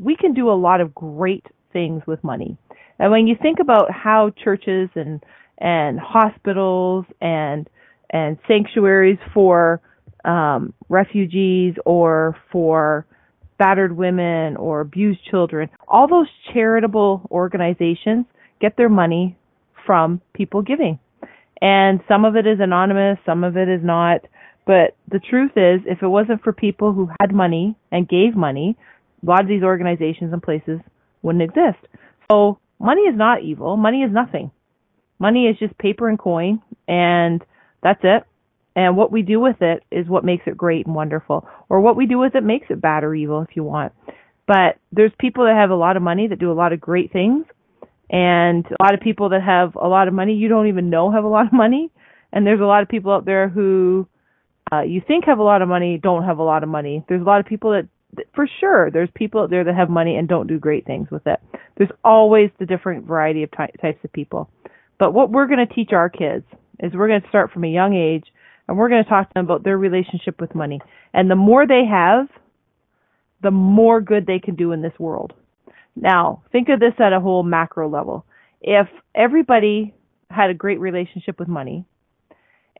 we 0.00 0.16
can 0.16 0.32
do 0.32 0.50
a 0.50 0.54
lot 0.54 0.80
of 0.80 0.94
great 0.94 1.46
things 1.72 2.02
with 2.06 2.22
money. 2.22 2.56
And 2.98 3.10
when 3.10 3.26
you 3.26 3.36
think 3.40 3.58
about 3.60 3.90
how 3.90 4.30
churches 4.42 4.88
and 4.94 5.22
and 5.58 5.98
hospitals 5.98 7.04
and 7.20 7.68
and 8.10 8.38
sanctuaries 8.46 9.18
for 9.34 9.80
um, 10.24 10.72
refugees 10.88 11.74
or 11.84 12.36
for 12.50 13.06
battered 13.58 13.96
women 13.96 14.56
or 14.56 14.80
abused 14.80 15.20
children, 15.30 15.68
all 15.88 16.08
those 16.08 16.28
charitable 16.52 17.26
organizations 17.30 18.24
get 18.60 18.76
their 18.76 18.88
money 18.88 19.36
from 19.84 20.20
people 20.32 20.62
giving. 20.62 20.98
And 21.60 22.00
some 22.06 22.24
of 22.24 22.36
it 22.36 22.46
is 22.46 22.60
anonymous, 22.60 23.18
some 23.26 23.42
of 23.42 23.56
it 23.56 23.68
is 23.68 23.80
not. 23.82 24.24
But 24.64 24.96
the 25.10 25.18
truth 25.18 25.52
is, 25.56 25.80
if 25.86 26.02
it 26.02 26.08
wasn't 26.08 26.42
for 26.44 26.52
people 26.52 26.92
who 26.92 27.10
had 27.20 27.34
money 27.34 27.74
and 27.90 28.08
gave 28.08 28.36
money, 28.36 28.76
a 29.22 29.26
lot 29.28 29.40
of 29.40 29.48
these 29.48 29.62
organizations 29.62 30.32
and 30.32 30.42
places 30.42 30.80
wouldn't 31.22 31.42
exist. 31.42 31.78
So 32.30 32.58
money 32.78 33.02
is 33.02 33.16
not 33.16 33.42
evil. 33.42 33.76
Money 33.76 34.02
is 34.02 34.12
nothing. 34.12 34.50
Money 35.18 35.46
is 35.46 35.58
just 35.58 35.76
paper 35.78 36.08
and 36.08 36.18
coin, 36.18 36.62
and 36.86 37.42
that's 37.82 38.00
it. 38.04 38.24
And 38.76 38.96
what 38.96 39.10
we 39.10 39.22
do 39.22 39.40
with 39.40 39.60
it 39.60 39.82
is 39.90 40.06
what 40.06 40.24
makes 40.24 40.44
it 40.46 40.56
great 40.56 40.86
and 40.86 40.94
wonderful. 40.94 41.48
Or 41.68 41.80
what 41.80 41.96
we 41.96 42.06
do 42.06 42.18
with 42.18 42.36
it 42.36 42.44
makes 42.44 42.68
it 42.70 42.80
bad 42.80 43.02
or 43.02 43.14
evil 43.14 43.42
if 43.42 43.56
you 43.56 43.64
want. 43.64 43.92
But 44.46 44.78
there's 44.92 45.10
people 45.18 45.44
that 45.44 45.56
have 45.56 45.70
a 45.70 45.74
lot 45.74 45.96
of 45.96 46.02
money 46.02 46.28
that 46.28 46.38
do 46.38 46.52
a 46.52 46.54
lot 46.54 46.72
of 46.72 46.80
great 46.80 47.12
things. 47.12 47.44
And 48.08 48.64
a 48.66 48.82
lot 48.82 48.94
of 48.94 49.00
people 49.00 49.30
that 49.30 49.42
have 49.42 49.74
a 49.74 49.88
lot 49.88 50.06
of 50.06 50.14
money 50.14 50.34
you 50.34 50.48
don't 50.48 50.68
even 50.68 50.90
know 50.90 51.10
have 51.10 51.24
a 51.24 51.28
lot 51.28 51.46
of 51.46 51.52
money. 51.52 51.90
And 52.32 52.46
there's 52.46 52.60
a 52.60 52.64
lot 52.64 52.82
of 52.82 52.88
people 52.88 53.12
out 53.12 53.24
there 53.24 53.48
who 53.48 54.06
uh, 54.72 54.82
you 54.82 55.02
think 55.06 55.24
have 55.24 55.38
a 55.38 55.42
lot 55.42 55.60
of 55.60 55.68
money 55.68 55.98
don't 56.00 56.24
have 56.24 56.38
a 56.38 56.42
lot 56.42 56.62
of 56.62 56.68
money. 56.68 57.04
There's 57.08 57.20
a 57.20 57.24
lot 57.24 57.40
of 57.40 57.46
people 57.46 57.72
that 57.72 57.88
for 58.34 58.48
sure 58.60 58.90
there's 58.90 59.10
people 59.14 59.42
out 59.42 59.50
there 59.50 59.64
that 59.64 59.74
have 59.74 59.90
money 59.90 60.16
and 60.16 60.28
don't 60.28 60.46
do 60.46 60.58
great 60.58 60.86
things 60.86 61.08
with 61.10 61.26
it. 61.26 61.40
There's 61.76 61.90
always 62.04 62.50
the 62.58 62.66
different 62.66 63.06
variety 63.06 63.42
of 63.42 63.50
ty- 63.50 63.70
types 63.80 64.02
of 64.04 64.12
people. 64.12 64.50
But 64.98 65.14
what 65.14 65.30
we're 65.30 65.46
going 65.46 65.66
to 65.66 65.74
teach 65.74 65.92
our 65.92 66.08
kids 66.08 66.44
is 66.80 66.92
we're 66.92 67.08
going 67.08 67.22
to 67.22 67.28
start 67.28 67.52
from 67.52 67.64
a 67.64 67.68
young 67.68 67.94
age 67.94 68.24
and 68.66 68.76
we're 68.76 68.88
going 68.88 69.02
to 69.02 69.08
talk 69.08 69.28
to 69.28 69.34
them 69.34 69.44
about 69.44 69.64
their 69.64 69.78
relationship 69.78 70.40
with 70.40 70.54
money. 70.54 70.80
And 71.12 71.30
the 71.30 71.36
more 71.36 71.66
they 71.66 71.84
have, 71.90 72.28
the 73.42 73.50
more 73.50 74.00
good 74.00 74.26
they 74.26 74.38
can 74.38 74.56
do 74.56 74.72
in 74.72 74.82
this 74.82 74.98
world. 74.98 75.32
Now, 75.96 76.42
think 76.52 76.68
of 76.68 76.80
this 76.80 76.94
at 76.98 77.12
a 77.12 77.20
whole 77.20 77.42
macro 77.42 77.88
level. 77.88 78.24
If 78.60 78.88
everybody 79.14 79.94
had 80.30 80.50
a 80.50 80.54
great 80.54 80.80
relationship 80.80 81.38
with 81.38 81.48
money, 81.48 81.84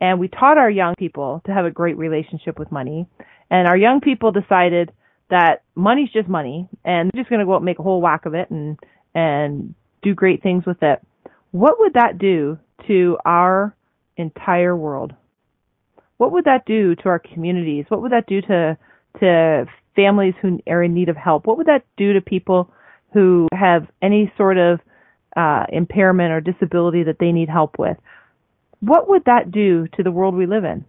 and 0.00 0.20
we 0.20 0.28
taught 0.28 0.58
our 0.58 0.70
young 0.70 0.94
people 0.96 1.42
to 1.46 1.52
have 1.52 1.64
a 1.64 1.70
great 1.70 1.96
relationship 1.96 2.58
with 2.58 2.70
money, 2.70 3.06
and 3.50 3.66
our 3.66 3.76
young 3.76 4.00
people 4.00 4.30
decided 4.30 4.92
that 5.30 5.62
money's 5.74 6.10
just 6.10 6.28
money, 6.28 6.68
and 6.84 7.10
they're 7.12 7.22
just 7.22 7.30
going 7.30 7.40
to 7.40 7.46
go 7.46 7.52
out 7.52 7.58
and 7.58 7.64
make 7.64 7.78
a 7.78 7.82
whole 7.82 8.00
whack 8.00 8.26
of 8.26 8.34
it 8.34 8.50
and 8.50 8.78
and 9.14 9.74
do 10.02 10.14
great 10.14 10.42
things 10.42 10.64
with 10.66 10.82
it. 10.82 11.00
What 11.50 11.78
would 11.78 11.94
that 11.94 12.18
do 12.18 12.58
to 12.86 13.18
our 13.24 13.74
entire 14.16 14.76
world? 14.76 15.14
What 16.18 16.32
would 16.32 16.44
that 16.44 16.64
do 16.66 16.94
to 16.96 17.08
our 17.08 17.18
communities? 17.18 17.86
What 17.88 18.02
would 18.02 18.12
that 18.12 18.26
do 18.26 18.40
to 18.42 18.76
to 19.20 19.66
families 19.96 20.34
who 20.40 20.60
are 20.68 20.82
in 20.82 20.94
need 20.94 21.08
of 21.08 21.16
help? 21.16 21.46
What 21.46 21.56
would 21.56 21.66
that 21.66 21.84
do 21.96 22.12
to 22.12 22.20
people 22.20 22.70
who 23.12 23.48
have 23.52 23.86
any 24.02 24.32
sort 24.36 24.58
of 24.58 24.80
uh, 25.36 25.64
impairment 25.70 26.32
or 26.32 26.40
disability 26.40 27.04
that 27.04 27.16
they 27.18 27.32
need 27.32 27.48
help 27.48 27.78
with? 27.78 27.96
What 28.80 29.08
would 29.08 29.24
that 29.24 29.50
do 29.50 29.88
to 29.96 30.02
the 30.02 30.10
world 30.10 30.34
we 30.34 30.46
live 30.46 30.64
in? 30.64 30.84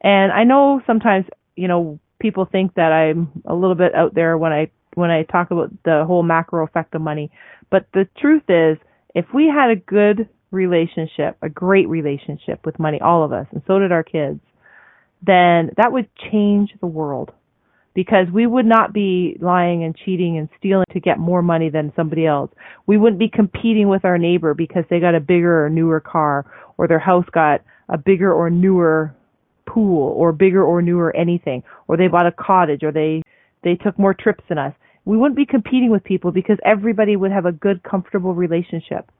And 0.00 0.32
I 0.32 0.44
know 0.44 0.80
sometimes, 0.86 1.26
you 1.56 1.68
know, 1.68 1.98
people 2.20 2.46
think 2.50 2.74
that 2.74 2.92
I'm 2.92 3.30
a 3.46 3.54
little 3.54 3.74
bit 3.74 3.94
out 3.94 4.14
there 4.14 4.38
when 4.38 4.52
I 4.52 4.70
when 4.94 5.10
I 5.10 5.22
talk 5.24 5.50
about 5.50 5.70
the 5.84 6.04
whole 6.06 6.22
macro 6.22 6.64
effect 6.64 6.94
of 6.94 7.00
money. 7.00 7.30
But 7.70 7.86
the 7.92 8.08
truth 8.20 8.42
is, 8.48 8.76
if 9.14 9.26
we 9.32 9.46
had 9.46 9.70
a 9.70 9.76
good 9.76 10.28
relationship, 10.50 11.36
a 11.42 11.48
great 11.48 11.88
relationship 11.88 12.66
with 12.66 12.78
money, 12.78 13.00
all 13.00 13.24
of 13.24 13.32
us, 13.32 13.46
and 13.52 13.62
so 13.66 13.78
did 13.78 13.92
our 13.92 14.02
kids, 14.02 14.40
then 15.24 15.70
that 15.76 15.92
would 15.92 16.08
change 16.30 16.70
the 16.80 16.86
world 16.86 17.30
because 17.94 18.26
we 18.32 18.46
would 18.46 18.66
not 18.66 18.92
be 18.92 19.36
lying 19.40 19.84
and 19.84 19.96
cheating 19.96 20.38
and 20.38 20.48
stealing 20.58 20.86
to 20.92 21.00
get 21.00 21.18
more 21.18 21.42
money 21.42 21.70
than 21.70 21.92
somebody 21.96 22.24
else. 22.26 22.50
We 22.86 22.96
wouldn't 22.96 23.18
be 23.18 23.28
competing 23.28 23.88
with 23.88 24.04
our 24.04 24.18
neighbor 24.18 24.54
because 24.54 24.84
they 24.88 25.00
got 25.00 25.14
a 25.14 25.20
bigger 25.20 25.64
or 25.64 25.68
newer 25.68 26.00
car 26.00 26.46
or 26.78 26.86
their 26.86 26.98
house 26.98 27.26
got 27.32 27.62
a 27.88 27.98
bigger 27.98 28.32
or 28.32 28.48
newer 28.48 29.14
pool 29.72 30.12
or 30.16 30.32
bigger 30.32 30.62
or 30.64 30.82
newer 30.82 31.14
anything 31.16 31.62
or 31.88 31.96
they 31.96 32.08
bought 32.08 32.26
a 32.26 32.32
cottage 32.32 32.82
or 32.82 32.92
they 32.92 33.22
they 33.62 33.74
took 33.74 33.98
more 33.98 34.14
trips 34.14 34.42
than 34.48 34.58
us. 34.58 34.74
We 35.04 35.16
wouldn't 35.16 35.36
be 35.36 35.46
competing 35.46 35.90
with 35.90 36.02
people 36.04 36.32
because 36.32 36.58
everybody 36.64 37.16
would 37.16 37.30
have 37.30 37.46
a 37.46 37.52
good 37.52 37.82
comfortable 37.82 38.34
relationship. 38.34 39.10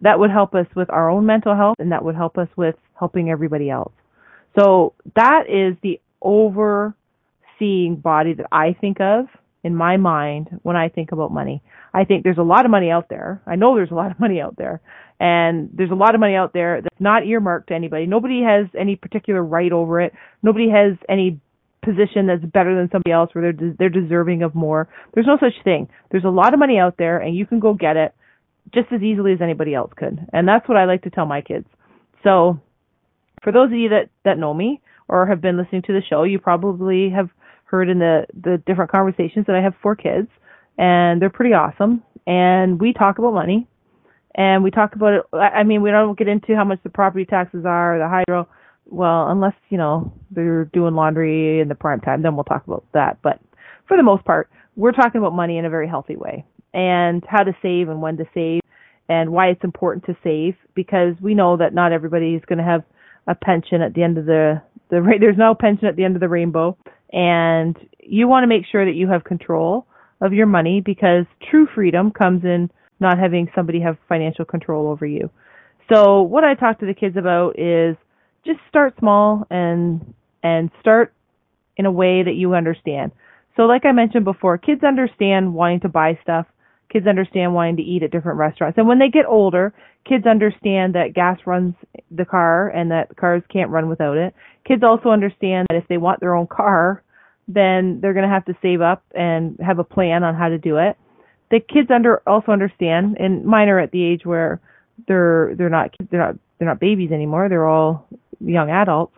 That 0.00 0.18
would 0.18 0.30
help 0.30 0.54
us 0.54 0.66
with 0.74 0.90
our 0.90 1.10
own 1.10 1.26
mental 1.26 1.54
health 1.54 1.76
and 1.78 1.92
that 1.92 2.04
would 2.04 2.14
help 2.14 2.38
us 2.38 2.48
with 2.56 2.74
helping 2.98 3.30
everybody 3.30 3.70
else. 3.70 3.92
So 4.58 4.94
that 5.14 5.44
is 5.48 5.76
the 5.82 6.00
overseeing 6.20 7.96
body 7.96 8.34
that 8.34 8.46
I 8.50 8.76
think 8.80 9.00
of 9.00 9.26
in 9.64 9.74
my 9.74 9.96
mind 9.96 10.60
when 10.62 10.76
I 10.76 10.88
think 10.88 11.12
about 11.12 11.32
money. 11.32 11.62
I 11.94 12.04
think 12.04 12.24
there's 12.24 12.38
a 12.38 12.42
lot 12.42 12.64
of 12.64 12.70
money 12.70 12.90
out 12.90 13.08
there. 13.08 13.42
I 13.46 13.56
know 13.56 13.74
there's 13.74 13.90
a 13.90 13.94
lot 13.94 14.10
of 14.10 14.20
money 14.20 14.40
out 14.40 14.56
there. 14.56 14.80
And 15.20 15.70
there's 15.72 15.90
a 15.90 15.94
lot 15.94 16.14
of 16.14 16.20
money 16.20 16.34
out 16.34 16.52
there 16.52 16.80
that's 16.82 17.00
not 17.00 17.26
earmarked 17.26 17.68
to 17.68 17.74
anybody. 17.74 18.06
Nobody 18.06 18.42
has 18.42 18.66
any 18.78 18.96
particular 18.96 19.42
right 19.42 19.70
over 19.70 20.00
it. 20.00 20.12
Nobody 20.42 20.68
has 20.70 20.96
any 21.08 21.40
position 21.84 22.26
that's 22.26 22.44
better 22.44 22.74
than 22.74 22.88
somebody 22.90 23.12
else 23.12 23.30
where 23.32 23.52
they're 23.52 23.74
they're 23.78 23.88
deserving 23.88 24.42
of 24.42 24.54
more. 24.54 24.88
There's 25.14 25.26
no 25.26 25.36
such 25.38 25.62
thing. 25.64 25.88
There's 26.10 26.24
a 26.24 26.28
lot 26.28 26.54
of 26.54 26.60
money 26.60 26.78
out 26.78 26.96
there 26.96 27.18
and 27.18 27.36
you 27.36 27.46
can 27.46 27.60
go 27.60 27.74
get 27.74 27.96
it 27.96 28.14
just 28.72 28.86
as 28.92 29.02
easily 29.02 29.32
as 29.32 29.40
anybody 29.40 29.74
else 29.74 29.92
could. 29.96 30.26
And 30.32 30.46
that's 30.46 30.68
what 30.68 30.78
I 30.78 30.84
like 30.84 31.02
to 31.02 31.10
tell 31.10 31.26
my 31.26 31.40
kids. 31.40 31.66
So 32.22 32.60
for 33.42 33.52
those 33.52 33.66
of 33.66 33.78
you 33.78 33.90
that 33.90 34.10
that 34.24 34.38
know 34.38 34.54
me 34.54 34.80
or 35.08 35.26
have 35.26 35.40
been 35.40 35.56
listening 35.56 35.82
to 35.82 35.92
the 35.92 36.02
show, 36.08 36.22
you 36.22 36.38
probably 36.38 37.10
have 37.10 37.28
heard 37.64 37.88
in 37.88 37.98
the 37.98 38.26
the 38.34 38.62
different 38.66 38.90
conversations 38.90 39.46
that 39.46 39.56
I 39.56 39.62
have 39.62 39.74
four 39.82 39.96
kids, 39.96 40.28
and 40.82 41.22
they're 41.22 41.30
pretty 41.30 41.54
awesome. 41.54 42.02
And 42.26 42.80
we 42.80 42.92
talk 42.92 43.18
about 43.18 43.34
money, 43.34 43.68
and 44.34 44.64
we 44.64 44.70
talk 44.70 44.94
about 44.96 45.14
it. 45.14 45.22
I 45.32 45.62
mean, 45.62 45.80
we 45.80 45.90
don't 45.90 46.18
get 46.18 46.28
into 46.28 46.56
how 46.56 46.64
much 46.64 46.80
the 46.82 46.90
property 46.90 47.24
taxes 47.24 47.64
are, 47.64 47.98
the 47.98 48.08
hydro. 48.08 48.48
Well, 48.86 49.28
unless 49.28 49.54
you 49.70 49.78
know 49.78 50.12
they're 50.30 50.64
doing 50.66 50.94
laundry 50.94 51.60
in 51.60 51.68
the 51.68 51.74
prime 51.74 52.00
time, 52.00 52.22
then 52.22 52.34
we'll 52.34 52.44
talk 52.44 52.66
about 52.66 52.84
that. 52.94 53.18
But 53.22 53.40
for 53.86 53.96
the 53.96 54.02
most 54.02 54.24
part, 54.24 54.50
we're 54.76 54.92
talking 54.92 55.20
about 55.20 55.34
money 55.34 55.56
in 55.56 55.64
a 55.64 55.70
very 55.70 55.88
healthy 55.88 56.16
way, 56.16 56.44
and 56.74 57.22
how 57.28 57.44
to 57.44 57.52
save 57.62 57.88
and 57.88 58.02
when 58.02 58.16
to 58.16 58.24
save, 58.34 58.60
and 59.08 59.30
why 59.30 59.48
it's 59.48 59.64
important 59.64 60.04
to 60.06 60.16
save 60.24 60.56
because 60.74 61.14
we 61.20 61.34
know 61.34 61.56
that 61.56 61.74
not 61.74 61.92
everybody 61.92 62.34
is 62.34 62.42
going 62.46 62.58
to 62.58 62.64
have 62.64 62.82
a 63.28 63.36
pension 63.36 63.82
at 63.82 63.94
the 63.94 64.02
end 64.02 64.18
of 64.18 64.26
the 64.26 64.60
the 64.90 65.00
there's 65.20 65.38
no 65.38 65.54
pension 65.54 65.86
at 65.86 65.94
the 65.94 66.04
end 66.04 66.16
of 66.16 66.20
the 66.20 66.28
rainbow 66.28 66.76
and 67.12 67.76
you 68.00 68.26
want 68.26 68.42
to 68.42 68.48
make 68.48 68.64
sure 68.70 68.84
that 68.84 68.94
you 68.94 69.06
have 69.06 69.22
control 69.22 69.86
of 70.22 70.32
your 70.32 70.46
money 70.46 70.80
because 70.80 71.26
true 71.50 71.66
freedom 71.74 72.10
comes 72.10 72.44
in 72.44 72.70
not 73.00 73.18
having 73.18 73.50
somebody 73.54 73.80
have 73.80 73.98
financial 74.08 74.44
control 74.44 74.86
over 74.86 75.04
you. 75.04 75.28
So 75.92 76.22
what 76.22 76.44
I 76.44 76.54
talk 76.54 76.78
to 76.78 76.86
the 76.86 76.94
kids 76.94 77.16
about 77.16 77.58
is 77.58 77.96
just 78.46 78.60
start 78.68 78.94
small 78.98 79.46
and 79.50 80.14
and 80.42 80.70
start 80.80 81.12
in 81.76 81.86
a 81.86 81.92
way 81.92 82.22
that 82.22 82.34
you 82.34 82.54
understand. 82.54 83.12
So 83.56 83.62
like 83.62 83.84
I 83.84 83.92
mentioned 83.92 84.24
before, 84.24 84.56
kids 84.58 84.82
understand 84.82 85.54
wanting 85.54 85.80
to 85.80 85.88
buy 85.88 86.18
stuff. 86.22 86.46
Kids 86.90 87.06
understand 87.06 87.54
wanting 87.54 87.76
to 87.76 87.82
eat 87.82 88.02
at 88.02 88.10
different 88.10 88.38
restaurants. 88.38 88.78
And 88.78 88.86
when 88.86 88.98
they 88.98 89.08
get 89.08 89.26
older, 89.26 89.74
kids 90.08 90.26
understand 90.26 90.94
that 90.94 91.14
gas 91.14 91.38
runs 91.46 91.74
the 92.10 92.24
car 92.24 92.68
and 92.68 92.90
that 92.90 93.16
cars 93.16 93.42
can't 93.52 93.70
run 93.70 93.88
without 93.88 94.16
it. 94.16 94.34
Kids 94.66 94.82
also 94.82 95.08
understand 95.10 95.66
that 95.70 95.76
if 95.76 95.88
they 95.88 95.96
want 95.96 96.20
their 96.20 96.34
own 96.34 96.46
car, 96.46 97.02
then 97.54 98.00
they're 98.00 98.14
going 98.14 98.28
to 98.28 98.34
have 98.34 98.44
to 98.46 98.56
save 98.62 98.80
up 98.80 99.04
and 99.14 99.58
have 99.60 99.78
a 99.78 99.84
plan 99.84 100.24
on 100.24 100.34
how 100.34 100.48
to 100.48 100.58
do 100.58 100.78
it. 100.78 100.96
The 101.50 101.60
kids 101.60 101.90
under 101.90 102.22
also 102.26 102.52
understand, 102.52 103.16
and 103.18 103.44
mine 103.44 103.68
are 103.68 103.78
at 103.78 103.90
the 103.90 104.02
age 104.02 104.24
where 104.24 104.60
they're 105.06 105.54
they're 105.56 105.68
not 105.68 105.94
they're 106.10 106.20
not 106.20 106.36
they're 106.58 106.68
not 106.68 106.80
babies 106.80 107.12
anymore. 107.12 107.48
They're 107.48 107.68
all 107.68 108.06
young 108.40 108.70
adults. 108.70 109.14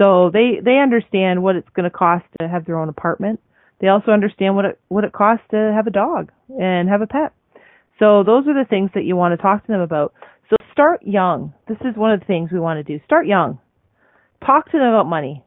So 0.00 0.30
they 0.32 0.60
they 0.62 0.78
understand 0.78 1.42
what 1.42 1.56
it's 1.56 1.68
going 1.70 1.84
to 1.84 1.90
cost 1.90 2.24
to 2.40 2.48
have 2.48 2.66
their 2.66 2.78
own 2.78 2.88
apartment. 2.88 3.40
They 3.80 3.88
also 3.88 4.12
understand 4.12 4.54
what 4.54 4.64
it 4.64 4.80
what 4.88 5.04
it 5.04 5.12
costs 5.12 5.44
to 5.50 5.72
have 5.74 5.86
a 5.86 5.90
dog 5.90 6.30
and 6.48 6.88
have 6.88 7.02
a 7.02 7.06
pet. 7.06 7.32
So 7.98 8.22
those 8.22 8.46
are 8.46 8.54
the 8.54 8.68
things 8.68 8.90
that 8.94 9.04
you 9.04 9.16
want 9.16 9.32
to 9.32 9.42
talk 9.42 9.66
to 9.66 9.72
them 9.72 9.80
about. 9.80 10.14
So 10.50 10.56
start 10.70 11.02
young. 11.02 11.52
This 11.68 11.78
is 11.80 11.96
one 11.96 12.12
of 12.12 12.20
the 12.20 12.26
things 12.26 12.50
we 12.52 12.60
want 12.60 12.84
to 12.84 12.98
do. 12.98 13.02
Start 13.04 13.26
young. 13.26 13.58
Talk 14.44 14.70
to 14.70 14.78
them 14.78 14.88
about 14.88 15.06
money. 15.06 15.44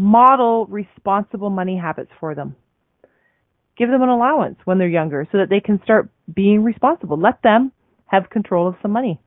Model 0.00 0.64
responsible 0.64 1.50
money 1.50 1.76
habits 1.76 2.10
for 2.18 2.34
them. 2.34 2.56
Give 3.76 3.90
them 3.90 4.00
an 4.00 4.08
allowance 4.08 4.56
when 4.64 4.78
they're 4.78 4.88
younger 4.88 5.28
so 5.30 5.36
that 5.36 5.50
they 5.50 5.60
can 5.60 5.78
start 5.84 6.08
being 6.32 6.64
responsible. 6.64 7.20
Let 7.20 7.42
them 7.42 7.70
have 8.06 8.30
control 8.30 8.66
of 8.66 8.76
some 8.80 8.92
money. 8.92 9.20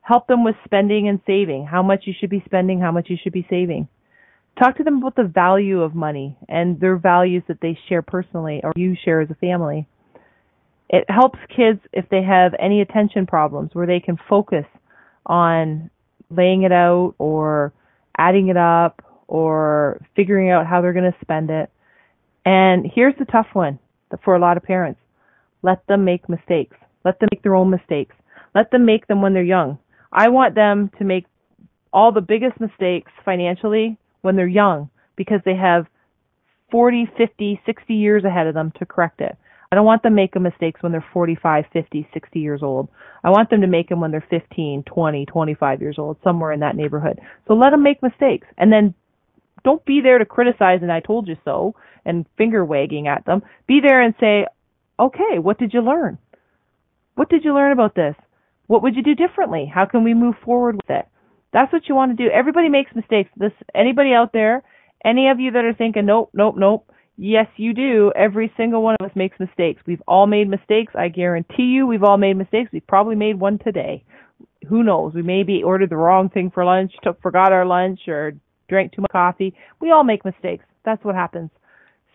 Help 0.00 0.28
them 0.28 0.44
with 0.44 0.54
spending 0.64 1.08
and 1.08 1.20
saving, 1.26 1.66
how 1.66 1.82
much 1.82 2.04
you 2.06 2.14
should 2.18 2.30
be 2.30 2.42
spending, 2.46 2.80
how 2.80 2.90
much 2.90 3.10
you 3.10 3.18
should 3.22 3.34
be 3.34 3.46
saving. 3.50 3.86
Talk 4.58 4.78
to 4.78 4.82
them 4.82 4.96
about 4.96 5.14
the 5.14 5.30
value 5.30 5.82
of 5.82 5.94
money 5.94 6.38
and 6.48 6.80
their 6.80 6.96
values 6.96 7.42
that 7.48 7.60
they 7.60 7.78
share 7.90 8.00
personally 8.00 8.62
or 8.64 8.72
you 8.74 8.96
share 9.04 9.20
as 9.20 9.28
a 9.30 9.34
family. 9.34 9.86
It 10.88 11.04
helps 11.10 11.38
kids 11.54 11.80
if 11.92 12.08
they 12.08 12.22
have 12.22 12.54
any 12.58 12.80
attention 12.80 13.26
problems 13.26 13.74
where 13.74 13.86
they 13.86 14.00
can 14.00 14.16
focus 14.26 14.64
on 15.26 15.90
laying 16.30 16.62
it 16.62 16.72
out 16.72 17.14
or 17.18 17.74
adding 18.16 18.48
it 18.48 18.56
up 18.56 19.02
or 19.32 19.98
figuring 20.14 20.50
out 20.50 20.66
how 20.66 20.82
they're 20.82 20.92
going 20.92 21.10
to 21.10 21.18
spend 21.22 21.48
it. 21.48 21.70
And 22.44 22.84
here's 22.94 23.14
the 23.18 23.24
tough 23.24 23.46
one 23.54 23.78
for 24.22 24.36
a 24.36 24.38
lot 24.38 24.58
of 24.58 24.62
parents. 24.62 25.00
Let 25.62 25.86
them 25.86 26.04
make 26.04 26.28
mistakes. 26.28 26.76
Let 27.02 27.18
them 27.18 27.30
make 27.32 27.42
their 27.42 27.54
own 27.54 27.70
mistakes. 27.70 28.14
Let 28.54 28.70
them 28.70 28.84
make 28.84 29.06
them 29.06 29.22
when 29.22 29.32
they're 29.32 29.42
young. 29.42 29.78
I 30.12 30.28
want 30.28 30.54
them 30.54 30.90
to 30.98 31.04
make 31.04 31.24
all 31.94 32.12
the 32.12 32.20
biggest 32.20 32.60
mistakes 32.60 33.10
financially 33.24 33.96
when 34.20 34.36
they're 34.36 34.46
young 34.46 34.90
because 35.16 35.40
they 35.46 35.56
have 35.56 35.86
40, 36.70 37.08
50, 37.16 37.62
60 37.64 37.94
years 37.94 38.24
ahead 38.24 38.46
of 38.46 38.52
them 38.52 38.70
to 38.80 38.84
correct 38.84 39.22
it. 39.22 39.34
I 39.70 39.76
don't 39.76 39.86
want 39.86 40.02
them 40.02 40.14
making 40.14 40.42
mistakes 40.42 40.82
when 40.82 40.92
they're 40.92 41.06
45, 41.14 41.64
50, 41.72 42.06
60 42.12 42.38
years 42.38 42.62
old. 42.62 42.90
I 43.24 43.30
want 43.30 43.48
them 43.48 43.62
to 43.62 43.66
make 43.66 43.88
them 43.88 44.00
when 44.00 44.10
they're 44.10 44.26
15, 44.28 44.82
20, 44.82 45.24
25 45.24 45.80
years 45.80 45.98
old, 45.98 46.18
somewhere 46.22 46.52
in 46.52 46.60
that 46.60 46.76
neighborhood. 46.76 47.18
So 47.48 47.54
let 47.54 47.70
them 47.70 47.82
make 47.82 48.02
mistakes 48.02 48.46
and 48.58 48.70
then 48.70 48.92
don't 49.64 49.84
be 49.84 50.00
there 50.00 50.18
to 50.18 50.24
criticize 50.24 50.80
and 50.82 50.92
I 50.92 51.00
told 51.00 51.28
you 51.28 51.36
so 51.44 51.74
and 52.04 52.26
finger 52.36 52.64
wagging 52.64 53.08
at 53.08 53.24
them. 53.24 53.42
Be 53.66 53.80
there 53.80 54.02
and 54.02 54.14
say, 54.20 54.46
okay, 54.98 55.38
what 55.38 55.58
did 55.58 55.72
you 55.72 55.80
learn? 55.80 56.18
What 57.14 57.28
did 57.28 57.44
you 57.44 57.54
learn 57.54 57.72
about 57.72 57.94
this? 57.94 58.16
What 58.66 58.82
would 58.82 58.96
you 58.96 59.02
do 59.02 59.14
differently? 59.14 59.70
How 59.72 59.84
can 59.84 60.04
we 60.04 60.14
move 60.14 60.34
forward 60.44 60.76
with 60.76 60.90
it? 60.90 61.06
That's 61.52 61.72
what 61.72 61.88
you 61.88 61.94
want 61.94 62.16
to 62.16 62.24
do. 62.24 62.30
Everybody 62.30 62.68
makes 62.68 62.94
mistakes. 62.94 63.30
This 63.36 63.52
anybody 63.74 64.12
out 64.12 64.32
there, 64.32 64.62
any 65.04 65.28
of 65.28 65.40
you 65.40 65.50
that 65.50 65.64
are 65.64 65.74
thinking, 65.74 66.06
nope, 66.06 66.30
nope, 66.32 66.54
nope. 66.56 66.88
Yes, 67.18 67.46
you 67.56 67.74
do. 67.74 68.10
Every 68.16 68.50
single 68.56 68.82
one 68.82 68.96
of 68.98 69.10
us 69.10 69.14
makes 69.14 69.38
mistakes. 69.38 69.82
We've 69.86 70.02
all 70.08 70.26
made 70.26 70.48
mistakes. 70.48 70.94
I 70.96 71.08
guarantee 71.08 71.64
you 71.64 71.86
we've 71.86 72.02
all 72.02 72.16
made 72.16 72.38
mistakes. 72.38 72.70
We've 72.72 72.86
probably 72.86 73.16
made 73.16 73.38
one 73.38 73.58
today. 73.58 74.04
Who 74.68 74.82
knows? 74.82 75.12
We 75.12 75.22
maybe 75.22 75.62
ordered 75.62 75.90
the 75.90 75.96
wrong 75.96 76.30
thing 76.30 76.50
for 76.50 76.64
lunch, 76.64 76.92
took 77.02 77.20
forgot 77.20 77.52
our 77.52 77.66
lunch 77.66 78.00
or 78.08 78.32
drank 78.72 78.92
too 78.92 79.02
much 79.02 79.12
coffee. 79.12 79.54
We 79.80 79.90
all 79.90 80.02
make 80.02 80.24
mistakes. 80.24 80.64
That's 80.84 81.04
what 81.04 81.14
happens. 81.14 81.50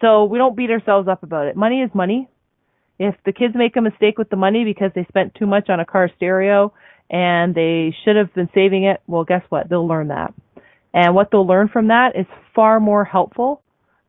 So 0.01 0.25
we 0.25 0.39
don't 0.39 0.57
beat 0.57 0.71
ourselves 0.71 1.07
up 1.07 1.23
about 1.23 1.45
it. 1.45 1.55
Money 1.55 1.81
is 1.81 1.91
money. 1.93 2.27
If 2.99 3.15
the 3.25 3.31
kids 3.31 3.53
make 3.55 3.75
a 3.75 3.81
mistake 3.81 4.17
with 4.17 4.29
the 4.29 4.35
money 4.35 4.63
because 4.63 4.91
they 4.95 5.05
spent 5.07 5.35
too 5.35 5.45
much 5.45 5.69
on 5.69 5.79
a 5.79 5.85
car 5.85 6.09
stereo 6.15 6.73
and 7.11 7.53
they 7.53 7.95
should 8.03 8.15
have 8.15 8.33
been 8.33 8.49
saving 8.55 8.85
it, 8.85 9.01
well, 9.05 9.23
guess 9.23 9.43
what? 9.49 9.69
They'll 9.69 9.87
learn 9.87 10.07
that. 10.07 10.33
And 10.93 11.13
what 11.13 11.29
they'll 11.31 11.45
learn 11.45 11.69
from 11.69 11.89
that 11.89 12.15
is 12.15 12.25
far 12.55 12.79
more 12.79 13.05
helpful 13.05 13.61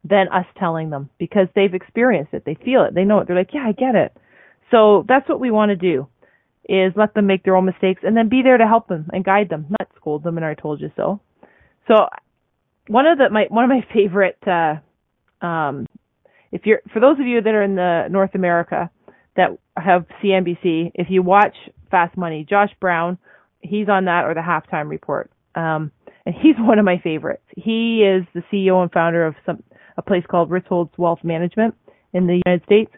than 0.04 0.28
us 0.28 0.46
telling 0.58 0.88
them 0.88 1.10
because 1.18 1.48
they've 1.54 1.74
experienced 1.74 2.32
it. 2.32 2.44
They 2.46 2.54
feel 2.64 2.84
it. 2.84 2.94
They 2.94 3.04
know 3.04 3.18
it. 3.18 3.26
They're 3.26 3.36
like, 3.36 3.52
yeah, 3.52 3.66
I 3.66 3.72
get 3.72 3.94
it. 3.94 4.16
So 4.70 5.04
that's 5.06 5.28
what 5.28 5.40
we 5.40 5.50
want 5.50 5.70
to 5.70 5.76
do 5.76 6.08
is 6.68 6.92
let 6.96 7.14
them 7.14 7.26
make 7.26 7.44
their 7.44 7.56
own 7.56 7.64
mistakes 7.64 8.02
and 8.04 8.16
then 8.16 8.28
be 8.28 8.42
there 8.42 8.58
to 8.58 8.66
help 8.66 8.88
them 8.88 9.08
and 9.12 9.24
guide 9.24 9.48
them, 9.48 9.66
not 9.70 9.88
scold 9.96 10.22
them 10.22 10.36
and 10.36 10.44
I 10.44 10.54
told 10.54 10.80
you 10.80 10.90
so. 10.96 11.20
So 11.88 12.08
one 12.88 13.06
of 13.06 13.18
the 13.18 13.30
my 13.30 13.46
one 13.48 13.64
of 13.64 13.70
my 13.70 13.86
favorite 13.92 14.38
uh 14.46 14.76
um 15.44 15.86
if 16.50 16.62
you're 16.64 16.80
for 16.92 17.00
those 17.00 17.18
of 17.20 17.26
you 17.26 17.40
that 17.40 17.54
are 17.54 17.62
in 17.62 17.76
the 17.76 18.08
North 18.10 18.34
America 18.34 18.90
that 19.36 19.50
have 19.76 20.06
CNBC, 20.22 20.90
if 20.94 21.08
you 21.10 21.22
watch 21.22 21.54
Fast 21.90 22.16
Money, 22.16 22.44
Josh 22.48 22.70
Brown, 22.80 23.18
he's 23.60 23.88
on 23.88 24.06
that 24.06 24.24
or 24.24 24.34
the 24.34 24.40
halftime 24.40 24.88
report. 24.88 25.30
Um 25.54 25.92
and 26.26 26.34
he's 26.34 26.56
one 26.58 26.78
of 26.78 26.84
my 26.84 26.98
favorites. 26.98 27.44
He 27.56 28.02
is 28.02 28.24
the 28.34 28.42
CEO 28.52 28.82
and 28.82 28.90
founder 28.92 29.26
of 29.26 29.34
some 29.46 29.62
a 29.96 30.02
place 30.02 30.24
called 30.30 30.50
Ritholtz 30.50 30.96
Wealth 30.96 31.24
Management 31.24 31.74
in 32.12 32.26
the 32.26 32.40
United 32.46 32.64
States. 32.64 32.92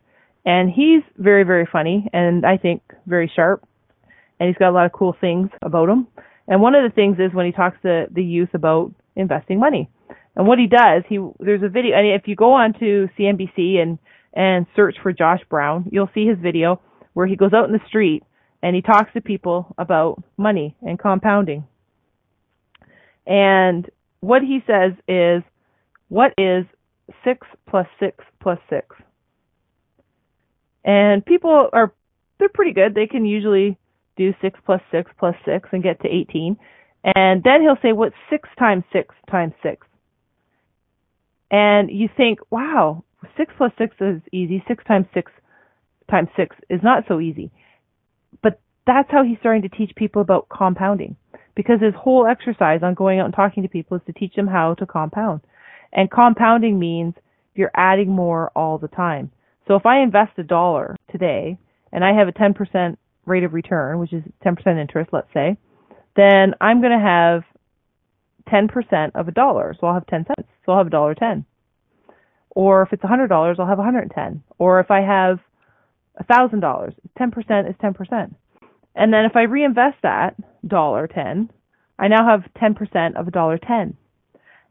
And 0.44 0.70
he's 0.70 1.02
very, 1.16 1.44
very 1.44 1.68
funny 1.70 2.08
and 2.12 2.46
I 2.46 2.56
think 2.56 2.82
very 3.06 3.30
sharp. 3.34 3.64
And 4.38 4.48
he's 4.48 4.56
got 4.56 4.70
a 4.70 4.72
lot 4.72 4.86
of 4.86 4.92
cool 4.92 5.14
things 5.20 5.50
about 5.62 5.88
him. 5.88 6.06
And 6.46 6.60
one 6.60 6.74
of 6.74 6.82
the 6.82 6.94
things 6.94 7.16
is 7.18 7.34
when 7.34 7.46
he 7.46 7.52
talks 7.52 7.76
to 7.82 8.06
the 8.10 8.22
youth 8.22 8.50
about 8.54 8.92
investing 9.16 9.58
money. 9.58 9.88
And 10.36 10.46
what 10.46 10.58
he 10.58 10.66
does, 10.66 11.02
he 11.08 11.18
there's 11.38 11.62
a 11.62 11.68
video. 11.68 11.96
And 11.96 12.06
if 12.06 12.26
you 12.26 12.36
go 12.36 12.52
on 12.52 12.72
to 12.74 13.08
CNBC 13.18 13.78
and 13.78 13.98
and 14.32 14.66
search 14.76 14.96
for 15.02 15.12
Josh 15.12 15.40
Brown, 15.48 15.88
you'll 15.90 16.10
see 16.14 16.26
his 16.26 16.38
video 16.38 16.80
where 17.14 17.26
he 17.26 17.36
goes 17.36 17.52
out 17.52 17.66
in 17.66 17.72
the 17.72 17.80
street 17.88 18.22
and 18.62 18.76
he 18.76 18.82
talks 18.82 19.12
to 19.14 19.20
people 19.20 19.74
about 19.78 20.22
money 20.36 20.76
and 20.82 20.98
compounding. 20.98 21.66
And 23.26 23.88
what 24.20 24.42
he 24.42 24.60
says 24.66 24.92
is, 25.08 25.42
what 26.08 26.32
is 26.38 26.64
six 27.24 27.46
plus 27.68 27.86
six 27.98 28.24
plus 28.40 28.58
six? 28.68 28.96
And 30.84 31.24
people 31.24 31.68
are 31.72 31.92
they're 32.38 32.48
pretty 32.48 32.72
good. 32.72 32.94
They 32.94 33.06
can 33.06 33.24
usually 33.24 33.76
do 34.16 34.34
six 34.40 34.58
plus 34.64 34.80
six 34.90 35.10
plus 35.18 35.34
six 35.44 35.68
and 35.72 35.82
get 35.82 36.00
to 36.02 36.08
eighteen. 36.08 36.56
And 37.04 37.42
then 37.42 37.62
he'll 37.62 37.78
say, 37.82 37.92
what's 37.92 38.14
six 38.28 38.48
times 38.58 38.84
six 38.92 39.14
times 39.30 39.54
six? 39.62 39.86
And 41.50 41.90
you 41.90 42.08
think, 42.16 42.38
wow, 42.50 43.04
six 43.36 43.52
plus 43.56 43.72
six 43.78 43.96
is 44.00 44.20
easy. 44.32 44.62
Six 44.68 44.84
times 44.84 45.06
six 45.14 45.32
times 46.10 46.28
six 46.36 46.56
is 46.68 46.80
not 46.82 47.04
so 47.08 47.20
easy. 47.20 47.50
But 48.42 48.60
that's 48.86 49.10
how 49.10 49.24
he's 49.24 49.38
starting 49.40 49.62
to 49.62 49.68
teach 49.68 49.92
people 49.96 50.22
about 50.22 50.48
compounding. 50.48 51.16
Because 51.56 51.80
his 51.80 51.94
whole 51.94 52.26
exercise 52.26 52.80
on 52.82 52.94
going 52.94 53.18
out 53.18 53.26
and 53.26 53.34
talking 53.34 53.62
to 53.62 53.68
people 53.68 53.96
is 53.96 54.02
to 54.06 54.12
teach 54.12 54.34
them 54.34 54.46
how 54.46 54.74
to 54.74 54.86
compound. 54.86 55.40
And 55.92 56.10
compounding 56.10 56.78
means 56.78 57.14
you're 57.54 57.72
adding 57.74 58.10
more 58.10 58.50
all 58.54 58.78
the 58.78 58.88
time. 58.88 59.30
So 59.66 59.74
if 59.74 59.86
I 59.86 60.00
invest 60.02 60.32
a 60.38 60.42
dollar 60.42 60.96
today 61.10 61.58
and 61.92 62.04
I 62.04 62.12
have 62.12 62.28
a 62.28 62.32
10% 62.32 62.96
rate 63.26 63.44
of 63.44 63.52
return, 63.52 63.98
which 63.98 64.12
is 64.12 64.22
10% 64.44 64.80
interest, 64.80 65.10
let's 65.12 65.32
say, 65.34 65.56
then 66.16 66.54
I'm 66.60 66.80
going 66.80 66.98
to 66.98 67.04
have 67.04 67.42
10% 68.48 69.12
of 69.14 69.28
a 69.28 69.32
dollar. 69.32 69.74
So 69.78 69.86
I'll 69.86 69.94
have 69.94 70.06
10 70.06 70.26
cents. 70.26 70.48
So 70.64 70.72
I'll 70.72 70.78
have 70.78 70.86
a 70.88 70.90
dollar 70.90 71.14
10. 71.14 71.44
Or 72.50 72.82
if 72.82 72.92
it's 72.92 73.02
$100, 73.02 73.58
I'll 73.58 73.66
have 73.66 73.78
110. 73.78 74.42
Or 74.58 74.80
if 74.80 74.90
I 74.90 75.00
have 75.00 75.38
$1,000, 76.28 76.94
10% 77.18 77.70
is 77.70 77.76
10%. 77.76 78.34
And 78.96 79.12
then 79.12 79.24
if 79.24 79.36
I 79.36 79.42
reinvest 79.42 79.98
that 80.02 80.34
dollar 80.66 81.06
10, 81.06 81.50
I 81.98 82.08
now 82.08 82.26
have 82.26 82.50
10% 82.60 83.18
of 83.18 83.28
a 83.28 83.30
dollar 83.30 83.58
10. 83.58 83.96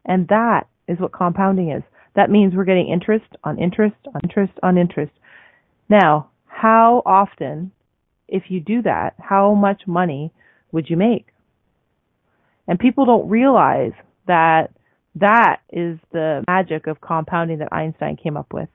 And 0.04 0.28
that 0.28 0.66
is 0.88 0.98
what 0.98 1.12
compounding 1.12 1.70
is. 1.70 1.82
That 2.16 2.30
means 2.30 2.54
we're 2.54 2.64
getting 2.64 2.88
interest 2.88 3.36
on 3.44 3.58
interest 3.58 3.96
on 4.14 4.20
interest 4.24 4.52
on 4.62 4.76
interest. 4.76 5.12
Now, 5.88 6.30
how 6.46 7.02
often, 7.06 7.72
if 8.28 8.44
you 8.48 8.60
do 8.60 8.82
that, 8.82 9.14
how 9.18 9.54
much 9.54 9.82
money 9.86 10.32
would 10.72 10.90
you 10.90 10.96
make? 10.96 11.28
And 12.70 12.78
people 12.78 13.04
don't 13.04 13.28
realize 13.28 13.90
that 14.28 14.70
that 15.16 15.56
is 15.72 15.98
the 16.12 16.44
magic 16.46 16.86
of 16.86 17.00
compounding 17.00 17.58
that 17.58 17.72
Einstein 17.72 18.16
came 18.16 18.36
up 18.36 18.52
with. 18.52 18.68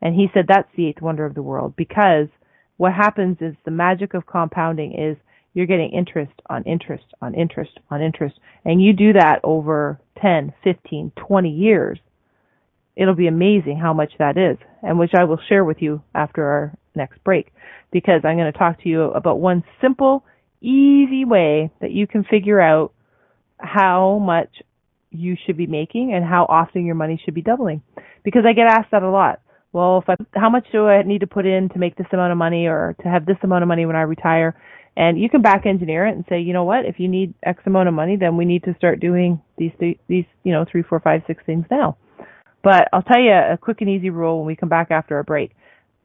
And 0.00 0.14
he 0.14 0.28
said 0.32 0.44
that's 0.46 0.68
the 0.76 0.86
eighth 0.86 1.02
wonder 1.02 1.26
of 1.26 1.34
the 1.34 1.42
world 1.42 1.74
because 1.74 2.28
what 2.76 2.92
happens 2.92 3.38
is 3.40 3.56
the 3.64 3.72
magic 3.72 4.14
of 4.14 4.24
compounding 4.24 4.94
is 4.94 5.16
you're 5.52 5.66
getting 5.66 5.90
interest 5.90 6.30
on 6.48 6.62
interest 6.62 7.02
on 7.20 7.34
interest 7.34 7.72
on 7.90 8.00
interest. 8.00 8.38
And 8.64 8.80
you 8.80 8.92
do 8.92 9.14
that 9.14 9.40
over 9.42 10.00
10, 10.22 10.54
15, 10.62 11.10
20 11.16 11.50
years. 11.50 11.98
It'll 12.94 13.16
be 13.16 13.26
amazing 13.26 13.80
how 13.82 13.92
much 13.92 14.12
that 14.20 14.38
is 14.38 14.58
and 14.80 14.96
which 14.96 15.12
I 15.18 15.24
will 15.24 15.40
share 15.48 15.64
with 15.64 15.82
you 15.82 16.04
after 16.14 16.44
our 16.46 16.72
next 16.94 17.22
break 17.24 17.52
because 17.90 18.20
I'm 18.22 18.36
going 18.36 18.52
to 18.52 18.56
talk 18.56 18.80
to 18.84 18.88
you 18.88 19.10
about 19.10 19.40
one 19.40 19.64
simple, 19.80 20.24
easy 20.60 21.24
way 21.24 21.72
that 21.80 21.90
you 21.90 22.06
can 22.06 22.22
figure 22.22 22.60
out 22.60 22.92
how 23.60 24.18
much 24.18 24.48
you 25.10 25.36
should 25.44 25.56
be 25.56 25.66
making 25.66 26.12
and 26.14 26.24
how 26.24 26.46
often 26.48 26.86
your 26.86 26.94
money 26.94 27.20
should 27.24 27.34
be 27.34 27.42
doubling. 27.42 27.82
Because 28.24 28.42
I 28.46 28.52
get 28.52 28.66
asked 28.66 28.90
that 28.92 29.02
a 29.02 29.10
lot. 29.10 29.40
Well, 29.72 29.98
if 29.98 30.08
I, 30.08 30.16
how 30.38 30.50
much 30.50 30.66
do 30.72 30.86
I 30.86 31.02
need 31.02 31.20
to 31.20 31.26
put 31.26 31.46
in 31.46 31.68
to 31.70 31.78
make 31.78 31.96
this 31.96 32.06
amount 32.12 32.32
of 32.32 32.38
money 32.38 32.66
or 32.66 32.96
to 33.02 33.08
have 33.08 33.24
this 33.24 33.36
amount 33.42 33.62
of 33.62 33.68
money 33.68 33.86
when 33.86 33.96
I 33.96 34.02
retire? 34.02 34.60
And 34.96 35.20
you 35.20 35.30
can 35.30 35.42
back 35.42 35.64
engineer 35.66 36.06
it 36.06 36.14
and 36.16 36.24
say, 36.28 36.40
you 36.40 36.52
know 36.52 36.64
what, 36.64 36.84
if 36.84 36.98
you 36.98 37.08
need 37.08 37.34
X 37.44 37.62
amount 37.66 37.88
of 37.88 37.94
money, 37.94 38.16
then 38.16 38.36
we 38.36 38.44
need 38.44 38.64
to 38.64 38.74
start 38.76 39.00
doing 39.00 39.40
these, 39.56 39.70
these, 39.80 40.24
you 40.42 40.52
know, 40.52 40.64
three, 40.70 40.82
four, 40.82 40.98
five, 41.00 41.22
six 41.26 41.42
things 41.46 41.64
now. 41.70 41.96
But 42.62 42.88
I'll 42.92 43.02
tell 43.02 43.20
you 43.20 43.30
a 43.30 43.56
quick 43.56 43.80
and 43.80 43.88
easy 43.88 44.10
rule 44.10 44.38
when 44.38 44.46
we 44.46 44.56
come 44.56 44.68
back 44.68 44.90
after 44.90 45.18
a 45.18 45.24
break 45.24 45.52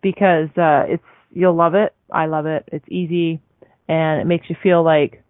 because, 0.01 0.49
uh, 0.57 0.83
it's, 0.87 1.03
you'll 1.31 1.55
love 1.55 1.73
it. 1.73 1.93
I 2.11 2.27
love 2.27 2.45
it. 2.45 2.69
It's 2.71 2.85
easy 2.87 3.41
and 3.87 4.21
it 4.21 4.25
makes 4.25 4.49
you 4.49 4.55
feel 4.61 4.83
like 4.83 5.23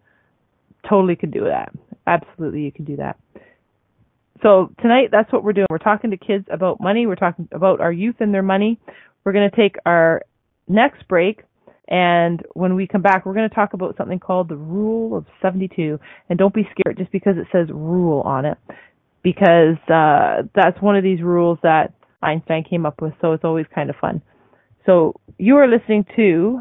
totally 0.88 1.16
could 1.16 1.32
do 1.32 1.44
that. 1.44 1.72
Absolutely, 2.06 2.62
you 2.62 2.72
can 2.72 2.84
do 2.84 2.96
that. 2.96 3.18
So 4.42 4.70
tonight, 4.80 5.08
that's 5.10 5.32
what 5.32 5.42
we're 5.42 5.54
doing. 5.54 5.66
We're 5.70 5.78
talking 5.78 6.10
to 6.10 6.16
kids 6.16 6.46
about 6.50 6.80
money. 6.80 7.06
We're 7.06 7.16
talking 7.16 7.48
about 7.52 7.80
our 7.80 7.92
youth 7.92 8.16
and 8.20 8.32
their 8.34 8.42
money. 8.42 8.78
We're 9.24 9.32
going 9.32 9.50
to 9.50 9.56
take 9.56 9.76
our 9.86 10.22
next 10.68 11.08
break, 11.08 11.42
and 11.88 12.42
when 12.54 12.74
we 12.74 12.86
come 12.86 13.02
back, 13.02 13.24
we're 13.24 13.34
going 13.34 13.48
to 13.48 13.54
talk 13.54 13.72
about 13.72 13.96
something 13.96 14.18
called 14.18 14.48
the 14.48 14.56
Rule 14.56 15.16
of 15.16 15.24
72. 15.40 15.98
And 16.28 16.38
don't 16.38 16.54
be 16.54 16.68
scared 16.72 16.98
just 16.98 17.12
because 17.12 17.36
it 17.36 17.46
says 17.52 17.68
rule 17.70 18.22
on 18.22 18.44
it, 18.44 18.58
because 19.22 19.76
uh, 19.88 20.42
that's 20.54 20.80
one 20.80 20.96
of 20.96 21.04
these 21.04 21.22
rules 21.22 21.58
that 21.62 21.94
Einstein 22.22 22.64
came 22.68 22.86
up 22.86 23.00
with. 23.00 23.14
So 23.20 23.32
it's 23.32 23.44
always 23.44 23.66
kind 23.72 23.88
of 23.88 23.96
fun. 24.00 24.20
So 24.84 25.14
you 25.38 25.56
are 25.56 25.68
listening 25.68 26.06
to 26.16 26.60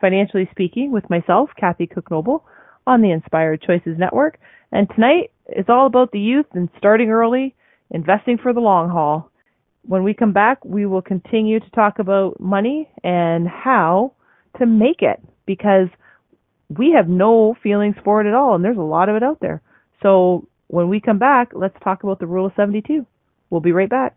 Financially 0.00 0.48
Speaking 0.50 0.92
with 0.92 1.08
myself, 1.08 1.50
Kathy 1.58 1.86
Cook 1.86 2.10
Noble 2.10 2.44
on 2.86 3.02
the 3.02 3.10
Inspired 3.10 3.62
Choices 3.62 3.98
Network. 3.98 4.38
And 4.72 4.88
tonight 4.94 5.32
is 5.48 5.66
all 5.68 5.86
about 5.86 6.12
the 6.12 6.20
youth 6.20 6.46
and 6.54 6.68
starting 6.78 7.10
early, 7.10 7.54
investing 7.90 8.38
for 8.38 8.52
the 8.52 8.60
long 8.60 8.88
haul. 8.88 9.30
When 9.82 10.02
we 10.02 10.14
come 10.14 10.32
back, 10.32 10.64
we 10.64 10.86
will 10.86 11.02
continue 11.02 11.60
to 11.60 11.70
talk 11.70 11.98
about 11.98 12.40
money 12.40 12.88
and 13.04 13.46
how 13.46 14.12
to 14.58 14.66
make 14.66 15.02
it 15.02 15.22
because 15.46 15.88
we 16.68 16.92
have 16.96 17.08
no 17.08 17.54
feelings 17.62 17.94
for 18.02 18.20
it 18.20 18.28
at 18.28 18.34
all 18.34 18.54
and 18.54 18.64
there's 18.64 18.76
a 18.76 18.80
lot 18.80 19.08
of 19.08 19.16
it 19.16 19.22
out 19.22 19.38
there. 19.40 19.62
So 20.02 20.48
when 20.66 20.88
we 20.88 21.00
come 21.00 21.18
back, 21.18 21.52
let's 21.54 21.76
talk 21.84 22.02
about 22.02 22.18
the 22.18 22.26
rule 22.26 22.46
of 22.46 22.52
72. 22.56 23.06
We'll 23.50 23.60
be 23.60 23.72
right 23.72 23.88
back. 23.88 24.16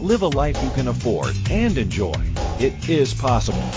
Live 0.00 0.22
a 0.22 0.28
life 0.28 0.62
you 0.62 0.70
can 0.70 0.86
afford 0.86 1.34
and 1.50 1.76
enjoy. 1.76 2.14
It 2.60 2.88
is 2.88 3.12
possible. 3.12 3.68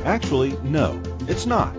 Actually, 0.05 0.57
no, 0.63 0.99
it's 1.27 1.45
not. 1.45 1.78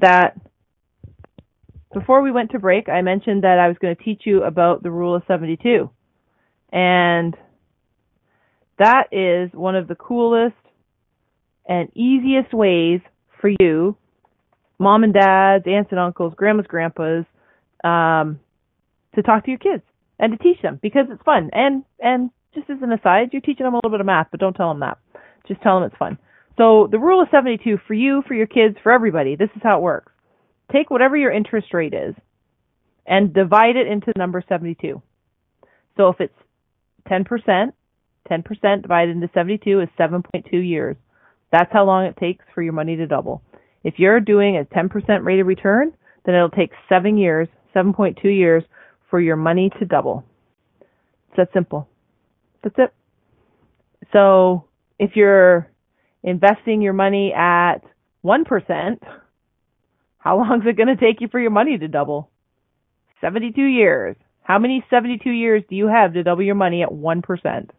That 0.00 0.38
before 1.92 2.22
we 2.22 2.30
went 2.30 2.50
to 2.50 2.58
break, 2.58 2.88
I 2.88 3.02
mentioned 3.02 3.44
that 3.44 3.58
I 3.58 3.68
was 3.68 3.76
going 3.80 3.96
to 3.96 4.02
teach 4.02 4.22
you 4.24 4.42
about 4.42 4.82
the 4.82 4.90
rule 4.90 5.14
of 5.14 5.22
72. 5.26 5.90
And 6.72 7.36
that 8.78 9.04
is 9.12 9.50
one 9.52 9.76
of 9.76 9.88
the 9.88 9.94
coolest 9.94 10.54
and 11.68 11.90
easiest 11.96 12.52
ways 12.52 13.00
for 13.40 13.50
you, 13.60 13.96
mom 14.78 15.04
and 15.04 15.14
dads, 15.14 15.64
aunts 15.66 15.90
and 15.90 16.00
uncles, 16.00 16.34
grandmas, 16.36 16.66
grandpas, 16.66 17.24
um, 17.82 18.40
to 19.14 19.22
talk 19.22 19.44
to 19.44 19.50
your 19.50 19.58
kids 19.58 19.82
and 20.18 20.32
to 20.32 20.38
teach 20.38 20.60
them 20.62 20.78
because 20.82 21.06
it's 21.10 21.22
fun. 21.22 21.50
And 21.52 21.84
and 21.98 22.30
just 22.54 22.68
as 22.70 22.78
an 22.82 22.92
aside, 22.92 23.30
you're 23.32 23.42
teaching 23.42 23.64
them 23.64 23.74
a 23.74 23.76
little 23.78 23.90
bit 23.90 24.00
of 24.00 24.06
math, 24.06 24.28
but 24.30 24.40
don't 24.40 24.54
tell 24.54 24.68
them 24.68 24.80
that. 24.80 24.98
Just 25.48 25.62
tell 25.62 25.80
them 25.80 25.88
it's 25.88 25.96
fun. 25.98 26.18
So 26.56 26.88
the 26.90 26.98
rule 26.98 27.22
of 27.22 27.28
72 27.30 27.78
for 27.86 27.94
you, 27.94 28.22
for 28.26 28.34
your 28.34 28.46
kids, 28.46 28.76
for 28.82 28.92
everybody, 28.92 29.36
this 29.36 29.50
is 29.54 29.62
how 29.62 29.78
it 29.78 29.82
works. 29.82 30.12
Take 30.72 30.90
whatever 30.90 31.16
your 31.16 31.30
interest 31.30 31.72
rate 31.72 31.94
is 31.94 32.14
and 33.06 33.32
divide 33.32 33.76
it 33.76 33.86
into 33.86 34.06
the 34.06 34.18
number 34.18 34.42
72. 34.48 35.00
So 35.96 36.08
if 36.08 36.20
it's 36.20 36.34
10%, 37.10 37.72
10% 38.30 38.82
divided 38.82 39.16
into 39.16 39.30
72 39.32 39.80
is 39.80 39.88
7.2 39.98 40.52
years. 40.52 40.96
That's 41.52 41.72
how 41.72 41.84
long 41.84 42.06
it 42.06 42.16
takes 42.16 42.44
for 42.54 42.62
your 42.62 42.72
money 42.72 42.96
to 42.96 43.06
double. 43.06 43.42
If 43.84 43.94
you're 43.98 44.20
doing 44.20 44.56
a 44.56 44.64
10% 44.64 45.24
rate 45.24 45.40
of 45.40 45.46
return, 45.46 45.92
then 46.24 46.34
it'll 46.34 46.50
take 46.50 46.72
7 46.88 47.16
years, 47.16 47.48
7.2 47.74 48.24
years 48.24 48.64
for 49.08 49.20
your 49.20 49.36
money 49.36 49.70
to 49.78 49.84
double. 49.84 50.24
It's 51.28 51.36
that 51.36 51.52
simple. 51.52 51.88
That's 52.64 52.74
it. 52.78 52.92
So 54.12 54.64
if 54.98 55.12
you're 55.14 55.70
investing 56.26 56.82
your 56.82 56.92
money 56.92 57.32
at 57.32 57.78
1%, 58.24 58.98
how 60.18 60.36
long 60.36 60.60
is 60.60 60.66
it 60.66 60.76
going 60.76 60.88
to 60.88 60.96
take 60.96 61.20
you 61.20 61.28
for 61.28 61.40
your 61.40 61.52
money 61.52 61.78
to 61.78 61.88
double? 61.88 62.28
72 63.20 63.62
years. 63.62 64.16
How 64.42 64.58
many 64.58 64.84
72 64.90 65.30
years 65.30 65.62
do 65.70 65.76
you 65.76 65.86
have 65.86 66.12
to 66.14 66.22
double 66.22 66.42
your 66.42 66.56
money 66.56 66.82
at 66.82 66.90
1%? 66.90 67.70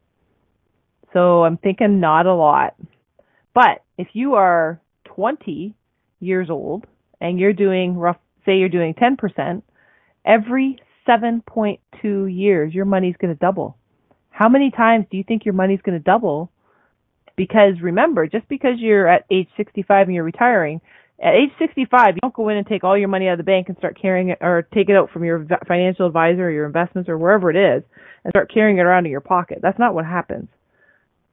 So 1.13 1.43
I'm 1.43 1.57
thinking 1.57 1.99
not 1.99 2.25
a 2.25 2.33
lot. 2.33 2.75
But 3.53 3.83
if 3.97 4.07
you 4.13 4.35
are 4.35 4.79
20 5.15 5.75
years 6.19 6.49
old 6.49 6.85
and 7.19 7.39
you're 7.39 7.53
doing 7.53 7.97
rough, 7.97 8.17
say 8.45 8.57
you're 8.57 8.69
doing 8.69 8.93
10%, 8.93 9.61
every 10.25 10.79
7.2 11.07 11.79
years 12.33 12.73
your 12.73 12.85
money's 12.85 13.15
going 13.17 13.33
to 13.33 13.39
double. 13.39 13.77
How 14.29 14.47
many 14.47 14.71
times 14.71 15.05
do 15.09 15.17
you 15.17 15.23
think 15.23 15.43
your 15.43 15.53
money's 15.53 15.81
going 15.81 15.97
to 15.97 16.03
double 16.03 16.51
because 17.37 17.75
remember, 17.81 18.27
just 18.27 18.49
because 18.49 18.73
you're 18.79 19.07
at 19.07 19.25
age 19.31 19.47
65 19.55 20.07
and 20.07 20.15
you're 20.15 20.23
retiring, 20.25 20.81
at 21.23 21.33
age 21.33 21.51
65, 21.59 22.15
you 22.15 22.19
don't 22.21 22.33
go 22.33 22.49
in 22.49 22.57
and 22.57 22.67
take 22.67 22.83
all 22.83 22.97
your 22.97 23.07
money 23.07 23.27
out 23.27 23.33
of 23.33 23.37
the 23.37 23.43
bank 23.43 23.69
and 23.69 23.77
start 23.77 23.97
carrying 23.99 24.29
it 24.29 24.39
or 24.41 24.67
take 24.73 24.89
it 24.89 24.95
out 24.95 25.09
from 25.11 25.23
your 25.23 25.47
financial 25.67 26.05
advisor 26.05 26.47
or 26.47 26.51
your 26.51 26.65
investments 26.65 27.09
or 27.09 27.17
wherever 27.17 27.49
it 27.49 27.55
is 27.55 27.83
and 28.23 28.31
start 28.31 28.51
carrying 28.53 28.77
it 28.77 28.81
around 28.81 29.05
in 29.05 29.11
your 29.11 29.21
pocket. 29.21 29.59
That's 29.61 29.79
not 29.79 29.93
what 29.93 30.05
happens. 30.05 30.49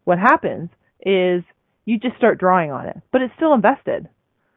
What 0.05 0.19
happens 0.19 0.71
is 1.05 1.43
you 1.85 1.99
just 1.99 2.17
start 2.17 2.39
drawing 2.39 2.71
on 2.71 2.87
it, 2.87 2.97
but 3.13 3.21
it's 3.21 3.35
still 3.37 3.53
invested. 3.53 4.09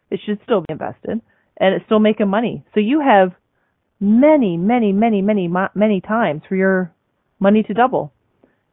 It 0.09 0.19
should 0.25 0.39
still 0.43 0.61
be 0.61 0.71
invested 0.71 1.21
and 1.57 1.75
it's 1.75 1.85
still 1.85 1.99
making 1.99 2.29
money. 2.29 2.65
So 2.73 2.79
you 2.79 3.01
have 3.01 3.31
many, 3.99 4.57
many, 4.57 4.93
many, 4.93 5.21
many, 5.21 5.49
many 5.75 6.01
times 6.01 6.43
for 6.47 6.55
your 6.55 6.93
money 7.39 7.63
to 7.63 7.73
double. 7.73 8.13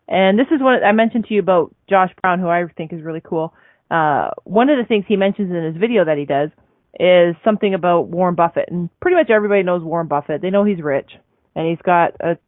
And 0.09 0.39
this 0.39 0.47
is 0.51 0.61
what 0.61 0.85
I 0.85 0.93
mentioned 0.93 1.27
to 1.27 1.35
you 1.35 1.41
about 1.41 1.75
Josh 1.89 2.11
Brown, 2.21 2.41
who 2.41 2.49
I 2.49 2.65
think 2.77 2.93
is 2.93 3.03
really 3.03 3.23
cool. 3.23 3.55
Uh, 3.91 4.31
one 4.45 4.69
of 4.69 4.79
the 4.79 4.85
things 4.87 5.05
he 5.09 5.17
mentions 5.17 5.51
in 5.51 5.65
his 5.65 5.77
video 5.77 6.05
that 6.05 6.19
he 6.19 6.25
does 6.25 6.51
is 6.99 7.35
something 7.45 7.75
about 7.75 8.09
Warren 8.09 8.35
Buffett, 8.35 8.69
and 8.71 8.89
pretty 9.01 9.17
much 9.17 9.31
everybody 9.31 9.63
knows 9.63 9.83
Warren 9.83 10.07
Buffett. 10.07 10.43
They 10.43 10.51
know 10.51 10.65
he's 10.65 10.81
rich, 10.81 11.11
and 11.55 11.69
he's 11.69 11.83
got 11.85 12.13
a, 12.21 12.39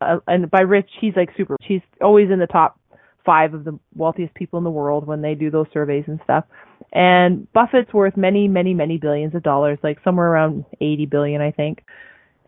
a 0.00 0.18
and 0.26 0.50
by 0.50 0.60
rich 0.60 0.88
he's 1.00 1.14
like 1.16 1.30
super. 1.36 1.56
He's 1.62 1.80
always 2.00 2.30
in 2.30 2.38
the 2.38 2.46
top 2.46 2.78
five 3.24 3.54
of 3.54 3.64
the 3.64 3.78
wealthiest 3.94 4.34
people 4.34 4.58
in 4.58 4.64
the 4.64 4.70
world 4.70 5.06
when 5.06 5.20
they 5.20 5.34
do 5.34 5.50
those 5.50 5.66
surveys 5.72 6.04
and 6.06 6.20
stuff. 6.24 6.44
And 6.92 7.52
Buffett's 7.52 7.92
worth 7.92 8.16
many, 8.16 8.46
many, 8.46 8.72
many 8.72 8.98
billions 8.98 9.34
of 9.34 9.42
dollars, 9.42 9.78
like 9.82 9.98
somewhere 10.04 10.28
around 10.28 10.64
80 10.80 11.06
billion, 11.06 11.42
I 11.42 11.50
think. 11.50 11.82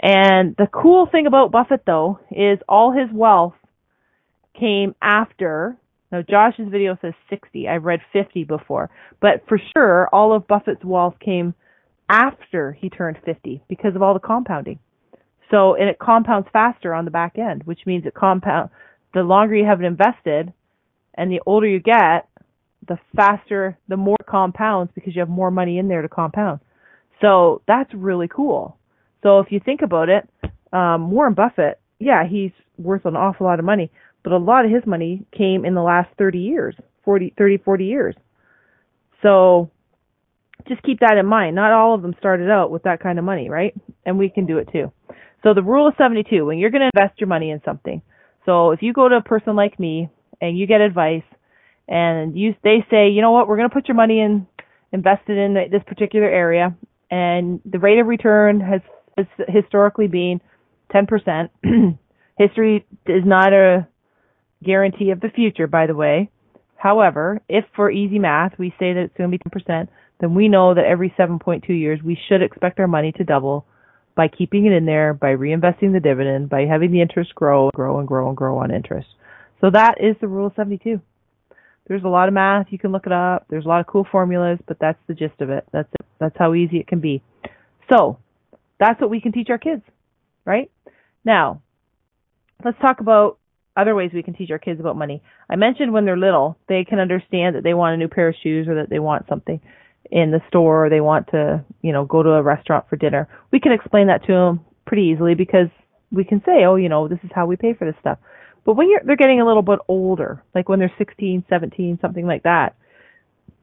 And 0.01 0.55
the 0.57 0.69
cool 0.73 1.09
thing 1.11 1.27
about 1.27 1.51
Buffett 1.51 1.83
though 1.85 2.21
is 2.31 2.61
all 2.69 2.93
his 2.93 3.09
wealth 3.13 3.55
came 4.59 4.95
after. 5.03 5.77
Now 6.11 6.23
Josh's 6.23 6.69
video 6.71 6.97
says 7.01 7.15
60. 7.31 7.69
I've 7.69 7.85
read 7.85 8.01
50 8.13 8.45
before, 8.45 8.91
but 9.21 9.45
for 9.49 9.61
sure 9.77 10.09
all 10.13 10.35
of 10.35 10.47
Buffett's 10.47 10.85
wealth 10.85 11.15
came 11.21 11.55
after 12.09 12.73
he 12.73 12.89
turned 12.89 13.19
50 13.25 13.63
because 13.69 13.95
of 13.95 14.03
all 14.03 14.15
the 14.15 14.21
compounding. 14.21 14.79
So 15.51 15.75
and 15.75 15.89
it 15.89 15.99
compounds 15.99 16.49
faster 16.53 16.95
on 16.95 17.05
the 17.05 17.11
back 17.11 17.39
end, 17.39 17.63
which 17.65 17.81
means 17.87 18.07
it 18.07 18.15
compound 18.15 18.71
the 19.15 19.21
longer 19.21 19.55
you 19.55 19.65
have 19.65 19.81
it 19.81 19.87
invested 19.87 20.53
and 21.15 21.31
the 21.31 21.41
older 21.47 21.67
you 21.67 21.81
get, 21.81 22.29
the 22.87 22.99
faster 23.17 23.77
the 23.89 23.97
more 23.97 24.17
compounds 24.29 24.93
because 24.95 25.15
you 25.15 25.21
have 25.21 25.29
more 25.29 25.51
money 25.51 25.79
in 25.79 25.89
there 25.89 26.03
to 26.03 26.09
compound. 26.09 26.61
So 27.21 27.63
that's 27.67 27.93
really 27.93 28.29
cool. 28.29 28.77
So 29.23 29.41
if 29.41 29.51
you 29.51 29.61
think 29.61 29.83
about 29.83 30.09
it, 30.09 30.29
um, 30.73 31.11
Warren 31.11 31.35
Buffett, 31.35 31.81
yeah, 31.99 32.25
he's 32.29 32.53
worth 32.79 33.05
an 33.05 33.17
awful 33.17 33.47
lot 33.47 33.59
of 33.59 33.65
money, 33.65 33.91
but 34.29 34.35
a 34.35 34.39
lot 34.39 34.67
of 34.67 34.71
his 34.71 34.85
money 34.87 35.25
came 35.37 35.65
in 35.65 35.75
the 35.75 35.83
last 35.83 36.11
30 36.19 36.39
years, 36.39 36.75
40, 37.05 37.33
30, 37.39 37.59
40 37.59 37.85
years. 37.85 38.15
So 39.23 39.71
just 40.69 40.83
keep 40.83 41.01
that 41.01 41.17
in 41.19 41.25
mind. 41.25 41.57
Not 41.57 41.73
all 41.73 41.95
of 41.95 42.03
them 42.03 42.15
started 42.19 42.51
out 42.51 42.71
with 42.71 42.83
that 42.83 43.01
kind 43.01 43.19
of 43.19 43.25
money, 43.25 43.49
right? 43.49 43.75
And 44.05 44.19
we 44.19 44.29
can 44.29 44.45
do 44.45 44.59
it 44.59 44.69
too. 44.71 44.93
So 45.43 45.55
the 45.55 45.63
rule 45.63 45.89
of 45.89 45.95
72, 45.97 46.45
when 46.45 46.59
you're 46.59 46.71
going 46.71 46.83
to 46.83 46.91
invest 46.95 47.19
your 47.21 47.29
money 47.29 47.51
in 47.51 47.63
something. 47.65 48.03
So 48.45 48.73
if 48.73 48.83
you 48.83 48.93
go 48.93 49.09
to 49.09 49.17
a 49.17 49.23
person 49.23 49.57
like 49.57 49.81
me 49.81 50.11
and 50.43 50.59
you 50.59 50.67
get 50.67 50.83
advice 50.83 51.23
and 51.89 52.37
you, 52.37 52.55
they 52.63 52.85
say, 52.91 53.09
you 53.09 53.23
know 53.23 53.31
what, 53.31 53.49
we're 53.49 53.57
going 53.57 53.71
to 53.71 53.75
put 53.75 53.89
your 53.89 53.95
money 53.95 54.21
in, 54.21 54.47
invested 54.93 55.39
in 55.39 55.55
this 55.55 55.83
particular 55.87 56.29
area 56.29 56.77
and 57.11 57.61
the 57.65 57.79
rate 57.79 57.99
of 57.99 58.07
return 58.07 58.61
has, 58.61 58.83
has 59.17 59.27
historically 59.49 60.07
been 60.07 60.41
10%. 60.95 61.49
History 62.39 62.87
is 63.07 63.23
not 63.25 63.55
a 63.55 63.89
guarantee 64.63 65.11
of 65.11 65.21
the 65.21 65.31
future, 65.31 65.67
by 65.67 65.87
the 65.87 65.95
way. 65.95 66.31
However, 66.77 67.41
if 67.49 67.65
for 67.75 67.91
easy 67.91 68.19
math 68.19 68.59
we 68.59 68.71
say 68.79 68.93
that 68.93 69.03
it's 69.03 69.17
going 69.17 69.31
to 69.31 69.37
be 69.37 69.43
10%, 69.51 69.89
then 70.21 70.35
we 70.35 70.49
know 70.49 70.75
that 70.75 70.85
every 70.85 71.15
7.2 71.19 71.69
years 71.69 72.01
we 72.03 72.19
should 72.29 72.43
expect 72.43 72.79
our 72.81 72.87
money 72.87 73.13
to 73.13 73.25
double 73.25 73.67
by 74.15 74.29
keeping 74.29 74.67
it 74.67 74.73
in 74.73 74.85
there, 74.85 75.15
by 75.15 75.29
reinvesting 75.29 75.93
the 75.93 76.01
dividend, 76.01 76.49
by 76.49 76.63
having 76.63 76.91
the 76.91 77.01
interest 77.01 77.35
grow, 77.35 77.71
grow 77.75 77.99
and 77.99 78.09
grow 78.09 78.29
and 78.29 78.37
grow 78.37 78.59
on 78.59 78.75
interest. 78.75 79.09
So 79.61 79.71
that 79.71 79.97
is 80.01 80.17
the 80.21 80.29
rule 80.29 80.49
of 80.49 80.53
72. 80.57 81.01
There's 81.87 82.05
a 82.05 82.09
lot 82.09 82.29
of 82.29 82.35
math. 82.35 82.67
You 82.71 82.79
can 82.79 82.93
look 82.93 83.07
it 83.07 83.13
up. 83.13 83.47
There's 83.49 83.65
a 83.65 83.69
lot 83.69 83.81
of 83.81 83.87
cool 83.87 84.07
formulas, 84.11 84.59
but 84.67 84.79
that's 84.81 84.99
the 85.07 85.15
gist 85.15 85.41
of 85.41 85.51
it. 85.51 85.65
That's 85.73 85.89
it. 85.99 86.07
That's 86.19 86.37
how 86.37 86.55
easy 86.55 86.79
it 86.79 86.87
can 86.87 87.01
be. 87.01 87.23
So 87.91 88.19
that's 88.79 89.01
what 89.01 89.11
we 89.11 89.21
can 89.21 89.33
teach 89.33 89.49
our 89.51 89.59
kids, 89.59 89.83
right? 90.45 90.71
Now, 91.25 91.63
let's 92.65 92.79
talk 92.81 93.01
about 93.01 93.39
other 93.77 93.95
ways 93.95 94.11
we 94.13 94.23
can 94.23 94.35
teach 94.35 94.51
our 94.51 94.59
kids 94.59 94.81
about 94.81 94.97
money. 94.97 95.23
I 95.49 95.57
mentioned 95.57 95.93
when 95.93 96.05
they're 96.05 96.17
little, 96.17 96.59
they 96.69 96.85
can 96.85 96.99
understand 96.99 97.57
that 97.57 97.63
they 97.63 97.75
want 97.75 97.95
a 97.95 97.97
new 97.97 98.09
pair 98.09 98.29
of 98.29 98.35
shoes 98.43 98.67
or 98.69 98.75
that 98.77 98.91
they 98.91 98.99
want 98.99 99.27
something 99.29 99.61
in 100.11 100.31
the 100.31 100.41
store 100.49 100.87
or 100.87 100.91
they 100.91 101.01
want 101.01 101.29
to, 101.29 101.65
you 101.83 101.93
know, 101.93 102.05
go 102.05 102.23
to 102.23 102.31
a 102.31 102.43
restaurant 102.43 102.87
for 102.89 102.97
dinner. 102.97 103.29
We 103.53 103.61
can 103.61 103.73
explain 103.73 104.09
that 104.09 104.25
to 104.27 104.33
them 104.33 104.61
pretty 104.87 105.05
easily 105.05 105.35
because 105.35 105.69
we 106.11 106.25
can 106.25 106.43
say, 106.45 106.65
"Oh, 106.65 106.77
you 106.77 106.89
know, 106.89 107.09
this 107.09 107.19
is 107.23 107.31
how 107.35 107.47
we 107.47 107.57
pay 107.57 107.75
for 107.75 107.85
this 107.85 107.99
stuff." 108.01 108.19
But 108.65 108.75
when 108.75 108.91
you're 108.91 109.01
they're 109.05 109.17
getting 109.17 109.41
a 109.41 109.47
little 109.47 109.63
bit 109.63 109.79
older, 109.89 110.43
like 110.55 110.69
when 110.69 110.79
they're 110.79 110.93
16, 110.99 111.45
17, 111.49 111.99
something 112.01 112.27
like 112.27 112.45
that, 112.45 112.75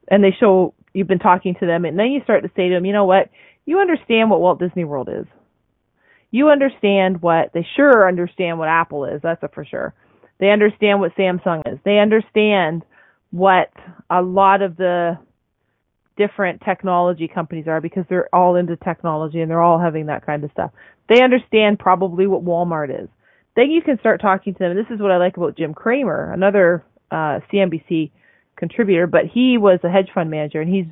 and 0.08 0.22
they 0.22 0.32
show 0.38 0.74
you've 0.94 1.08
been 1.08 1.18
talking 1.18 1.54
to 1.60 1.66
them 1.66 1.84
and 1.84 1.98
then 1.98 2.12
you 2.12 2.22
start 2.22 2.42
to 2.44 2.50
say 2.56 2.68
to 2.68 2.74
them, 2.74 2.84
"You 2.84 2.92
know 2.92 3.04
what? 3.04 3.28
You 3.66 3.80
understand 3.80 4.30
what 4.30 4.40
Walt 4.40 4.60
Disney 4.60 4.84
World 4.84 5.08
is. 5.08 5.26
You 6.36 6.50
understand 6.50 7.22
what 7.22 7.52
they 7.54 7.66
sure 7.76 8.06
understand 8.06 8.58
what 8.58 8.68
Apple 8.68 9.06
is, 9.06 9.22
that's 9.22 9.42
a 9.42 9.48
for 9.48 9.64
sure. 9.64 9.94
They 10.38 10.50
understand 10.50 11.00
what 11.00 11.16
Samsung 11.16 11.62
is. 11.66 11.78
They 11.82 11.98
understand 11.98 12.82
what 13.30 13.70
a 14.10 14.20
lot 14.20 14.60
of 14.60 14.76
the 14.76 15.18
different 16.18 16.60
technology 16.62 17.26
companies 17.26 17.66
are 17.66 17.80
because 17.80 18.04
they're 18.10 18.28
all 18.34 18.56
into 18.56 18.76
technology 18.76 19.40
and 19.40 19.50
they're 19.50 19.62
all 19.62 19.78
having 19.78 20.06
that 20.06 20.26
kind 20.26 20.44
of 20.44 20.50
stuff. 20.50 20.72
They 21.08 21.22
understand 21.22 21.78
probably 21.78 22.26
what 22.26 22.44
Walmart 22.44 22.90
is. 22.90 23.08
Then 23.54 23.70
you 23.70 23.80
can 23.80 23.98
start 24.00 24.20
talking 24.20 24.52
to 24.52 24.58
them. 24.58 24.72
And 24.72 24.78
this 24.78 24.94
is 24.94 25.00
what 25.00 25.12
I 25.12 25.16
like 25.16 25.38
about 25.38 25.56
Jim 25.56 25.72
Cramer, 25.72 26.34
another 26.34 26.84
uh, 27.10 27.40
CNBC 27.50 28.10
contributor, 28.56 29.06
but 29.06 29.22
he 29.32 29.56
was 29.56 29.80
a 29.84 29.88
hedge 29.88 30.10
fund 30.14 30.30
manager 30.30 30.60
and 30.60 30.70
he's 30.70 30.84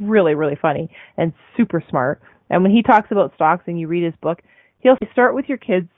really, 0.00 0.34
really 0.34 0.58
funny 0.60 0.90
and 1.16 1.32
super 1.56 1.80
smart. 1.88 2.20
And 2.50 2.64
when 2.64 2.72
he 2.72 2.82
talks 2.82 3.12
about 3.12 3.34
stocks 3.36 3.62
and 3.68 3.78
you 3.78 3.86
read 3.86 4.02
his 4.02 4.14
book, 4.20 4.40
he'll 4.84 4.96
start 5.12 5.34
with 5.34 5.46
your 5.48 5.58
kids 5.58 5.88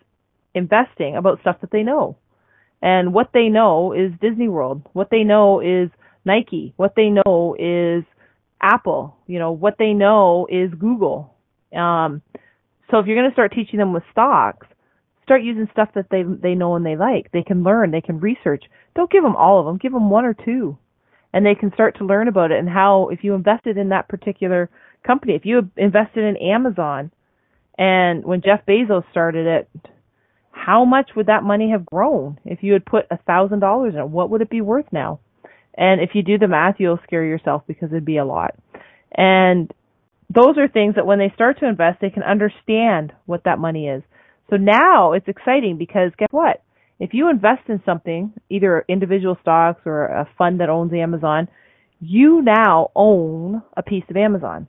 investing 0.54 1.16
about 1.16 1.40
stuff 1.42 1.60
that 1.60 1.70
they 1.70 1.82
know. 1.82 2.16
And 2.80 3.12
what 3.12 3.30
they 3.34 3.48
know 3.48 3.92
is 3.92 4.12
Disney 4.20 4.48
World. 4.48 4.82
What 4.92 5.08
they 5.10 5.24
know 5.24 5.60
is 5.60 5.90
Nike. 6.24 6.72
What 6.76 6.94
they 6.96 7.10
know 7.10 7.56
is 7.58 8.04
Apple. 8.62 9.16
You 9.26 9.38
know, 9.38 9.52
what 9.52 9.74
they 9.78 9.92
know 9.92 10.46
is 10.50 10.70
Google. 10.78 11.34
Um, 11.76 12.22
so 12.90 12.98
if 12.98 13.06
you're 13.06 13.16
going 13.16 13.28
to 13.28 13.34
start 13.34 13.52
teaching 13.52 13.78
them 13.78 13.92
with 13.92 14.04
stocks, 14.12 14.66
start 15.24 15.42
using 15.42 15.68
stuff 15.72 15.88
that 15.94 16.06
they 16.10 16.22
they 16.22 16.54
know 16.54 16.76
and 16.76 16.86
they 16.86 16.96
like. 16.96 17.32
They 17.32 17.42
can 17.42 17.64
learn. 17.64 17.90
They 17.90 18.00
can 18.00 18.20
research. 18.20 18.64
Don't 18.94 19.10
give 19.10 19.24
them 19.24 19.36
all 19.36 19.58
of 19.58 19.66
them. 19.66 19.78
Give 19.78 19.92
them 19.92 20.08
one 20.08 20.24
or 20.24 20.34
two, 20.34 20.78
and 21.32 21.44
they 21.44 21.56
can 21.56 21.72
start 21.74 21.98
to 21.98 22.04
learn 22.06 22.28
about 22.28 22.52
it 22.52 22.58
and 22.58 22.68
how. 22.68 23.08
If 23.08 23.24
you 23.24 23.34
invested 23.34 23.76
in 23.76 23.88
that 23.88 24.08
particular 24.08 24.70
company, 25.04 25.34
if 25.34 25.44
you 25.44 25.68
invested 25.76 26.22
in 26.22 26.36
Amazon, 26.36 27.10
and 27.78 28.24
when 28.24 28.42
Jeff 28.42 28.64
Bezos 28.66 29.04
started 29.10 29.46
it, 29.46 29.90
how 30.50 30.84
much 30.84 31.10
would 31.14 31.26
that 31.26 31.42
money 31.42 31.70
have 31.70 31.84
grown 31.86 32.38
if 32.44 32.62
you 32.62 32.72
had 32.72 32.86
put 32.86 33.06
a 33.10 33.18
thousand 33.18 33.60
dollars 33.60 33.94
in 33.94 34.00
it? 34.00 34.08
What 34.08 34.30
would 34.30 34.40
it 34.40 34.50
be 34.50 34.60
worth 34.60 34.86
now? 34.90 35.20
And 35.76 36.00
if 36.00 36.10
you 36.14 36.22
do 36.22 36.38
the 36.38 36.48
math, 36.48 36.76
you'll 36.78 36.98
scare 37.04 37.24
yourself 37.24 37.62
because 37.66 37.90
it'd 37.90 38.04
be 38.04 38.16
a 38.16 38.24
lot. 38.24 38.54
And 39.12 39.70
those 40.34 40.56
are 40.58 40.68
things 40.68 40.94
that 40.94 41.06
when 41.06 41.18
they 41.18 41.30
start 41.34 41.60
to 41.60 41.68
invest, 41.68 42.00
they 42.00 42.10
can 42.10 42.22
understand 42.22 43.12
what 43.26 43.44
that 43.44 43.58
money 43.58 43.88
is. 43.88 44.02
So 44.50 44.56
now 44.56 45.12
it's 45.12 45.28
exciting 45.28 45.76
because 45.78 46.12
guess 46.18 46.28
what? 46.30 46.62
If 46.98 47.10
you 47.12 47.28
invest 47.28 47.68
in 47.68 47.82
something, 47.84 48.32
either 48.48 48.84
individual 48.88 49.36
stocks 49.42 49.82
or 49.84 50.06
a 50.06 50.28
fund 50.38 50.60
that 50.60 50.70
owns 50.70 50.92
Amazon, 50.94 51.48
you 52.00 52.42
now 52.42 52.90
own 52.94 53.62
a 53.76 53.82
piece 53.82 54.04
of 54.08 54.16
Amazon. 54.16 54.66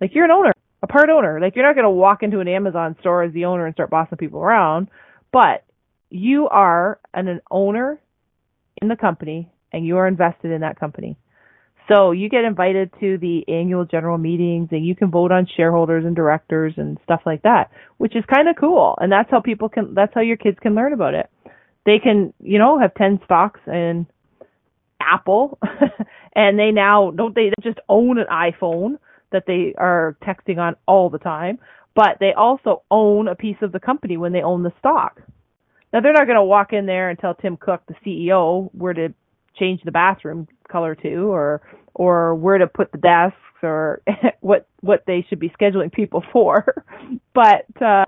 Like 0.00 0.14
you're 0.14 0.24
an 0.24 0.30
owner, 0.30 0.52
a 0.82 0.86
part 0.86 1.08
owner. 1.10 1.40
Like 1.40 1.56
you're 1.56 1.66
not 1.66 1.74
going 1.74 1.84
to 1.84 1.90
walk 1.90 2.22
into 2.22 2.40
an 2.40 2.48
Amazon 2.48 2.96
store 3.00 3.22
as 3.22 3.32
the 3.32 3.44
owner 3.44 3.66
and 3.66 3.74
start 3.74 3.90
bossing 3.90 4.18
people 4.18 4.40
around, 4.40 4.88
but 5.32 5.64
you 6.10 6.48
are 6.48 6.98
an, 7.14 7.28
an 7.28 7.40
owner 7.50 8.00
in 8.80 8.88
the 8.88 8.96
company 8.96 9.50
and 9.72 9.86
you 9.86 9.96
are 9.96 10.06
invested 10.06 10.50
in 10.50 10.60
that 10.60 10.78
company. 10.78 11.16
So 11.88 12.12
you 12.12 12.28
get 12.28 12.44
invited 12.44 12.90
to 13.00 13.18
the 13.18 13.44
annual 13.48 13.84
general 13.84 14.18
meetings 14.18 14.68
and 14.70 14.86
you 14.86 14.94
can 14.94 15.10
vote 15.10 15.32
on 15.32 15.48
shareholders 15.56 16.04
and 16.04 16.14
directors 16.14 16.74
and 16.76 16.98
stuff 17.04 17.22
like 17.26 17.42
that, 17.42 17.70
which 17.98 18.14
is 18.14 18.24
kind 18.32 18.48
of 18.48 18.56
cool. 18.58 18.96
And 19.00 19.10
that's 19.10 19.30
how 19.30 19.40
people 19.40 19.68
can, 19.68 19.94
that's 19.94 20.12
how 20.14 20.20
your 20.20 20.36
kids 20.36 20.58
can 20.60 20.74
learn 20.74 20.92
about 20.92 21.14
it. 21.14 21.28
They 21.84 21.98
can, 21.98 22.32
you 22.40 22.58
know, 22.58 22.78
have 22.78 22.94
10 22.94 23.20
stocks 23.24 23.60
in 23.66 24.06
Apple 25.00 25.58
and 26.34 26.58
they 26.58 26.70
now 26.70 27.10
don't 27.10 27.34
they 27.34 27.50
just 27.62 27.78
own 27.88 28.18
an 28.18 28.26
iPhone 28.30 28.98
that 29.32 29.44
they 29.46 29.74
are 29.78 30.16
texting 30.22 30.58
on 30.58 30.76
all 30.86 31.10
the 31.10 31.18
time, 31.18 31.58
but 31.94 32.18
they 32.20 32.32
also 32.32 32.82
own 32.90 33.28
a 33.28 33.34
piece 33.34 33.56
of 33.62 33.72
the 33.72 33.80
company 33.80 34.16
when 34.16 34.32
they 34.32 34.42
own 34.42 34.62
the 34.62 34.72
stock. 34.78 35.20
Now 35.92 36.00
they're 36.00 36.12
not 36.12 36.26
going 36.26 36.36
to 36.36 36.44
walk 36.44 36.72
in 36.72 36.86
there 36.86 37.10
and 37.10 37.18
tell 37.18 37.34
Tim 37.34 37.56
Cook, 37.56 37.82
the 37.86 37.94
CEO, 38.04 38.70
where 38.72 38.94
to 38.94 39.12
change 39.58 39.82
the 39.84 39.92
bathroom 39.92 40.48
color 40.70 40.94
to 40.94 41.30
or 41.30 41.60
or 41.94 42.34
where 42.34 42.58
to 42.58 42.66
put 42.66 42.90
the 42.92 42.98
desks 42.98 43.36
or 43.62 44.00
what 44.40 44.66
what 44.80 45.04
they 45.06 45.24
should 45.28 45.38
be 45.38 45.50
scheduling 45.50 45.92
people 45.92 46.24
for 46.32 46.84
but 47.34 47.66
uh 47.82 48.04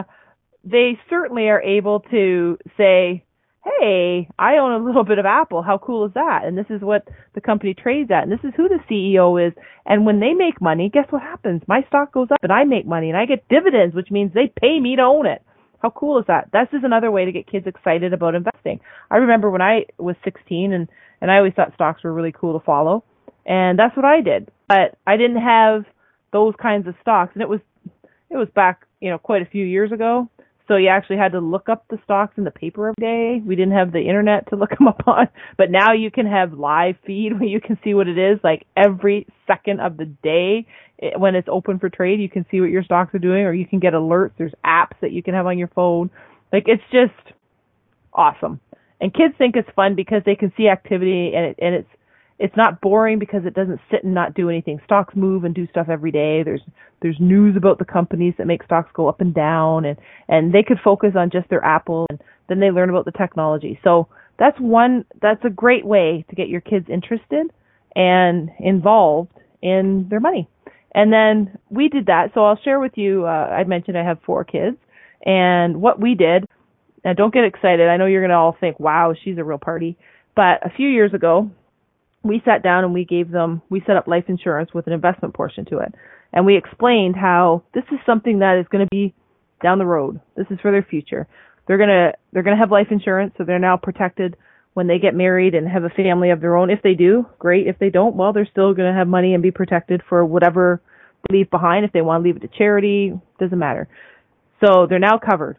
they 0.65 0.99
certainly 1.11 1.49
are 1.49 1.61
able 1.61 2.01
to 2.01 2.57
say 2.77 3.23
hey 3.65 4.29
i 4.39 4.57
own 4.57 4.73
a 4.73 4.85
little 4.85 5.05
bit 5.05 5.19
of 5.19 5.27
apple 5.27 5.63
how 5.63 5.79
cool 5.79 6.07
is 6.07 6.13
that 6.15 6.45
and 6.45 6.57
this 6.57 6.67
is 6.71 6.83
what 6.83 7.09
the 7.35 7.41
company 7.41 7.75
trades 7.75 8.11
at 8.11 8.23
and 8.23 8.33
this 8.33 8.45
is 8.45 8.53
who 8.57 8.69
the 8.69 8.79
ceo 8.91 9.47
is 9.47 9.55
and 9.87 10.05
when 10.05 10.21
they 10.21 10.33
make 10.35 10.61
money 10.61 10.91
guess 10.93 11.07
what 11.11 11.23
happens 11.23 11.63
my 11.67 11.83
stock 11.89 12.13
goes 12.13 12.29
up 12.31 12.39
and 12.43 12.53
i 12.53 12.65
make 12.65 12.87
money 12.87 13.09
and 13.09 13.17
i 13.17 13.25
get 13.25 13.49
dividends 13.49 13.95
which 13.95 14.11
means 14.11 14.33
they 14.35 14.53
pay 14.61 14.79
me 14.81 14.97
to 14.97 15.03
own 15.03 15.27
it 15.27 15.43
how 15.85 15.91
cool 15.91 16.19
is 16.19 16.25
that? 16.29 16.49
This 16.51 16.69
is 16.73 16.83
another 16.83 17.11
way 17.11 17.27
to 17.27 17.31
get 17.31 17.47
kids 17.47 17.67
excited 17.67 18.15
about 18.15 18.35
investing. 18.35 18.81
I 19.11 19.19
remember 19.19 19.51
when 19.51 19.61
I 19.61 19.85
was 19.99 20.17
16 20.25 20.73
and 20.73 20.89
and 21.21 21.31
I 21.31 21.37
always 21.37 21.53
thought 21.53 21.75
stocks 21.75 22.03
were 22.03 22.13
really 22.13 22.33
cool 22.33 22.59
to 22.59 22.65
follow, 22.65 23.05
and 23.45 23.79
that's 23.79 23.95
what 23.95 24.07
I 24.07 24.23
did. 24.23 24.51
But 24.67 24.97
I 25.07 25.19
didn't 25.19 25.43
have 25.43 25.85
those 26.33 26.55
kinds 26.61 26.89
of 26.89 26.95
stocks, 27.03 27.33
and 27.35 27.43
it 27.43 27.51
was 27.51 27.61
it 28.31 28.37
was 28.39 28.49
back 28.55 28.87
you 29.01 29.11
know 29.11 29.19
quite 29.19 29.43
a 29.43 29.47
few 29.47 29.65
years 29.65 29.93
ago. 29.93 30.31
So 30.67 30.77
you 30.77 30.89
actually 30.89 31.19
had 31.19 31.33
to 31.33 31.41
look 31.41 31.69
up 31.69 31.85
the 31.89 31.99
stocks 32.05 32.35
in 32.39 32.45
the 32.45 32.51
paper 32.51 32.89
every 32.89 33.01
day. 33.01 33.43
We 33.45 33.55
didn't 33.55 33.75
have 33.75 33.93
the 33.93 34.01
internet 34.01 34.49
to 34.49 34.57
look 34.57 34.71
them 34.79 34.89
up 34.89 35.03
on, 35.07 35.29
but 35.59 35.71
now 35.71 35.93
you 35.93 36.11
can 36.11 36.27
have 36.27 36.55
live 36.55 36.97
feed 37.07 37.33
where 37.39 37.49
you 37.49 37.61
can 37.61 37.79
see 37.85 37.95
what 37.95 38.09
it 38.09 38.19
is 38.19 38.39
like 38.43 38.67
every 38.77 39.27
second 39.47 39.81
of 39.81 39.97
the 39.97 40.07
day 40.07 40.67
eh, 41.03 41.11
when 41.17 41.35
it's 41.35 41.49
open 41.51 41.79
for 41.79 41.89
trade. 41.89 42.21
You 42.21 42.31
can 42.31 42.47
see 42.51 42.61
what 42.61 42.71
your 42.71 42.83
stocks 42.83 43.15
are 43.15 43.19
doing, 43.19 43.45
or 43.45 43.53
you 43.53 43.67
can 43.67 43.79
get 43.79 43.93
alerts. 43.93 44.33
There's 44.39 44.55
apps 44.65 44.99
that 45.03 45.13
you 45.13 45.23
can 45.23 45.35
have 45.35 45.47
on 45.47 45.59
your 45.59 45.69
phone. 45.69 46.11
Like 46.53 46.65
it's 46.67 46.83
just 46.91 47.35
awesome. 48.13 48.61
And 49.01 49.13
kids 49.13 49.35
think 49.37 49.57
it's 49.57 49.69
fun 49.77 49.95
because 49.95 50.23
they 50.25 50.37
can 50.37 50.53
see 50.57 50.69
activity 50.69 51.33
and 51.35 51.47
it, 51.47 51.59
and 51.61 51.75
it's 51.75 51.89
it's 52.39 52.57
not 52.57 52.81
boring 52.81 53.19
because 53.19 53.45
it 53.45 53.55
doesn't 53.55 53.81
sit 53.91 54.05
and 54.05 54.15
not 54.15 54.35
do 54.35 54.49
anything. 54.49 54.81
Stocks 54.85 55.15
move 55.15 55.45
and 55.45 55.55
do 55.55 55.67
stuff 55.69 55.89
every 55.89 56.11
day. 56.11 56.43
There's 56.43 56.63
there's 57.01 57.17
news 57.21 57.57
about 57.57 57.79
the 57.79 57.85
companies 57.85 58.35
that 58.39 58.47
make 58.47 58.65
stocks 58.65 58.91
go 58.95 59.09
up 59.09 59.21
and 59.21 59.35
down 59.35 59.85
and 59.85 59.99
and 60.29 60.53
they 60.53 60.63
could 60.63 60.79
focus 60.83 61.13
on 61.17 61.31
just 61.31 61.49
their 61.49 61.65
Apple 61.65 62.07
and 62.11 62.21
then 62.49 62.61
they 62.61 62.71
learn 62.71 62.91
about 62.91 63.05
the 63.05 63.13
technology. 63.13 63.79
So 63.85 64.09
that's 64.39 64.59
one 64.59 65.05
that's 65.23 65.45
a 65.45 65.51
great 65.51 65.87
way 65.87 66.25
to 66.29 66.37
get 66.37 66.49
your 66.49 66.61
kids 66.61 66.87
interested 66.89 67.53
and 67.95 68.51
involved 68.59 69.33
in 69.63 70.09
their 70.11 70.21
money. 70.21 70.49
And 70.93 71.13
then 71.13 71.59
we 71.71 71.89
did 71.89 72.07
that. 72.07 72.31
So 72.35 72.45
I'll 72.45 72.59
share 72.65 72.81
with 72.81 72.93
you 72.97 73.27
uh 73.27 73.29
I 73.29 73.65
mentioned 73.65 73.97
I 73.97 74.05
have 74.05 74.19
four 74.27 74.45
kids 74.45 74.77
and 75.25 75.81
what 75.81 76.01
we 76.01 76.15
did 76.15 76.47
now 77.05 77.13
don't 77.13 77.35
get 77.35 77.45
excited. 77.45 77.87
I 77.89 77.97
know 77.99 78.07
you're 78.07 78.23
going 78.23 78.31
to 78.31 78.37
all 78.37 78.57
think, 78.59 78.81
wow, 78.81 79.15
she's 79.23 79.37
a 79.37 79.45
real 79.45 79.59
party. 79.59 79.97
But 80.35 80.67
a 80.67 80.71
few 80.75 80.89
years 80.89 81.13
ago, 81.13 81.51
we 82.25 82.43
sat 82.45 82.63
down 82.63 82.85
and 82.85 82.95
we 82.95 83.05
gave 83.05 83.31
them, 83.31 83.63
we 83.71 83.83
set 83.87 83.97
up 83.97 84.09
life 84.09 84.25
insurance 84.29 84.73
with 84.73 84.87
an 84.87 84.93
investment 84.93 85.35
portion 85.35 85.65
to 85.67 85.79
it. 85.79 85.95
And 86.33 86.47
we 86.47 86.57
explained 86.57 87.15
how 87.15 87.63
this 87.75 87.85
is 87.93 87.99
something 88.05 88.41
that 88.41 88.59
is 88.59 88.67
going 88.71 88.85
to 88.85 88.91
be 88.91 89.15
down 89.63 89.79
the 89.79 89.87
road. 89.87 90.21
This 90.37 90.47
is 90.51 90.59
for 90.61 90.73
their 90.73 90.83
future. 90.83 91.29
They're 91.67 91.79
going 91.79 91.91
to, 91.91 92.13
they're 92.33 92.43
going 92.43 92.57
to 92.57 92.61
have 92.61 92.71
life 92.71 92.89
insurance, 92.91 93.35
so 93.39 93.45
they're 93.45 93.59
now 93.59 93.77
protected 93.77 94.37
when 94.73 94.89
they 94.89 94.99
get 94.99 95.15
married 95.15 95.55
and 95.55 95.69
have 95.69 95.85
a 95.85 95.91
family 95.91 96.31
of 96.31 96.41
their 96.41 96.57
own. 96.57 96.71
If 96.71 96.83
they 96.83 96.95
do, 96.95 97.27
great. 97.39 97.69
If 97.69 97.79
they 97.79 97.91
don't, 97.91 98.17
well, 98.17 98.33
they're 98.33 98.49
still 98.51 98.75
going 98.75 98.93
to 98.93 98.99
have 98.99 99.07
money 99.07 99.35
and 99.35 99.43
be 99.43 99.53
protected 99.53 100.03
for 100.09 100.25
whatever 100.25 100.83
they 101.29 101.39
leave 101.39 101.51
behind. 101.51 101.85
If 101.85 101.93
they 101.93 102.03
want 102.03 102.23
to 102.23 102.27
leave 102.27 102.37
it 102.37 102.41
to 102.41 102.59
charity, 102.59 103.13
doesn't 103.39 103.59
matter. 103.59 103.89
So 104.65 104.87
they're 104.89 104.99
now 104.99 105.19
covered. 105.19 105.57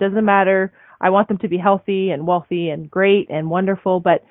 Doesn't 0.00 0.24
matter. 0.24 0.72
I 1.00 1.10
want 1.10 1.28
them 1.28 1.38
to 1.38 1.48
be 1.48 1.58
healthy 1.58 2.10
and 2.10 2.26
wealthy 2.26 2.70
and 2.70 2.90
great 2.90 3.28
and 3.30 3.50
wonderful, 3.50 4.00
but 4.00 4.24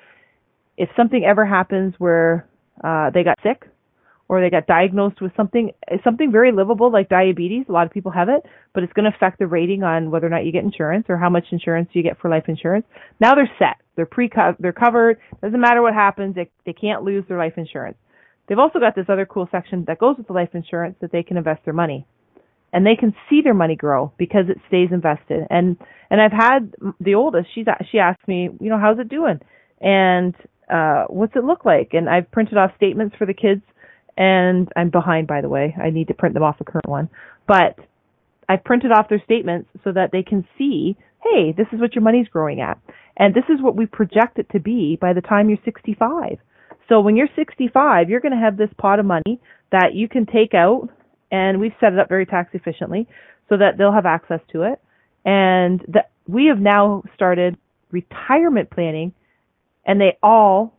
if 0.78 0.88
something 0.96 1.24
ever 1.24 1.44
happens 1.44 1.94
where 1.98 2.48
uh, 2.82 3.10
they 3.10 3.24
got 3.24 3.36
sick 3.42 3.64
or 4.28 4.40
they 4.40 4.48
got 4.48 4.66
diagnosed 4.66 5.20
with 5.20 5.32
something 5.36 5.72
something 6.04 6.30
very 6.30 6.52
livable 6.52 6.90
like 6.90 7.08
diabetes, 7.08 7.66
a 7.68 7.72
lot 7.72 7.84
of 7.84 7.92
people 7.92 8.12
have 8.12 8.28
it, 8.28 8.42
but 8.72 8.84
it's 8.84 8.92
going 8.92 9.10
to 9.10 9.14
affect 9.14 9.40
the 9.40 9.46
rating 9.46 9.82
on 9.82 10.10
whether 10.10 10.26
or 10.26 10.30
not 10.30 10.44
you 10.44 10.52
get 10.52 10.62
insurance 10.62 11.06
or 11.08 11.16
how 11.18 11.28
much 11.28 11.44
insurance 11.50 11.88
you 11.92 12.02
get 12.02 12.18
for 12.20 12.30
life 12.30 12.44
insurance. 12.46 12.86
Now 13.20 13.34
they're 13.34 13.50
set. 13.58 13.76
They're 13.96 14.06
pre 14.06 14.30
they're 14.60 14.72
covered. 14.72 15.18
Doesn't 15.42 15.60
matter 15.60 15.82
what 15.82 15.94
happens, 15.94 16.36
they 16.36 16.48
they 16.64 16.72
can't 16.72 17.02
lose 17.02 17.24
their 17.28 17.38
life 17.38 17.54
insurance. 17.56 17.98
They've 18.48 18.58
also 18.58 18.78
got 18.78 18.94
this 18.94 19.06
other 19.08 19.26
cool 19.26 19.48
section 19.50 19.84
that 19.88 19.98
goes 19.98 20.16
with 20.16 20.28
the 20.28 20.32
life 20.32 20.50
insurance 20.54 20.96
that 21.00 21.10
they 21.10 21.22
can 21.22 21.36
invest 21.36 21.64
their 21.64 21.74
money. 21.74 22.06
And 22.72 22.86
they 22.86 22.96
can 22.96 23.14
see 23.28 23.40
their 23.42 23.54
money 23.54 23.76
grow 23.76 24.12
because 24.18 24.44
it 24.48 24.58
stays 24.68 24.90
invested. 24.92 25.46
And 25.50 25.76
and 26.10 26.20
I've 26.20 26.32
had 26.32 26.74
the 27.00 27.14
oldest, 27.14 27.48
she's 27.54 27.66
she 27.90 27.98
asked 27.98 28.28
me, 28.28 28.50
you 28.60 28.70
know, 28.70 28.78
how's 28.78 28.98
it 28.98 29.08
doing? 29.08 29.40
And 29.80 30.34
uh 30.70 31.04
what's 31.08 31.36
it 31.36 31.44
look 31.44 31.64
like? 31.64 31.90
And 31.92 32.08
I've 32.08 32.30
printed 32.30 32.56
off 32.58 32.72
statements 32.76 33.16
for 33.16 33.26
the 33.26 33.34
kids 33.34 33.62
and 34.16 34.68
I'm 34.76 34.90
behind 34.90 35.26
by 35.26 35.40
the 35.40 35.48
way. 35.48 35.74
I 35.82 35.90
need 35.90 36.08
to 36.08 36.14
print 36.14 36.34
them 36.34 36.42
off 36.42 36.58
the 36.58 36.64
current 36.64 36.88
one. 36.88 37.08
But 37.46 37.78
I've 38.48 38.64
printed 38.64 38.92
off 38.92 39.08
their 39.08 39.22
statements 39.24 39.68
so 39.84 39.92
that 39.92 40.10
they 40.12 40.22
can 40.22 40.46
see, 40.56 40.96
hey, 41.22 41.52
this 41.56 41.66
is 41.72 41.80
what 41.80 41.94
your 41.94 42.02
money's 42.02 42.28
growing 42.28 42.60
at. 42.60 42.78
And 43.16 43.34
this 43.34 43.44
is 43.48 43.60
what 43.60 43.76
we 43.76 43.86
project 43.86 44.38
it 44.38 44.48
to 44.52 44.60
be 44.60 44.96
by 45.00 45.12
the 45.12 45.20
time 45.20 45.48
you're 45.48 45.58
65. 45.64 46.38
So 46.88 47.00
when 47.00 47.16
you're 47.16 47.28
65, 47.36 48.08
you're 48.08 48.20
going 48.20 48.32
to 48.32 48.38
have 48.38 48.56
this 48.56 48.70
pot 48.78 48.98
of 48.98 49.06
money 49.06 49.40
that 49.70 49.94
you 49.94 50.08
can 50.08 50.24
take 50.24 50.54
out 50.54 50.88
and 51.30 51.60
we've 51.60 51.74
set 51.78 51.92
it 51.92 51.98
up 51.98 52.08
very 52.08 52.24
tax 52.24 52.50
efficiently 52.54 53.06
so 53.48 53.56
that 53.58 53.76
they'll 53.76 53.92
have 53.92 54.06
access 54.06 54.40
to 54.52 54.62
it. 54.62 54.80
And 55.24 55.84
that 55.88 56.10
we 56.26 56.46
have 56.46 56.58
now 56.58 57.02
started 57.14 57.58
retirement 57.90 58.70
planning 58.70 59.12
and 59.88 60.00
they 60.00 60.18
all 60.22 60.78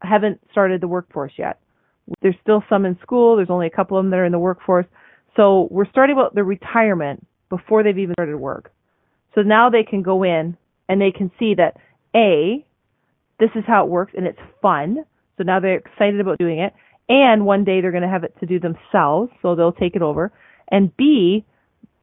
haven't 0.00 0.40
started 0.52 0.80
the 0.80 0.88
workforce 0.88 1.32
yet. 1.36 1.58
There's 2.22 2.36
still 2.40 2.62
some 2.68 2.86
in 2.86 2.96
school. 3.02 3.36
There's 3.36 3.50
only 3.50 3.66
a 3.66 3.70
couple 3.70 3.98
of 3.98 4.04
them 4.04 4.10
that 4.12 4.18
are 4.18 4.24
in 4.24 4.32
the 4.32 4.38
workforce. 4.38 4.86
So 5.34 5.66
we're 5.70 5.90
starting 5.90 6.16
about 6.16 6.34
the 6.34 6.44
retirement 6.44 7.26
before 7.50 7.82
they've 7.82 7.98
even 7.98 8.14
started 8.14 8.38
work. 8.38 8.72
So 9.34 9.42
now 9.42 9.68
they 9.68 9.82
can 9.82 10.02
go 10.02 10.22
in 10.22 10.56
and 10.88 11.00
they 11.00 11.10
can 11.10 11.30
see 11.38 11.54
that 11.56 11.76
A, 12.14 12.64
this 13.40 13.50
is 13.56 13.64
how 13.66 13.84
it 13.84 13.90
works 13.90 14.12
and 14.16 14.26
it's 14.26 14.38
fun. 14.62 15.04
So 15.36 15.42
now 15.42 15.58
they're 15.58 15.78
excited 15.78 16.20
about 16.20 16.38
doing 16.38 16.60
it. 16.60 16.72
And 17.08 17.44
one 17.44 17.64
day 17.64 17.80
they're 17.80 17.90
going 17.90 18.02
to 18.02 18.08
have 18.08 18.24
it 18.24 18.34
to 18.40 18.46
do 18.46 18.58
themselves, 18.58 19.30
so 19.42 19.54
they'll 19.54 19.72
take 19.72 19.94
it 19.94 20.02
over. 20.02 20.32
And 20.68 20.96
B, 20.96 21.44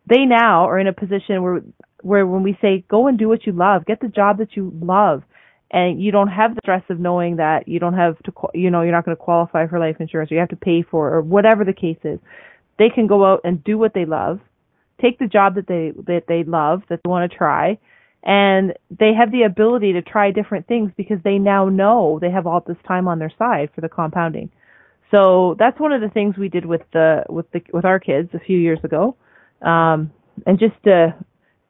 they 0.08 0.26
now 0.26 0.66
are 0.68 0.80
in 0.80 0.88
a 0.88 0.94
position 0.94 1.42
where, 1.42 1.62
where 2.02 2.28
when 2.28 2.44
we 2.44 2.58
say 2.62 2.86
go 2.90 3.08
and 3.08 3.18
do 3.18 3.28
what 3.28 3.46
you 3.46 3.54
love, 3.54 3.86
get 3.86 4.00
the 4.00 4.08
job 4.08 4.38
that 4.38 4.56
you 4.56 4.72
love, 4.82 5.24
and 5.74 6.02
you 6.02 6.12
don't 6.12 6.28
have 6.28 6.54
the 6.54 6.62
stress 6.64 6.84
of 6.90 7.00
knowing 7.00 7.38
that 7.38 7.68
you 7.68 7.80
don't 7.80 7.96
have 7.96 8.22
to, 8.24 8.32
you 8.54 8.70
know, 8.70 8.84
you're 8.84 8.92
not 8.92 9.06
going 9.06 9.18
to 9.18 9.22
qualify 9.22 9.68
for 9.68 9.80
life 9.80 9.98
insurance 10.00 10.32
or 10.32 10.36
you 10.36 10.40
have 10.40 10.50
to 10.50 10.56
pay 10.56 10.84
for 10.84 11.08
it 11.08 11.18
or 11.18 11.22
whatever 11.22 11.66
the 11.66 11.74
case 11.74 11.98
is. 12.04 12.20
They 12.78 12.90
can 12.90 13.08
go 13.08 13.26
out 13.26 13.42
and 13.44 13.64
do 13.64 13.78
what 13.78 13.94
they 13.96 14.06
love, 14.06 14.40
take 15.02 15.18
the 15.18 15.28
job 15.28 15.56
that 15.56 15.68
they, 15.68 15.92
that 16.06 16.26
they 16.28 16.44
love, 16.44 16.84
that 16.90 17.02
they 17.04 17.10
want 17.10 17.30
to 17.30 17.38
try, 17.38 17.80
and 18.24 18.74
they 18.90 19.14
have 19.18 19.32
the 19.32 19.44
ability 19.44 19.94
to 19.94 20.04
try 20.04 20.32
different 20.32 20.68
things 20.68 20.92
because 20.96 21.18
they 21.24 21.40
now 21.40 21.70
know 21.70 22.20
they 22.22 22.30
have 22.30 22.46
all 22.46 22.64
this 22.66 22.78
time 22.88 23.08
on 23.08 23.18
their 23.18 23.34
side 23.38 23.70
for 23.74 23.82
the 23.82 23.90
compounding. 23.90 24.52
So 25.10 25.56
that's 25.60 25.80
one 25.80 25.92
of 25.92 26.02
the 26.02 26.10
things 26.10 26.38
we 26.38 26.50
did 26.50 26.66
with 26.66 26.82
the 26.94 27.24
with 27.30 27.52
the 27.52 27.62
with 27.72 27.86
our 27.86 28.00
kids 28.00 28.30
a 28.34 28.40
few 28.40 28.58
years 28.58 28.80
ago. 28.84 29.16
Um, 29.62 30.12
and 30.46 30.58
just 30.58 30.76
to, 30.86 31.16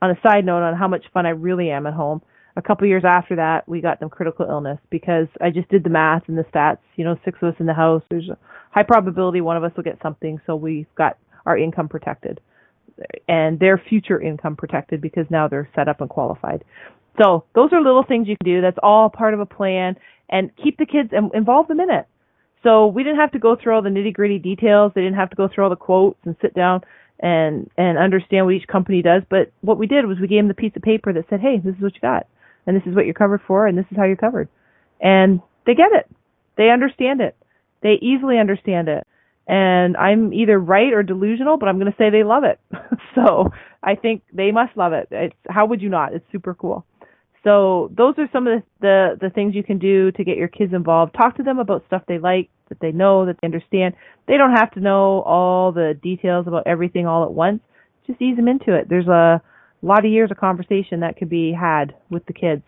on 0.02 0.12
a 0.12 0.20
side 0.26 0.46
note 0.46 0.64
on 0.64 0.76
how 0.76 0.88
much 0.88 1.06
fun 1.14 1.26
I 1.26 1.32
really 1.32 1.70
am 1.70 1.86
at 1.86 1.94
home, 1.94 2.22
a 2.56 2.62
couple 2.62 2.88
years 2.88 3.04
after 3.06 3.36
that, 3.38 3.68
we 3.68 3.82
got 3.82 4.00
them 4.00 4.10
critical 4.10 4.46
illness 4.48 4.80
because 4.90 5.28
I 5.42 5.50
just 5.50 5.70
did 5.70 5.84
the 5.84 5.90
math 5.90 6.24
and 6.28 6.38
the 6.38 6.44
stats. 6.44 6.80
You 6.96 7.06
know, 7.06 7.18
six 7.26 7.40
of 7.42 7.54
us 7.54 7.60
in 7.60 7.66
the 7.66 7.74
house. 7.74 8.04
There's 8.10 8.30
a 8.30 8.38
high 8.72 8.84
probability 8.84 9.42
one 9.42 9.58
of 9.58 9.64
us 9.64 9.72
will 9.76 9.84
get 9.84 10.00
something, 10.02 10.40
so 10.46 10.56
we've 10.56 10.94
got 10.96 11.18
our 11.46 11.58
income 11.58 11.90
protected 11.90 12.40
and 13.28 13.60
their 13.60 13.82
future 13.90 14.22
income 14.22 14.56
protected 14.56 15.02
because 15.02 15.26
now 15.30 15.48
they're 15.48 15.70
set 15.76 15.88
up 15.88 16.02
and 16.02 16.10
qualified. 16.10 16.64
So 17.22 17.46
those 17.56 17.72
are 17.74 17.82
little 17.82 18.04
things 18.04 18.28
you 18.28 18.38
can 18.38 18.52
do. 18.52 18.62
That's 18.62 18.78
all 18.82 19.10
part 19.10 19.34
of 19.34 19.40
a 19.40 19.46
plan 19.46 19.98
and 20.30 20.52
keep 20.62 20.78
the 20.78 20.86
kids 20.86 21.10
and 21.12 21.34
involve 21.34 21.68
them 21.68 21.80
in 21.80 21.90
it. 21.90 22.08
So 22.64 22.88
we 22.88 23.04
didn't 23.04 23.20
have 23.20 23.32
to 23.34 23.40
go 23.40 23.56
through 23.56 23.76
all 23.76 23.82
the 23.82 23.90
nitty 23.90 24.14
gritty 24.14 24.40
details. 24.40 24.94
They 24.96 25.02
didn't 25.02 25.18
have 25.18 25.30
to 25.32 25.36
go 25.36 25.48
through 25.54 25.66
all 25.66 25.70
the 25.70 25.76
quotes 25.76 26.20
and 26.26 26.36
sit 26.42 26.54
down 26.54 26.82
and 27.20 27.70
and 27.78 27.98
understand 27.98 28.46
what 28.46 28.56
each 28.56 28.68
company 28.68 29.02
does. 29.02 29.24
But 29.30 29.52
what 29.62 29.78
we 29.78 29.86
did 29.86 30.06
was 30.06 30.18
we 30.20 30.28
gave 30.28 30.40
them 30.40 30.48
the 30.48 30.54
piece 30.54 30.76
of 30.76 30.82
paper 30.82 31.14
that 31.14 31.26
said, 31.30 31.42
"Hey, 31.42 31.60
this 31.60 31.76
is 31.76 31.82
what 31.82 31.94
you 31.94 32.02
got, 32.02 32.26
and 32.66 32.76
this 32.76 32.88
is 32.88 32.96
what 32.96 33.06
you're 33.06 33.14
covered 33.14 33.42
for, 33.48 33.68
and 33.68 33.78
this 33.78 33.86
is 33.92 33.98
how 33.98 34.06
you're 34.06 34.16
covered." 34.16 34.50
And 35.02 35.42
they 35.66 35.76
get 35.76 35.92
it. 35.92 36.10
They 36.58 36.70
understand 36.70 37.22
it. 37.22 37.36
They 37.82 37.94
easily 38.02 38.38
understand 38.38 38.88
it 38.88 39.06
and 39.48 39.98
I'm 39.98 40.34
either 40.34 40.58
right 40.58 40.94
or 40.94 41.04
delusional, 41.04 41.58
but 41.58 41.68
I'm 41.68 41.80
going 41.80 41.92
to 41.92 41.98
say 41.98 42.10
they 42.10 42.24
love 42.24 42.44
it. 42.44 42.60
so 43.16 43.50
I 43.82 43.96
think 43.96 44.24
they 44.32 44.52
must 44.52 44.78
love 44.78 44.94
it. 44.94 45.08
It's 45.12 45.36
how 45.50 45.66
would 45.66 45.82
you 45.82 45.90
not? 45.90 46.14
It's 46.14 46.26
super 46.32 46.54
cool. 46.54 46.86
So 47.44 47.92
those 47.96 48.16
are 48.18 48.30
some 48.32 48.48
of 48.48 48.62
the, 48.62 48.64
the 48.80 49.28
the 49.28 49.30
things 49.30 49.54
you 49.54 49.64
can 49.64 49.80
do 49.80 50.12
to 50.14 50.24
get 50.24 50.38
your 50.38 50.48
kids 50.48 50.74
involved. 50.74 51.14
Talk 51.14 51.36
to 51.38 51.44
them 51.44 51.60
about 51.60 51.84
stuff 51.88 52.04
they 52.08 52.20
like, 52.20 52.50
that 52.70 52.80
they 52.80 52.94
know, 52.94 53.26
that 53.26 53.36
they 53.42 53.48
understand. 53.48 53.96
They 54.28 54.38
don't 54.38 54.56
have 54.56 54.72
to 54.72 54.80
know 54.80 55.22
all 55.24 55.74
the 55.74 56.00
details 56.02 56.48
about 56.48 56.64
everything 56.66 57.06
all 57.06 57.26
at 57.26 57.34
once. 57.34 57.60
Just 58.08 58.22
ease 58.22 58.38
them 58.38 58.48
into 58.48 58.74
it. 58.74 58.88
There's 58.88 59.08
a 59.08 59.42
lot 59.86 60.06
of 60.06 60.12
years 60.12 60.32
of 60.32 60.38
conversation 60.38 61.02
that 61.02 61.18
could 61.18 61.30
be 61.30 61.54
had 61.54 61.96
with 62.10 62.26
the 62.26 62.34
kids. 62.34 62.64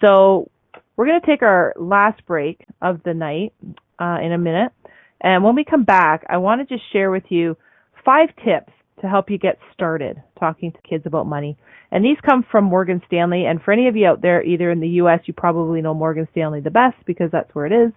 So 0.00 0.50
we're 0.96 1.06
going 1.06 1.20
to 1.20 1.26
take 1.26 1.42
our 1.42 1.74
last 1.76 2.24
break 2.26 2.64
of 2.82 3.02
the 3.04 3.14
night 3.14 3.52
uh, 3.98 4.18
in 4.22 4.32
a 4.32 4.38
minute. 4.38 4.72
And 5.20 5.42
when 5.42 5.54
we 5.54 5.64
come 5.64 5.84
back, 5.84 6.24
I 6.28 6.36
want 6.36 6.66
to 6.66 6.74
just 6.74 6.84
share 6.92 7.10
with 7.10 7.24
you 7.30 7.56
five 8.04 8.28
tips 8.44 8.72
to 9.00 9.08
help 9.08 9.30
you 9.30 9.38
get 9.38 9.58
started 9.72 10.22
talking 10.38 10.72
to 10.72 10.78
kids 10.88 11.04
about 11.06 11.26
money. 11.26 11.56
And 11.90 12.04
these 12.04 12.16
come 12.24 12.44
from 12.50 12.64
Morgan 12.64 13.00
Stanley. 13.06 13.44
And 13.46 13.60
for 13.62 13.72
any 13.72 13.88
of 13.88 13.96
you 13.96 14.06
out 14.06 14.22
there, 14.22 14.42
either 14.42 14.70
in 14.70 14.80
the 14.80 14.88
U.S., 14.88 15.20
you 15.26 15.34
probably 15.34 15.80
know 15.80 15.94
Morgan 15.94 16.28
Stanley 16.32 16.60
the 16.60 16.70
best 16.70 16.96
because 17.06 17.30
that's 17.30 17.54
where 17.54 17.66
it 17.66 17.72
is, 17.72 17.92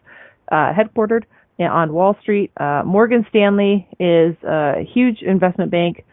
uh, 0.52 0.72
headquartered 0.74 1.24
on 1.60 1.94
Wall 1.94 2.16
Street. 2.22 2.52
Uh, 2.58 2.84
Morgan 2.86 3.26
Stanley 3.30 3.88
is 4.00 4.36
a 4.44 4.84
huge 4.94 5.22
investment 5.22 5.72
bank 5.72 6.06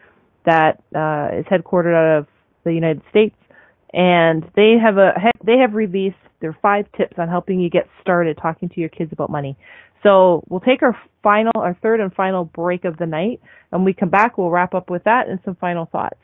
that 0.45 0.81
uh, 0.95 1.39
is 1.39 1.45
headquartered 1.45 1.95
out 1.95 2.19
of 2.19 2.27
the 2.63 2.73
United 2.73 3.01
States, 3.09 3.35
and 3.93 4.43
they 4.55 4.75
have 4.81 4.97
a 4.97 5.13
they 5.45 5.57
have 5.57 5.73
released 5.73 6.17
their 6.41 6.57
five 6.61 6.85
tips 6.97 7.15
on 7.17 7.27
helping 7.27 7.59
you 7.59 7.69
get 7.69 7.87
started 8.01 8.37
talking 8.41 8.69
to 8.69 8.79
your 8.79 8.89
kids 8.89 9.11
about 9.11 9.29
money. 9.29 9.57
So 10.03 10.43
we'll 10.49 10.59
take 10.59 10.83
our 10.83 10.95
final, 11.23 11.51
our 11.55 11.75
third 11.81 11.99
and 11.99 12.13
final 12.13 12.45
break 12.45 12.85
of 12.85 12.97
the 12.97 13.07
night, 13.07 13.41
and 13.71 13.83
we 13.83 13.93
come 13.93 14.09
back, 14.09 14.37
we'll 14.37 14.51
wrap 14.51 14.75
up 14.75 14.89
with 14.89 15.03
that 15.05 15.27
and 15.27 15.39
some 15.43 15.55
final 15.55 15.85
thoughts. 15.85 16.19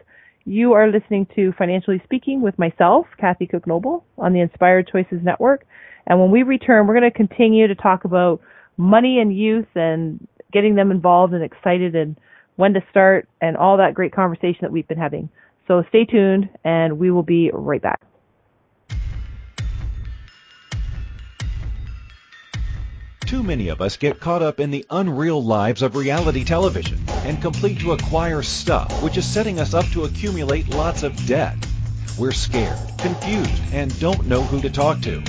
You 0.45 0.73
are 0.73 0.87
listening 0.87 1.27
to 1.35 1.53
Financially 1.57 2.01
Speaking 2.03 2.41
with 2.41 2.57
myself, 2.59 3.07
Kathy 3.19 3.47
Cook 3.47 3.65
Noble, 3.65 4.05
on 4.17 4.33
the 4.33 4.39
Inspired 4.39 4.89
Choices 4.91 5.19
Network. 5.23 5.65
And 6.07 6.19
when 6.19 6.31
we 6.31 6.43
return, 6.43 6.87
we're 6.87 6.99
going 6.99 7.11
to 7.11 7.15
continue 7.17 7.67
to 7.67 7.75
talk 7.75 8.05
about 8.05 8.41
money 8.77 9.19
and 9.19 9.35
youth 9.35 9.67
and 9.75 10.27
getting 10.51 10.75
them 10.75 10.91
involved 10.91 11.33
and 11.33 11.43
excited 11.43 11.95
and 11.95 12.17
when 12.55 12.73
to 12.73 12.83
start 12.89 13.27
and 13.41 13.57
all 13.57 13.77
that 13.77 13.93
great 13.93 14.13
conversation 14.13 14.59
that 14.61 14.71
we've 14.71 14.87
been 14.87 14.97
having. 14.97 15.29
So 15.67 15.83
stay 15.89 16.05
tuned 16.05 16.49
and 16.63 16.99
we 16.99 17.11
will 17.11 17.23
be 17.23 17.51
right 17.53 17.81
back. 17.81 18.01
Too 23.25 23.43
many 23.43 23.69
of 23.69 23.79
us 23.79 23.95
get 23.95 24.19
caught 24.19 24.41
up 24.41 24.59
in 24.59 24.71
the 24.71 24.85
unreal 24.89 25.41
lives 25.41 25.81
of 25.81 25.95
reality 25.95 26.43
television 26.43 26.99
and 27.23 27.41
complete 27.41 27.79
to 27.79 27.93
acquire 27.93 28.43
stuff, 28.43 29.01
which 29.01 29.15
is 29.15 29.25
setting 29.25 29.57
us 29.57 29.73
up 29.73 29.85
to 29.93 30.03
accumulate 30.03 30.67
lots 30.67 31.03
of 31.03 31.15
debt. 31.25 31.55
We're 32.19 32.33
scared, 32.33 32.77
confused, 32.97 33.63
and 33.71 33.97
don't 34.01 34.27
know 34.27 34.41
who 34.41 34.59
to 34.59 34.69
talk 34.69 34.99
to. 35.03 35.23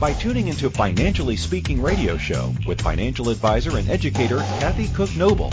By 0.00 0.14
tuning 0.14 0.48
into 0.48 0.70
Financially 0.70 1.36
Speaking 1.36 1.82
radio 1.82 2.16
show 2.16 2.54
with 2.66 2.80
financial 2.80 3.28
advisor 3.28 3.76
and 3.76 3.90
educator 3.90 4.38
Kathy 4.38 4.88
Cook 4.88 5.14
Noble, 5.14 5.52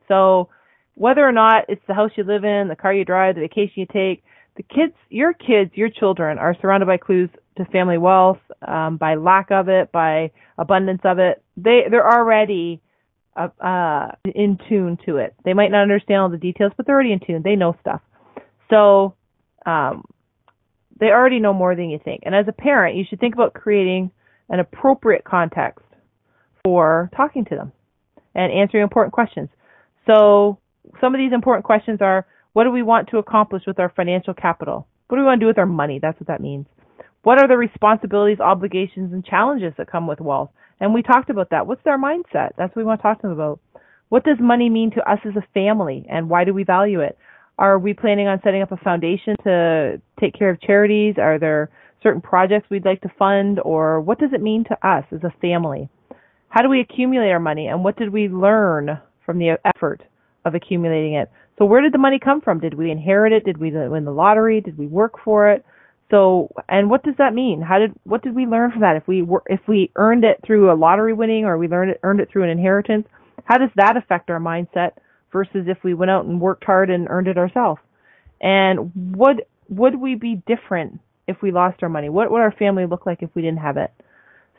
So 0.08 0.50
whether 0.94 1.28
or 1.28 1.32
not 1.32 1.66
it's 1.68 1.82
the 1.88 1.96
house 1.96 2.12
you 2.16 2.24
live 2.24 2.44
in, 2.46 2.68
the 2.68 2.76
car 2.76 2.94
you 2.94 3.04
drive, 3.04 3.36
the 3.36 3.42
vacation 3.42 3.74
you 3.76 3.88
take, 3.92 4.24
the 4.56 4.64
kids, 4.64 4.94
your 5.10 5.34
kids, 5.34 5.72
your 5.74 5.90
children 5.90 6.38
are 6.38 6.56
surrounded 6.62 6.86
by 6.86 6.98
clues 6.98 7.30
to 7.58 7.66
family 7.66 7.98
wealth, 7.98 8.38
um, 8.66 8.98
by 8.98 9.16
lack 9.16 9.50
of 9.50 9.68
it, 9.68 9.92
by 9.92 10.32
abundance 10.58 11.02
of 11.04 11.18
it. 11.18 11.44
They 11.58 11.82
they're 11.90 12.08
already 12.08 12.82
uh, 13.36 13.50
uh, 13.60 14.12
in 14.24 14.60
tune 14.70 15.00
to 15.08 15.18
it. 15.18 15.34
They 15.44 15.54
might 15.54 15.72
not 15.72 15.82
understand 15.82 16.22
all 16.22 16.30
the 16.30 16.38
details, 16.38 16.74
but 16.78 16.86
they're 16.86 16.96
already 16.96 17.12
in 17.14 17.20
tune. 17.26 17.42
They 17.44 17.56
know 17.56 17.76
stuff. 17.82 18.02
So 18.70 19.16
um, 19.66 20.06
they 21.00 21.08
already 21.08 21.40
know 21.40 21.54
more 21.54 21.76
than 21.76 21.90
you 21.90 22.00
think. 22.04 22.22
And 22.26 22.36
as 22.36 22.46
a 22.48 22.54
parent, 22.54 22.96
you 22.96 23.04
should 23.10 23.20
think 23.20 23.34
about 23.34 23.54
creating 23.54 24.12
an 24.50 24.60
appropriate 24.60 25.24
context 25.24 25.86
for 26.64 27.10
talking 27.16 27.46
to 27.46 27.56
them 27.56 27.72
and 28.34 28.52
answering 28.52 28.84
important 28.84 29.14
questions. 29.14 29.50
So 30.08 30.60
some 31.02 31.14
of 31.14 31.20
these 31.20 31.34
important 31.34 31.66
questions 31.66 32.00
are 32.02 32.26
what 32.54 32.64
do 32.64 32.72
we 32.72 32.84
want 32.84 33.10
to 33.10 33.18
accomplish 33.18 33.64
with 33.68 33.80
our 33.80 33.92
financial 33.96 34.34
capital? 34.34 34.88
What 35.08 35.18
do 35.18 35.22
we 35.22 35.26
want 35.26 35.40
to 35.40 35.44
do 35.44 35.48
with 35.48 35.58
our 35.58 35.66
money? 35.66 36.00
That's 36.02 36.20
what 36.20 36.28
that 36.28 36.42
means. 36.42 36.66
What 37.24 37.40
are 37.40 37.48
the 37.48 37.58
responsibilities, 37.58 38.40
obligations, 38.40 39.12
and 39.12 39.26
challenges 39.26 39.74
that 39.78 39.92
come 39.92 40.08
with 40.08 40.22
wealth? 40.22 40.52
And 40.80 40.94
we 40.94 41.02
talked 41.02 41.30
about 41.30 41.50
that. 41.50 41.68
What's 41.68 41.84
their 41.84 42.00
mindset? 42.00 42.52
That's 42.58 42.76
what 42.76 42.78
we 42.78 42.84
want 42.84 43.00
to 43.00 43.04
talk 43.04 43.22
to 43.22 43.28
them 43.28 43.32
about. 43.32 43.60
What 44.10 44.24
does 44.24 44.38
money 44.40 44.70
mean 44.70 44.92
to 44.92 45.12
us 45.12 45.20
as 45.26 45.36
a 45.36 45.48
family 45.54 46.06
and 46.10 46.30
why 46.30 46.44
do 46.44 46.54
we 46.54 46.64
value 46.64 47.02
it? 47.02 47.18
Are 47.58 47.80
we 47.80 47.94
planning 47.94 48.28
on 48.28 48.42
setting 48.44 48.62
up 48.62 48.72
a 48.72 48.78
foundation 48.78 49.36
to 49.44 50.02
take 50.20 50.34
care 50.34 50.50
of 50.50 50.62
charities? 50.62 51.16
Are 51.18 51.40
there 51.40 51.70
certain 52.04 52.22
projects 52.22 52.70
we'd 52.70 52.86
like 52.86 53.02
to 53.02 53.12
fund 53.18 53.60
or 53.64 54.02
what 54.02 54.20
does 54.20 54.32
it 54.34 54.42
mean 54.42 54.64
to 54.66 54.88
us 54.88 55.06
as 55.12 55.24
a 55.24 55.34
family? 55.42 55.90
How 56.50 56.62
do 56.62 56.70
we 56.70 56.82
accumulate 56.82 57.32
our 57.32 57.40
money 57.40 57.68
and 57.68 57.84
what 57.84 57.98
did 57.98 58.12
we 58.12 58.28
learn 58.28 59.00
from 59.26 59.40
the 59.40 59.58
effort 59.66 60.04
of 60.44 60.54
accumulating 60.54 61.16
it? 61.16 61.32
So 61.58 61.66
where 61.66 61.82
did 61.82 61.94
the 61.94 61.98
money 61.98 62.20
come 62.20 62.42
from? 62.42 62.60
Did 62.60 62.74
we 62.74 62.92
inherit 62.92 63.32
it? 63.32 63.46
Did 63.46 63.58
we 63.58 63.72
win 63.72 64.06
the 64.06 64.12
lottery? 64.12 64.60
Did 64.60 64.78
we 64.78 64.88
work 64.88 65.14
for 65.24 65.50
it? 65.52 65.66
So, 66.12 66.50
and 66.70 66.90
what 66.90 67.04
does 67.04 67.16
that 67.18 67.34
mean? 67.34 67.62
How 67.62 67.80
did 67.80 67.92
what 68.04 68.22
did 68.22 68.36
we 68.36 68.46
learn 68.46 68.72
from 68.72 68.82
that? 68.82 68.96
If 68.96 69.08
we 69.08 69.24
were 69.24 69.42
if 69.48 69.62
we 69.68 69.92
earned 69.96 70.24
it 70.24 70.40
through 70.46 70.72
a 70.72 70.76
lottery 70.76 71.14
winning 71.14 71.46
or 71.46 71.58
we 71.58 71.68
learned 71.68 71.92
it 71.92 72.00
earned 72.04 72.20
it 72.20 72.30
through 72.32 72.44
an 72.44 72.50
inheritance, 72.50 73.08
how 73.46 73.58
does 73.58 73.72
that 73.76 73.98
affect 73.98 74.30
our 74.30 74.40
mindset 74.40 74.92
versus 75.36 75.66
if 75.68 75.78
we 75.84 75.94
went 75.94 76.10
out 76.10 76.24
and 76.24 76.40
worked 76.40 76.64
hard 76.64 76.90
and 76.90 77.10
earned 77.10 77.28
it 77.28 77.38
ourselves? 77.38 77.82
And 78.40 79.18
would 79.18 79.42
would 79.68 80.00
we 80.00 80.16
be 80.16 80.42
different 80.48 81.02
if 81.28 81.42
we 81.42 81.52
lost 81.52 81.84
our 81.84 81.90
money? 81.90 82.08
What 82.08 82.32
would 82.32 82.40
our 82.40 82.54
family 82.54 82.86
look 82.86 83.06
like 83.06 83.22
if 83.22 83.30
we 83.36 83.42
didn't 83.42 83.60
have 83.60 83.76
it? 83.76 83.92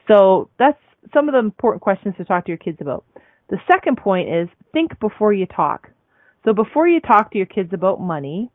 So 0.06 0.50
that's 0.58 0.78
some 1.14 1.30
of 1.30 1.32
the 1.32 1.38
important 1.38 1.80
questions 1.80 2.14
to 2.18 2.26
talk 2.26 2.44
to 2.44 2.50
your 2.50 2.58
kids 2.58 2.76
about. 2.82 3.04
The 3.48 3.56
second 3.72 3.96
point 3.96 4.28
is 4.28 4.48
think 4.74 5.00
before 5.00 5.32
you 5.32 5.46
talk. 5.46 5.88
So 6.44 6.52
before 6.52 6.86
you 6.86 7.00
talk 7.00 7.30
to 7.30 7.38
your 7.38 7.46
kids 7.46 7.70
about 7.72 8.00
money, 8.00 8.50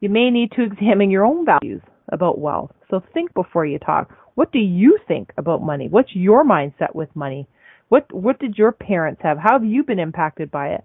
you 0.00 0.08
may 0.08 0.30
need 0.30 0.52
to 0.52 0.62
examine 0.70 1.10
your 1.10 1.24
own 1.24 1.44
values 1.44 1.82
about 2.12 2.38
wealth. 2.38 2.70
So 2.88 3.02
think 3.12 3.34
before 3.34 3.66
you 3.66 3.80
talk. 3.80 4.14
What 4.36 4.52
do 4.52 4.60
you 4.60 4.98
think 5.08 5.32
about 5.36 5.60
money? 5.60 5.88
What's 5.88 6.14
your 6.14 6.44
mindset 6.44 6.94
with 6.94 7.08
money? 7.16 7.48
What 7.88 8.12
what 8.12 8.38
did 8.38 8.56
your 8.56 8.72
parents 8.72 9.22
have? 9.22 9.38
How 9.38 9.54
have 9.54 9.64
you 9.64 9.82
been 9.82 9.98
impacted 9.98 10.50
by 10.50 10.68
it? 10.68 10.84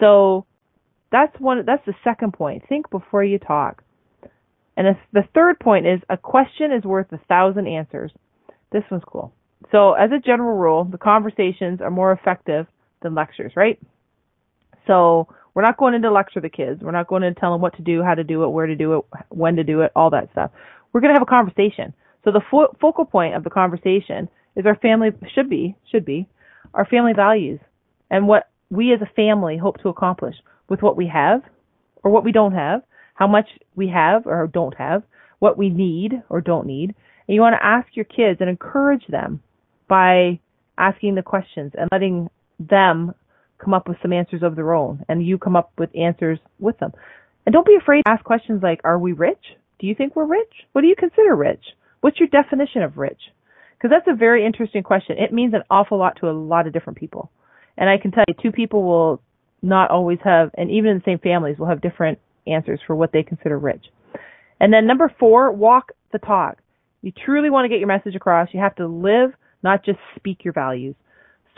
So 0.00 0.46
that's 1.12 1.38
one 1.38 1.64
that's 1.66 1.84
the 1.86 1.94
second 2.02 2.32
point. 2.32 2.62
Think 2.68 2.90
before 2.90 3.22
you 3.24 3.38
talk. 3.38 3.82
And 4.76 4.96
the 5.12 5.24
third 5.34 5.60
point 5.60 5.86
is 5.86 6.00
a 6.08 6.16
question 6.16 6.72
is 6.72 6.84
worth 6.84 7.12
a 7.12 7.18
thousand 7.28 7.66
answers. 7.66 8.12
This 8.72 8.84
one's 8.90 9.04
cool. 9.06 9.32
So, 9.72 9.92
as 9.92 10.10
a 10.10 10.18
general 10.18 10.56
rule, 10.56 10.84
the 10.84 10.98
conversations 10.98 11.80
are 11.80 11.90
more 11.90 12.12
effective 12.12 12.66
than 13.02 13.14
lectures, 13.14 13.52
right? 13.56 13.78
So, 14.86 15.28
we're 15.52 15.62
not 15.62 15.76
going 15.76 15.94
in 15.94 16.02
to 16.02 16.10
lecture 16.10 16.40
the 16.40 16.48
kids. 16.48 16.80
We're 16.82 16.92
not 16.92 17.08
going 17.08 17.22
in 17.24 17.34
to 17.34 17.40
tell 17.40 17.52
them 17.52 17.60
what 17.60 17.76
to 17.76 17.82
do, 17.82 18.02
how 18.02 18.14
to 18.14 18.24
do 18.24 18.44
it, 18.44 18.48
where 18.48 18.66
to 18.66 18.76
do 18.76 18.98
it, 18.98 19.04
when 19.28 19.56
to 19.56 19.64
do 19.64 19.82
it, 19.82 19.92
all 19.94 20.10
that 20.10 20.30
stuff. 20.32 20.50
We're 20.92 21.00
going 21.00 21.12
to 21.12 21.18
have 21.18 21.26
a 21.26 21.30
conversation. 21.30 21.92
So, 22.24 22.32
the 22.32 22.40
fo- 22.50 22.74
focal 22.80 23.04
point 23.04 23.34
of 23.34 23.44
the 23.44 23.50
conversation 23.50 24.28
is 24.56 24.64
our 24.66 24.76
family 24.76 25.10
should 25.34 25.50
be 25.50 25.76
should 25.90 26.04
be 26.04 26.28
our 26.74 26.84
family 26.84 27.12
values 27.12 27.60
and 28.10 28.26
what 28.26 28.48
we 28.70 28.92
as 28.92 29.02
a 29.02 29.14
family 29.14 29.56
hope 29.56 29.80
to 29.82 29.88
accomplish 29.88 30.36
with 30.68 30.82
what 30.82 30.96
we 30.96 31.08
have 31.08 31.42
or 32.02 32.10
what 32.10 32.24
we 32.24 32.32
don't 32.32 32.54
have, 32.54 32.82
how 33.14 33.26
much 33.26 33.48
we 33.74 33.88
have 33.88 34.26
or 34.26 34.46
don't 34.46 34.76
have, 34.76 35.02
what 35.40 35.58
we 35.58 35.68
need 35.68 36.22
or 36.28 36.40
don't 36.40 36.66
need, 36.66 36.94
And 37.26 37.34
you 37.34 37.40
want 37.40 37.54
to 37.54 37.66
ask 37.66 37.88
your 37.94 38.04
kids 38.04 38.40
and 38.40 38.48
encourage 38.48 39.06
them 39.08 39.42
by 39.88 40.38
asking 40.78 41.16
the 41.16 41.22
questions 41.22 41.72
and 41.76 41.88
letting 41.92 42.30
them 42.58 43.14
come 43.58 43.74
up 43.74 43.88
with 43.88 43.98
some 44.00 44.12
answers 44.12 44.42
of 44.42 44.56
their 44.56 44.74
own 44.74 45.04
and 45.08 45.26
you 45.26 45.36
come 45.36 45.56
up 45.56 45.72
with 45.76 45.90
answers 45.94 46.38
with 46.58 46.78
them. 46.78 46.92
And 47.44 47.52
don't 47.52 47.66
be 47.66 47.76
afraid 47.80 48.02
to 48.02 48.10
ask 48.10 48.24
questions 48.24 48.62
like, 48.62 48.80
are 48.84 48.98
we 48.98 49.12
rich? 49.12 49.44
Do 49.78 49.86
you 49.86 49.94
think 49.94 50.14
we're 50.14 50.26
rich? 50.26 50.52
What 50.72 50.82
do 50.82 50.86
you 50.86 50.96
consider 50.96 51.34
rich? 51.34 51.64
What's 52.00 52.18
your 52.18 52.28
definition 52.28 52.82
of 52.82 52.96
rich? 52.96 53.20
Because 53.76 53.90
that's 53.90 54.14
a 54.14 54.16
very 54.16 54.44
interesting 54.44 54.82
question. 54.82 55.16
It 55.18 55.32
means 55.32 55.54
an 55.54 55.62
awful 55.70 55.98
lot 55.98 56.18
to 56.20 56.28
a 56.28 56.32
lot 56.32 56.66
of 56.66 56.72
different 56.72 56.98
people. 56.98 57.30
And 57.80 57.88
I 57.88 57.98
can 57.98 58.12
tell 58.12 58.24
you, 58.28 58.34
two 58.40 58.52
people 58.52 58.84
will 58.84 59.22
not 59.62 59.90
always 59.90 60.18
have, 60.22 60.50
and 60.56 60.70
even 60.70 60.90
in 60.90 60.98
the 60.98 61.04
same 61.04 61.18
families, 61.18 61.58
will 61.58 61.66
have 61.66 61.80
different 61.80 62.18
answers 62.46 62.78
for 62.86 62.94
what 62.94 63.10
they 63.12 63.22
consider 63.22 63.58
rich. 63.58 63.86
And 64.60 64.72
then 64.72 64.86
number 64.86 65.12
four, 65.18 65.50
walk 65.50 65.92
the 66.12 66.18
talk. 66.18 66.58
You 67.02 67.12
truly 67.24 67.48
want 67.48 67.64
to 67.64 67.68
get 67.70 67.78
your 67.78 67.88
message 67.88 68.14
across. 68.14 68.48
You 68.52 68.60
have 68.60 68.76
to 68.76 68.86
live, 68.86 69.30
not 69.62 69.84
just 69.84 69.98
speak 70.16 70.44
your 70.44 70.52
values. 70.52 70.94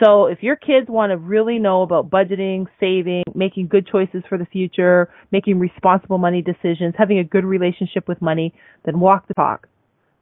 So 0.03 0.25
if 0.25 0.41
your 0.41 0.55
kids 0.55 0.87
want 0.89 1.11
to 1.11 1.17
really 1.17 1.59
know 1.59 1.81
about 1.81 2.09
budgeting, 2.09 2.65
saving, 2.79 3.23
making 3.35 3.67
good 3.67 3.87
choices 3.87 4.23
for 4.27 4.37
the 4.37 4.45
future, 4.45 5.09
making 5.31 5.59
responsible 5.59 6.17
money 6.17 6.41
decisions, 6.41 6.95
having 6.97 7.19
a 7.19 7.23
good 7.23 7.45
relationship 7.45 8.07
with 8.07 8.21
money, 8.21 8.53
then 8.85 8.99
walk 8.99 9.27
the 9.27 9.33
talk. 9.33 9.67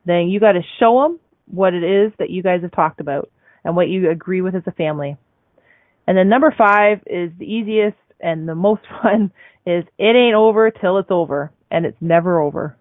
Then 0.06 0.30
you 0.30 0.40
got 0.40 0.54
to 0.54 0.62
show 0.80 1.04
them 1.04 1.20
what 1.46 1.74
it 1.74 1.84
is 1.84 2.12
that 2.20 2.30
you 2.30 2.44
guys 2.44 2.62
have 2.64 2.72
talked 2.72 3.00
about 3.00 3.30
and 3.64 3.76
what 3.76 3.88
you 3.88 4.10
agree 4.10 4.42
with 4.42 4.56
as 4.56 4.64
a 4.66 4.72
family. 4.72 5.18
And 6.08 6.18
then 6.18 6.30
number 6.30 6.54
five 6.58 7.00
is 7.06 7.32
the 7.38 7.46
easiest 7.46 7.98
and 8.20 8.48
the 8.48 8.56
most 8.56 8.82
fun 9.02 9.32
is 9.66 9.84
it 9.98 10.16
ain't 10.16 10.36
over 10.36 10.72
till 10.72 10.98
it's 10.98 11.12
over 11.12 11.52
and 11.70 11.86
it's 11.86 11.98
never 12.02 12.42
over. 12.42 12.78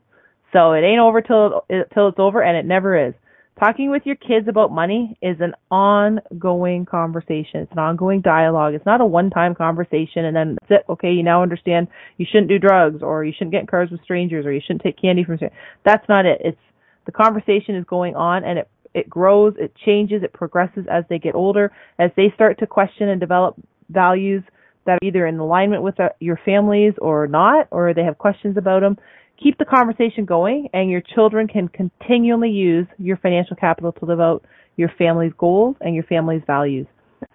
So 0.53 0.73
it 0.73 0.81
ain't 0.81 1.01
over 1.01 1.21
till 1.21 1.65
it, 1.69 1.89
till 1.95 2.09
it's 2.09 2.19
over 2.19 2.43
and 2.43 2.57
it 2.57 2.67
never 2.67 3.09
is. 3.09 3.15
Talking 3.59 3.91
with 3.91 4.03
your 4.07 4.17
kids 4.17 4.49
about 4.49 4.73
money 4.73 5.19
is 5.21 5.37
an 5.41 5.53
ongoing 5.71 6.87
conversation. 6.87 7.61
It's 7.61 7.73
an 7.73 7.79
ongoing 7.79 8.23
dialogue. 8.23 8.73
It's 8.73 8.87
not 8.87 9.03
a 9.03 9.07
one-time 9.07 9.55
conversation 9.55 10.25
and 10.25 10.35
then 10.35 10.57
that's 10.63 10.81
it. 10.81 10.91
Okay, 10.91 11.13
you 11.13 11.23
now 11.23 11.43
understand 11.43 11.89
you 12.17 12.27
shouldn't 12.27 12.49
do 12.49 12.59
drugs 12.59 13.03
or 13.03 13.23
you 13.23 13.33
shouldn't 13.33 13.53
get 13.53 13.61
in 13.61 13.67
cars 13.67 13.91
with 13.91 14.03
strangers 14.03 14.47
or 14.47 14.53
you 14.53 14.63
shouldn't 14.67 14.83
take 14.83 15.01
candy 15.01 15.25
from 15.25 15.37
strangers. 15.37 15.59
That's 15.85 16.09
not 16.09 16.25
it. 16.25 16.41
It's 16.43 16.59
the 17.05 17.13
conversation 17.13 17.77
is 17.77 17.85
going 17.85 18.17
on 18.17 18.45
and 18.45 18.59
it 18.61 18.69
it 18.95 19.09
grows, 19.09 19.55
it 19.59 19.73
changes, 19.85 20.23
it 20.23 20.33
progresses 20.33 20.87
as 20.91 21.05
they 21.09 21.19
get 21.19 21.35
older, 21.35 21.73
as 21.99 22.11
they 22.17 22.33
start 22.35 22.59
to 22.59 22.67
question 22.67 23.09
and 23.09 23.21
develop 23.21 23.57
values 23.89 24.43
that 24.87 24.93
are 24.93 25.07
either 25.07 25.27
in 25.27 25.39
alignment 25.39 25.83
with 25.83 25.99
uh, 26.01 26.09
your 26.21 26.39
families 26.45 26.95
or 26.99 27.27
not, 27.27 27.69
or 27.71 27.95
they 27.95 28.03
have 28.03 28.19
questions 28.19 28.57
about 28.57 28.81
them. 28.81 28.97
Keep 29.43 29.59
the 29.59 29.65
conversation 29.65 30.25
going, 30.25 30.69
and 30.73 30.91
your 30.91 31.03
children 31.15 31.49
can 31.49 31.69
continually 31.69 32.51
use 32.51 32.87
your 32.99 33.17
financial 33.17 33.57
capital 33.57 33.93
to 33.93 34.05
live 34.05 34.21
out 34.21 34.45
your 34.77 34.91
family's 34.99 35.33
goals 35.39 35.77
and 35.81 35.95
your 35.95 36.05
family's 36.05 36.43
values. 36.47 36.87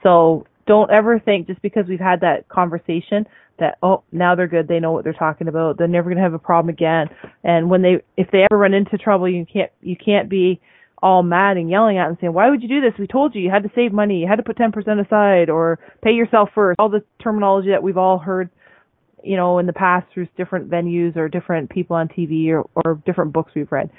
So 0.03 0.45
don't 0.67 0.91
ever 0.91 1.19
think 1.19 1.47
just 1.47 1.61
because 1.61 1.85
we've 1.87 1.99
had 1.99 2.21
that 2.21 2.47
conversation 2.49 3.25
that 3.59 3.77
oh 3.81 4.03
now 4.11 4.35
they're 4.35 4.47
good 4.47 4.67
they 4.67 4.79
know 4.79 4.91
what 4.91 5.03
they're 5.03 5.13
talking 5.13 5.47
about 5.47 5.77
they're 5.77 5.87
never 5.87 6.09
going 6.09 6.17
to 6.17 6.23
have 6.23 6.33
a 6.33 6.39
problem 6.39 6.73
again 6.73 7.07
and 7.43 7.69
when 7.69 7.81
they 7.81 8.03
if 8.17 8.29
they 8.31 8.45
ever 8.49 8.57
run 8.57 8.73
into 8.73 8.97
trouble 8.97 9.29
you 9.29 9.45
can't 9.45 9.71
you 9.81 9.95
can't 9.95 10.29
be 10.29 10.59
all 11.01 11.23
mad 11.23 11.57
and 11.57 11.69
yelling 11.69 11.97
at 11.97 12.07
and 12.07 12.17
saying, 12.19 12.33
"Why 12.33 12.49
would 12.49 12.61
you 12.61 12.69
do 12.69 12.81
this? 12.81 12.97
We 12.97 13.07
told 13.07 13.35
you 13.35 13.41
you 13.41 13.49
had 13.49 13.63
to 13.63 13.71
save 13.75 13.91
money, 13.91 14.19
you 14.19 14.27
had 14.27 14.37
to 14.37 14.43
put 14.43 14.57
10% 14.57 14.99
aside, 14.99 15.49
or 15.49 15.79
pay 16.01 16.11
yourself 16.11 16.49
first. 16.55 16.79
All 16.79 16.89
the 16.89 17.03
terminology 17.21 17.69
that 17.69 17.83
we've 17.83 17.97
all 17.97 18.17
heard, 18.17 18.49
you 19.23 19.35
know, 19.35 19.59
in 19.59 19.65
the 19.65 19.73
past 19.73 20.07
through 20.13 20.27
different 20.37 20.69
venues 20.69 21.15
or 21.15 21.27
different 21.27 21.69
people 21.69 21.95
on 21.95 22.07
TV 22.07 22.49
or, 22.49 22.69
or 22.75 23.01
different 23.05 23.33
books 23.33 23.51
we've 23.55 23.71
read. 23.71 23.89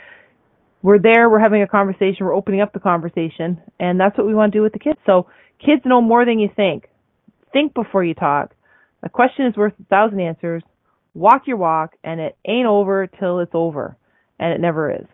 We're 0.83 0.99
there, 0.99 1.29
we're 1.29 1.41
having 1.41 1.63
a 1.63 1.67
conversation, 1.67 2.27
we're 2.27 2.35
opening 2.35 2.61
up 2.61 2.73
the 2.73 2.81
conversation, 2.81 3.61
and 3.81 3.99
that's 3.99 4.17
what 4.17 4.27
we 4.27 4.35
want 4.35 4.53
to 4.53 4.59
do 4.59 4.63
with 4.63 4.73
the 4.73 4.79
kids. 4.79 4.99
So 5.05 5.27
kids 5.65 5.83
know 5.85 6.01
more 6.01 6.25
than 6.25 6.39
you 6.39 6.49
think. 6.55 6.89
Think 7.53 7.75
before 7.75 8.05
you 8.05 8.15
talk. 8.15 8.55
A 9.03 9.09
question 9.09 9.47
is 9.47 9.57
worth 9.57 9.73
a 9.81 9.85
thousand 9.85 10.21
answers. 10.21 10.63
Walk 11.15 11.43
your 11.47 11.57
walk, 11.57 11.95
and 12.05 12.21
it 12.21 12.37
ain't 12.47 12.67
over 12.67 13.07
till 13.07 13.41
it's 13.41 13.55
over, 13.55 13.97
and 14.39 14.53
it 14.53 14.61
never 14.61 14.93
is. 14.93 15.07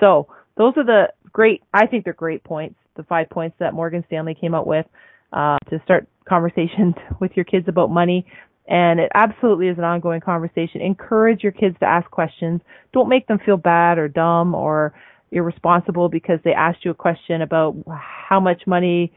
So 0.00 0.28
those 0.56 0.74
are 0.76 0.84
the 0.84 1.08
great, 1.36 1.62
I 1.74 1.86
think 1.86 2.04
they're 2.04 2.14
great 2.14 2.42
points, 2.44 2.76
the 2.96 3.02
five 3.02 3.28
points 3.28 3.56
that 3.60 3.74
Morgan 3.74 4.02
Stanley 4.06 4.34
came 4.34 4.54
out 4.54 4.66
with 4.66 4.86
uh, 5.34 5.58
to 5.68 5.78
start 5.84 6.08
conversations 6.26 6.94
with 7.20 7.32
your 7.34 7.44
kids 7.44 7.68
about 7.68 7.90
money. 7.90 8.24
And 8.66 8.98
it 8.98 9.12
absolutely 9.14 9.68
is 9.68 9.76
an 9.76 9.84
ongoing 9.84 10.22
conversation. 10.22 10.80
Encourage 10.80 11.42
your 11.42 11.52
kids 11.52 11.76
to 11.80 11.86
ask 11.86 12.10
questions. 12.10 12.62
Don't 12.94 13.10
make 13.10 13.26
them 13.26 13.38
feel 13.44 13.58
bad 13.58 13.98
or 13.98 14.08
dumb 14.08 14.54
or 14.54 14.94
irresponsible 15.30 16.08
because 16.08 16.40
they 16.42 16.52
asked 16.52 16.86
you 16.86 16.90
a 16.90 16.94
question 16.94 17.42
about 17.42 17.76
how 17.86 18.40
much 18.40 18.62
money, 18.66 19.12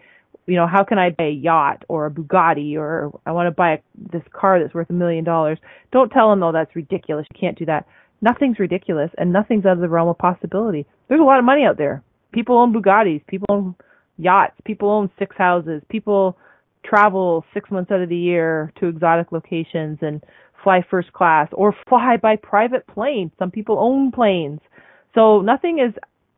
you 0.46 0.58
know, 0.58 0.68
how 0.68 0.84
can 0.84 1.00
I 1.00 1.12
buy 1.12 1.24
a 1.24 1.32
yacht 1.32 1.86
or 1.88 2.06
a 2.06 2.12
Bugatti 2.12 2.76
or 2.76 3.18
I 3.26 3.32
want 3.32 3.48
to 3.48 3.52
buy 3.52 3.76
a, 3.76 3.78
this 4.12 4.24
car 4.34 4.62
that's 4.62 4.74
worth 4.74 4.90
a 4.90 4.94
million 4.94 5.24
dollars. 5.24 5.58
Don't 5.94 6.10
tell 6.10 6.30
them, 6.30 6.42
though, 6.42 6.52
that's 6.52 6.76
ridiculous. 6.76 7.26
You 7.34 7.40
can't 7.40 7.58
do 7.58 7.66
that. 7.68 7.88
Nothing's 8.22 8.60
ridiculous 8.60 9.10
and 9.18 9.32
nothing's 9.32 9.66
out 9.66 9.78
of 9.78 9.80
the 9.80 9.88
realm 9.88 10.10
of 10.10 10.18
possibility. 10.18 10.86
There's 11.08 11.22
a 11.22 11.24
lot 11.24 11.40
of 11.40 11.46
money 11.46 11.64
out 11.64 11.78
there. 11.78 12.04
People 12.32 12.58
own 12.58 12.74
Bugattis. 12.74 13.26
People 13.28 13.48
own 13.50 13.76
yachts. 14.18 14.56
People 14.66 14.90
own 14.90 15.10
six 15.18 15.36
houses. 15.38 15.82
People 15.90 16.38
travel 16.86 17.44
six 17.54 17.70
months 17.72 17.92
out 17.92 18.02
of 18.02 18.10
the 18.10 18.16
year 18.16 18.72
to 18.80 18.88
exotic 18.88 19.32
locations 19.32 20.00
and 20.02 20.24
fly 20.64 20.86
first 20.90 21.12
class 21.14 21.48
or 21.54 21.76
fly 21.88 22.18
by 22.22 22.36
private 22.36 22.86
plane. 22.88 23.32
Some 23.40 23.52
people 23.52 23.78
own 23.80 24.12
planes. 24.12 24.60
So 25.16 25.42
nothing 25.42 25.80
is 25.80 25.94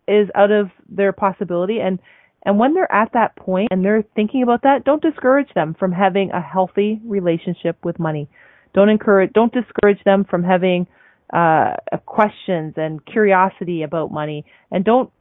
is 0.07 0.29
out 0.35 0.51
of 0.51 0.69
their 0.89 1.11
possibility 1.11 1.79
and 1.79 1.99
and 2.43 2.57
when 2.57 2.73
they're 2.73 2.91
at 2.91 3.11
that 3.13 3.35
point 3.35 3.67
and 3.71 3.85
they're 3.85 4.03
thinking 4.15 4.41
about 4.41 4.63
that, 4.63 4.83
don't 4.83 5.01
discourage 5.01 5.53
them 5.53 5.75
from 5.77 5.91
having 5.91 6.31
a 6.31 6.41
healthy 6.41 6.99
relationship 7.05 7.77
with 7.83 7.99
money. 7.99 8.27
Don't 8.73 8.89
encourage 8.89 9.33
don't 9.33 9.53
discourage 9.53 10.03
them 10.05 10.25
from 10.29 10.43
having 10.43 10.87
uh 11.33 11.75
questions 12.05 12.73
and 12.77 13.05
curiosity 13.05 13.83
about 13.83 14.11
money 14.11 14.45
and 14.71 14.83
don't 14.83 15.11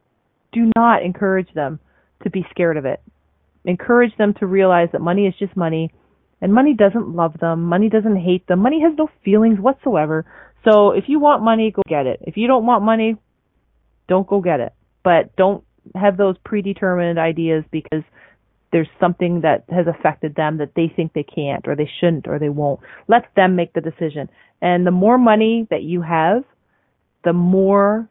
do 0.52 0.70
not 0.76 1.02
encourage 1.02 1.52
them 1.54 1.80
to 2.22 2.30
be 2.30 2.46
scared 2.50 2.76
of 2.76 2.84
it. 2.84 3.00
Encourage 3.64 4.16
them 4.16 4.34
to 4.40 4.46
realize 4.46 4.88
that 4.92 5.00
money 5.00 5.26
is 5.26 5.34
just 5.38 5.56
money 5.56 5.92
and 6.40 6.54
money 6.54 6.74
doesn't 6.74 7.14
love 7.14 7.38
them. 7.40 7.64
Money 7.64 7.88
doesn't 7.88 8.16
hate 8.16 8.46
them. 8.46 8.60
Money 8.60 8.80
has 8.82 8.92
no 8.96 9.08
feelings 9.24 9.58
whatsoever. 9.58 10.24
So 10.64 10.90
if 10.90 11.04
you 11.06 11.20
want 11.20 11.42
money, 11.42 11.70
go 11.70 11.82
get 11.86 12.06
it. 12.06 12.20
If 12.22 12.36
you 12.36 12.46
don't 12.46 12.66
want 12.66 12.82
money, 12.82 13.16
don't 14.08 14.26
go 14.26 14.40
get 14.40 14.60
it. 14.60 14.72
But 15.02 15.36
don't 15.36 15.64
have 15.94 16.16
those 16.16 16.36
predetermined 16.44 17.18
ideas 17.18 17.64
because 17.70 18.02
there's 18.72 18.88
something 19.00 19.40
that 19.42 19.64
has 19.68 19.86
affected 19.86 20.34
them 20.34 20.58
that 20.58 20.72
they 20.76 20.92
think 20.94 21.12
they 21.12 21.24
can't 21.24 21.66
or 21.66 21.74
they 21.74 21.90
shouldn't 22.00 22.28
or 22.28 22.38
they 22.38 22.48
won't. 22.48 22.80
Let 23.08 23.24
them 23.34 23.56
make 23.56 23.72
the 23.72 23.80
decision. 23.80 24.28
And 24.62 24.86
the 24.86 24.92
more 24.92 25.18
money 25.18 25.66
that 25.70 25.82
you 25.82 26.02
have, 26.02 26.44
the 27.24 27.32
more 27.32 28.08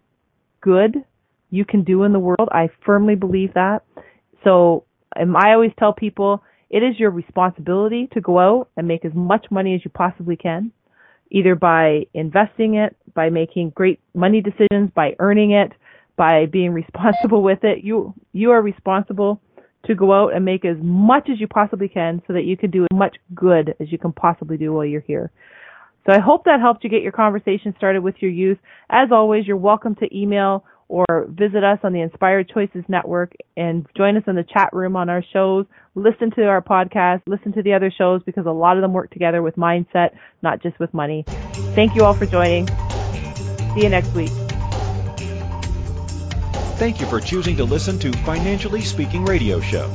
good 0.62 0.96
you 1.50 1.66
can 1.66 1.84
do 1.84 2.04
in 2.04 2.14
the 2.14 2.20
world. 2.20 2.50
I 2.52 2.70
firmly 2.86 3.16
believe 3.16 3.54
that. 3.54 3.84
So 4.44 4.86
um, 5.20 5.36
I 5.36 5.54
always 5.54 5.72
tell 5.78 5.94
people 5.94 6.44
it 6.70 6.84
is 6.84 7.00
your 7.00 7.10
responsibility 7.10 8.08
to 8.14 8.22
go 8.22 8.40
out 8.40 8.70
and 8.78 8.88
make 8.88 9.06
as 9.06 9.14
much 9.14 9.48
money 9.50 9.76
as 9.76 9.82
you 9.84 9.92
possibly 9.92 10.36
can, 10.36 10.72
either 11.32 11.56
by 11.56 12.06
investing 12.14 12.76
it, 12.76 12.96
by 13.16 13.30
making 13.30 13.72
great 13.72 14.00
money 14.14 14.42
decisions, 14.42 14.92
by 14.94 15.16
earning 15.20 15.52
it, 15.52 15.72
by 16.16 16.46
being 16.46 16.72
responsible 16.84 17.42
with 17.42 17.64
it. 17.64 17.84
You 17.84 18.14
you 18.34 18.52
are 18.52 18.62
responsible 18.62 19.42
to 19.86 19.96
go 19.96 20.14
out 20.14 20.36
and 20.36 20.44
make 20.44 20.66
as 20.66 20.78
much 20.82 21.30
as 21.32 21.40
you 21.40 21.48
possibly 21.48 21.88
can 21.88 22.22
so 22.28 22.34
that 22.34 22.44
you 22.44 22.58
can 22.58 22.70
do 22.70 22.84
as 22.84 22.98
much 22.98 23.16
good 23.34 23.76
as 23.80 23.92
you 23.92 23.98
can 23.98 24.12
possibly 24.12 24.58
do 24.58 24.74
while 24.74 24.86
you're 24.86 25.02
here. 25.02 25.32
So 26.06 26.14
I 26.14 26.20
hope 26.20 26.46
that 26.46 26.60
helped 26.60 26.84
you 26.84 26.90
get 26.90 27.02
your 27.02 27.12
conversation 27.12 27.74
started 27.78 28.02
with 28.02 28.16
your 28.20 28.32
youth. 28.32 28.58
As 28.90 29.10
always, 29.12 29.48
you're 29.48 29.58
welcome 29.58 29.96
to 29.96 30.18
email 30.18 30.66
or 30.90 31.28
visit 31.30 31.64
us 31.64 31.80
on 31.84 31.94
the 31.94 32.02
Inspired 32.02 32.50
Choices 32.50 32.84
Network 32.88 33.34
and 33.56 33.86
join 33.96 34.18
us 34.18 34.24
in 34.28 34.36
the 34.36 34.44
chat 34.44 34.74
room 34.74 34.96
on 34.96 35.08
our 35.08 35.24
shows. 35.32 35.66
Listen 35.96 36.32
to 36.32 36.46
our 36.46 36.62
podcast, 36.62 37.22
listen 37.28 37.54
to 37.54 37.62
the 37.62 37.74
other 37.74 37.94
shows 37.96 38.22
because 38.26 38.46
a 38.46 38.52
lot 38.52 38.76
of 38.76 38.82
them 38.82 38.92
work 38.92 39.12
together 39.12 39.42
with 39.42 39.56
mindset, 39.56 40.10
not 40.42 40.62
just 40.62 40.80
with 40.80 40.94
money. 40.94 41.26
Thank 41.76 41.96
you 41.96 42.04
all 42.04 42.16
for 42.16 42.26
joining. 42.26 42.66
See 43.74 43.82
you 43.82 43.90
next 43.90 44.14
week. 44.16 44.32
Thank 46.80 47.00
you 47.00 47.06
for 47.06 47.20
choosing 47.20 47.58
to 47.58 47.66
listen 47.66 48.00
to 48.00 48.12
Financially 48.12 48.82
Speaking 48.82 49.26
Radio 49.26 49.60
Show. 49.60 49.92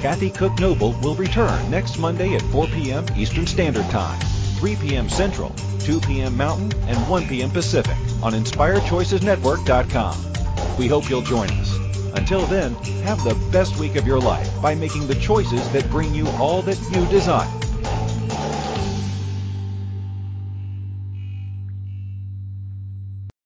Kathy 0.00 0.30
Cook 0.30 0.58
Noble 0.60 0.92
will 1.02 1.16
return 1.16 1.68
next 1.70 1.98
Monday 1.98 2.36
at 2.36 2.42
4 2.42 2.66
p.m. 2.68 3.04
Eastern 3.16 3.46
Standard 3.46 3.88
Time, 3.90 4.20
3 4.58 4.76
p.m. 4.76 5.08
Central, 5.08 5.54
2 5.84 6.00
p.m. 6.00 6.36
Mountain, 6.36 6.72
and 6.88 6.98
1 7.08 7.28
p.m. 7.28 7.50
Pacific 7.50 7.94
on 8.24 8.32
InspiredChoicesNetwork.com. 8.32 10.76
We 10.76 10.88
hope 10.88 11.08
you'll 11.08 11.22
join 11.22 11.48
us. 11.50 11.78
Until 12.14 12.44
then, 12.46 12.74
have 13.04 13.22
the 13.22 13.36
best 13.52 13.78
week 13.78 13.94
of 13.94 14.04
your 14.04 14.18
life 14.18 14.50
by 14.60 14.74
making 14.74 15.06
the 15.06 15.14
choices 15.14 15.70
that 15.70 15.88
bring 15.90 16.12
you 16.12 16.26
all 16.40 16.62
that 16.62 16.76
you 16.90 17.06
desire. 17.06 17.46